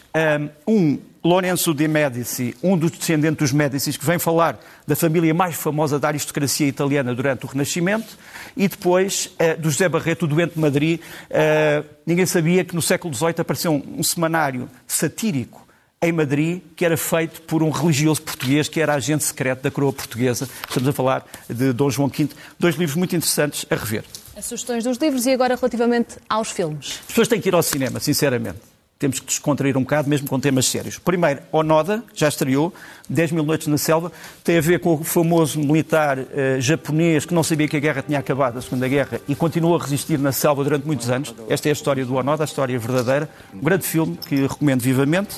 Um, 0.68 1.00
Lorenzo 1.24 1.74
de 1.74 1.88
Medici, 1.88 2.56
um 2.64 2.78
dos 2.78 2.92
descendentes 2.92 3.38
dos 3.38 3.52
Médicis, 3.52 3.98
que 3.98 4.06
vem 4.06 4.18
falar 4.18 4.58
da 4.88 4.96
família 4.96 5.34
mais 5.34 5.56
famosa 5.56 6.00
da 6.00 6.08
aristocracia 6.08 6.68
italiana 6.68 7.14
durante 7.14 7.46
o 7.46 7.48
Renascimento, 7.48 8.18
e 8.56 8.68
depois 8.68 9.26
uh, 9.26 9.60
do 9.60 9.70
José 9.70 9.90
Barreto, 9.90 10.24
o 10.24 10.28
doente 10.28 10.54
de 10.54 10.60
Madrid. 10.60 11.00
Uh, 11.30 11.86
ninguém 12.06 12.26
sabia 12.26 12.64
que 12.64 12.74
no 12.74 12.82
século 12.82 13.14
XVIII 13.14 13.36
apareceu 13.40 13.72
um, 13.72 14.00
um 14.00 14.04
semanário 14.04 14.70
satírico 14.88 15.68
em 16.02 16.14
Madrid, 16.14 16.62
que 16.78 16.86
era 16.86 16.96
feito 16.96 17.42
por 17.42 17.62
um 17.62 17.70
religioso 17.70 18.22
português, 18.22 18.70
que 18.70 18.80
era 18.80 18.94
agente 18.94 19.26
secreto 19.26 19.62
da 19.62 19.70
coroa 19.70 19.92
portuguesa. 19.92 20.48
Estamos 20.70 20.88
a 20.88 20.94
falar 20.94 21.26
de 21.50 21.74
Dom 21.74 21.90
João 21.90 22.08
V. 22.08 22.30
Dois 22.58 22.76
livros 22.76 22.96
muito 22.96 23.14
interessantes 23.14 23.66
a 23.70 23.76
rever. 23.76 24.06
As 24.38 24.46
sugestões 24.46 24.86
dos 24.86 24.98
livros 24.98 25.26
e 25.26 25.34
agora 25.34 25.56
relativamente 25.58 26.16
aos 26.30 26.50
filmes. 26.50 27.00
As 27.02 27.08
pessoas 27.08 27.28
têm 27.28 27.42
que 27.42 27.50
ir 27.50 27.56
ao 27.56 27.62
cinema, 27.62 28.00
sinceramente 28.00 28.69
temos 29.00 29.22
que 29.22 29.28
descontrair 29.28 29.78
um 29.78 29.82
bocado, 29.82 30.10
mesmo 30.10 30.28
com 30.28 30.38
temas 30.38 30.66
sérios. 30.66 31.00
Primeiro, 31.00 31.40
Onoda, 31.54 32.04
já 32.14 32.28
estreou, 32.28 32.74
10 33.10 33.32
mil 33.32 33.46
noites 33.46 33.68
na 33.68 33.78
selva, 33.78 34.12
tem 34.44 34.58
a 34.58 34.62
ver 34.62 34.82
com 34.82 34.96
o 34.96 35.04
famoso 35.06 35.58
militar 35.58 36.20
uh, 36.20 36.26
japonês 36.60 37.24
que 37.24 37.34
não 37.34 37.42
sabia 37.42 37.66
que 37.66 37.78
a 37.78 37.80
guerra 37.80 38.04
tinha 38.06 38.20
acabado, 38.20 38.58
a 38.60 38.62
Segunda 38.62 38.90
Guerra, 38.90 39.22
e 39.26 39.34
continuou 39.36 39.78
a 39.78 39.80
resistir 39.80 40.20
na 40.20 40.34
selva 40.34 40.66
durante 40.66 40.86
muitos 40.86 41.10
anos. 41.10 41.34
Esta 41.48 41.70
é 41.70 41.72
a 41.72 41.74
história 41.74 42.06
do 42.06 42.16
Onoda, 42.16 42.44
a 42.44 42.46
história 42.46 42.78
verdadeira. 42.78 43.30
Um 43.54 43.62
grande 43.62 43.88
filme 43.88 44.18
que 44.18 44.36
recomendo 44.36 44.82
vivamente. 44.82 45.38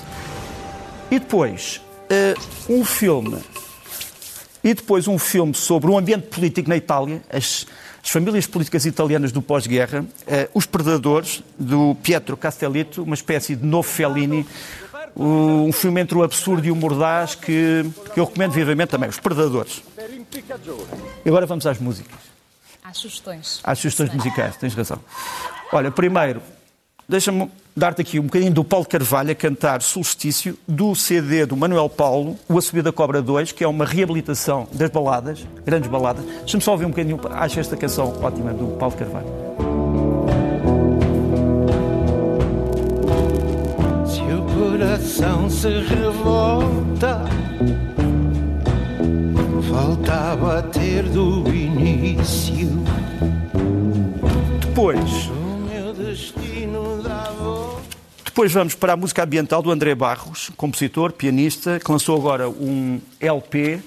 E 1.12 1.20
depois, 1.20 1.80
uh, 2.10 2.74
um 2.74 2.84
filme. 2.84 3.38
E 4.64 4.74
depois 4.74 5.08
um 5.08 5.20
filme 5.20 5.54
sobre 5.54 5.92
o 5.92 5.98
ambiente 6.00 6.28
político 6.30 6.68
na 6.68 6.78
Itália, 6.78 7.22
as 7.30 7.68
as 8.04 8.10
famílias 8.10 8.48
políticas 8.48 8.86
italianas 8.86 9.32
do 9.32 9.42
pós-guerra, 9.42 10.06
eh, 10.26 10.50
Os 10.54 10.66
Predadores, 10.66 11.44
do 11.58 11.96
Pietro 11.96 12.36
Castellitto, 12.36 13.04
uma 13.04 13.16
espécie 13.16 13.56
de 13.56 13.66
novo 13.66 13.88
Fellini, 13.88 14.46
um 15.16 15.72
filme 15.72 16.02
entre 16.02 16.18
o 16.18 16.24
absurdo 16.24 16.66
e 16.66 16.72
o 16.72 16.76
mordaz 16.76 17.36
que, 17.36 17.86
que 18.14 18.20
eu 18.20 18.26
recomendo 18.26 18.52
vivamente 18.52 18.90
também, 18.90 19.10
Os 19.10 19.20
Predadores. 19.20 19.84
E 21.24 21.30
agora 21.30 21.46
vamos 21.46 21.66
às 21.68 21.80
músicas. 21.80 22.20
Às 22.84 22.98
sugestões. 22.98 23.62
Às 23.64 23.80
sugestões 23.80 24.14
musicais, 24.14 24.58
tens 24.58 24.74
razão. 24.74 25.00
Olha, 25.72 25.92
primeiro, 25.92 26.42
deixa-me 27.08 27.50
dar-te 27.76 28.02
aqui 28.02 28.20
um 28.20 28.24
bocadinho 28.24 28.52
do 28.52 28.64
Paulo 28.64 28.86
Carvalho 28.86 29.32
a 29.32 29.36
cantar 29.36 29.82
Solstício, 29.82 30.58
do 30.68 30.94
CD 30.96 31.46
do 31.46 31.56
Manuel 31.56 31.90
Paulo, 31.90 32.38
O 32.48 32.58
A 32.58 32.62
Subida 32.62 32.92
da 32.92 32.92
Cobra 32.92 33.22
2, 33.22 33.52
que 33.52 33.64
é 33.64 33.68
uma 33.68 33.86
reabilitação 33.86 34.68
das 34.74 34.90
baladas, 34.90 35.46
grandes 35.66 35.90
baladas. 35.90 36.24
Deixa-me 36.24 36.64
só 36.64 36.72
ouvir 36.72 36.86
um 36.86 36.90
bocadinho, 36.90 37.20
acho 37.32 37.60
esta 37.60 37.78
canção 37.78 38.14
ótima 38.22 38.54
do 38.54 38.78
Paulo 38.78 38.96
Carvalho. 38.96 39.28
Se 44.06 44.22
o 44.22 44.42
coração 44.56 45.50
se 45.50 45.70
revolta, 45.70 47.22
volta 49.70 50.32
a 50.32 50.36
bater 50.36 51.04
do 51.04 51.48
início. 51.48 52.70
Depois 54.60 55.41
depois 58.32 58.54
vamos 58.54 58.74
para 58.74 58.94
a 58.94 58.96
música 58.96 59.26
ambiental 59.26 59.62
do 59.62 59.70
André 59.70 59.94
Barros, 59.94 60.52
compositor, 60.56 61.12
pianista, 61.12 61.82
que 61.84 61.92
lançou 61.92 62.18
agora 62.18 62.50
um 62.50 63.02
LP. 63.20 63.82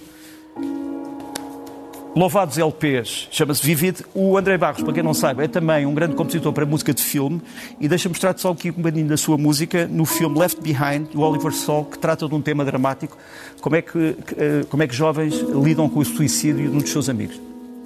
Louvados 2.15 2.59
LPs, 2.59 3.29
chama-se 3.31 3.65
Vivid. 3.65 4.05
O 4.13 4.37
André 4.37 4.59
Barros, 4.59 4.83
para 4.83 4.93
quem 4.93 5.03
não 5.03 5.15
saiba, 5.15 5.45
é 5.45 5.49
também 5.49 5.87
um 5.87 5.95
grande 5.95 6.15
compositor 6.15 6.53
para 6.53 6.67
música 6.67 6.93
de 6.93 7.03
filme 7.03 7.41
e 7.81 7.89
deixa 7.89 8.07
mostrar-te 8.07 8.43
só 8.43 8.51
aqui 8.51 8.69
um 8.69 8.75
bocadinho 8.75 9.09
da 9.09 9.17
sua 9.17 9.39
música 9.39 9.87
no 9.87 10.05
filme 10.05 10.39
Left 10.39 10.61
Behind, 10.61 11.09
do 11.11 11.23
Oliver 11.23 11.51
Sol, 11.51 11.87
que 11.87 11.99
trata 11.99 12.29
de 12.29 12.35
um 12.35 12.43
tema 12.43 12.67
dramático, 12.67 13.17
como 13.63 13.77
é 13.77 13.81
que, 13.81 14.15
eh, 14.37 14.67
como 14.69 14.83
é 14.83 14.87
que 14.87 14.95
jovens 14.95 15.37
lidam 15.41 15.89
com 15.89 16.01
o 16.01 16.05
suicídio 16.05 16.71
de 16.71 16.77
um 16.77 16.81
dos 16.81 16.91
seus 16.91 17.09
amigos. 17.09 17.41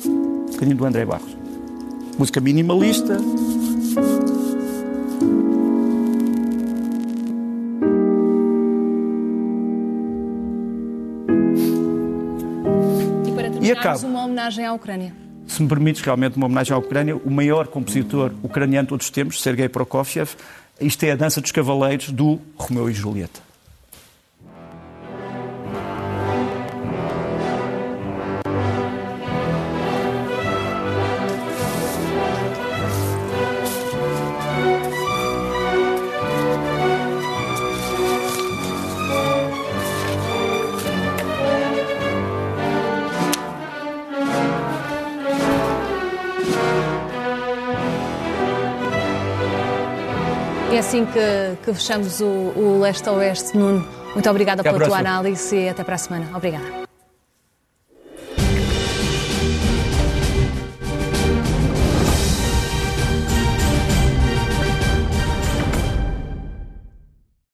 Um 0.04 0.46
bocadinho 0.50 0.76
do 0.76 0.84
André 0.84 1.04
Barros. 1.04 1.36
Música 2.18 2.40
minimalista, 2.40 3.16
E 13.68 13.72
acabo. 13.72 14.06
uma 14.06 14.24
homenagem 14.24 14.64
à 14.64 14.72
Ucrânia. 14.72 15.12
Se 15.46 15.62
me 15.62 15.68
permites, 15.68 16.02
realmente, 16.02 16.36
uma 16.36 16.46
homenagem 16.46 16.74
à 16.74 16.78
Ucrânia, 16.78 17.16
o 17.16 17.30
maior 17.30 17.68
compositor 17.68 18.32
ucraniano 18.42 18.86
de 18.86 18.90
todos 18.90 19.06
os 19.06 19.10
tempos, 19.10 19.42
Sergei 19.42 19.68
Prokofiev, 19.68 20.30
isto 20.80 21.02
é 21.04 21.12
a 21.12 21.16
Dança 21.16 21.40
dos 21.40 21.50
Cavaleiros 21.50 22.10
do 22.10 22.38
Romeu 22.56 22.88
e 22.90 22.92
Julieta. 22.92 23.47
Assim 50.98 51.04
que, 51.06 51.64
que 51.64 51.74
fechamos 51.74 52.20
o, 52.20 52.26
o 52.26 52.80
Leste 52.80 53.08
a 53.08 53.12
Oeste. 53.12 53.56
Nuno, 53.56 53.86
muito 54.12 54.30
obrigada 54.30 54.62
Até 54.62 54.72
pela 54.72 54.86
tua 54.86 54.98
análise 54.98 55.56
e 55.56 55.68
até 55.68 55.84
para 55.84 55.94
a 55.94 55.98
semana. 55.98 56.36
Obrigada. 56.36 56.87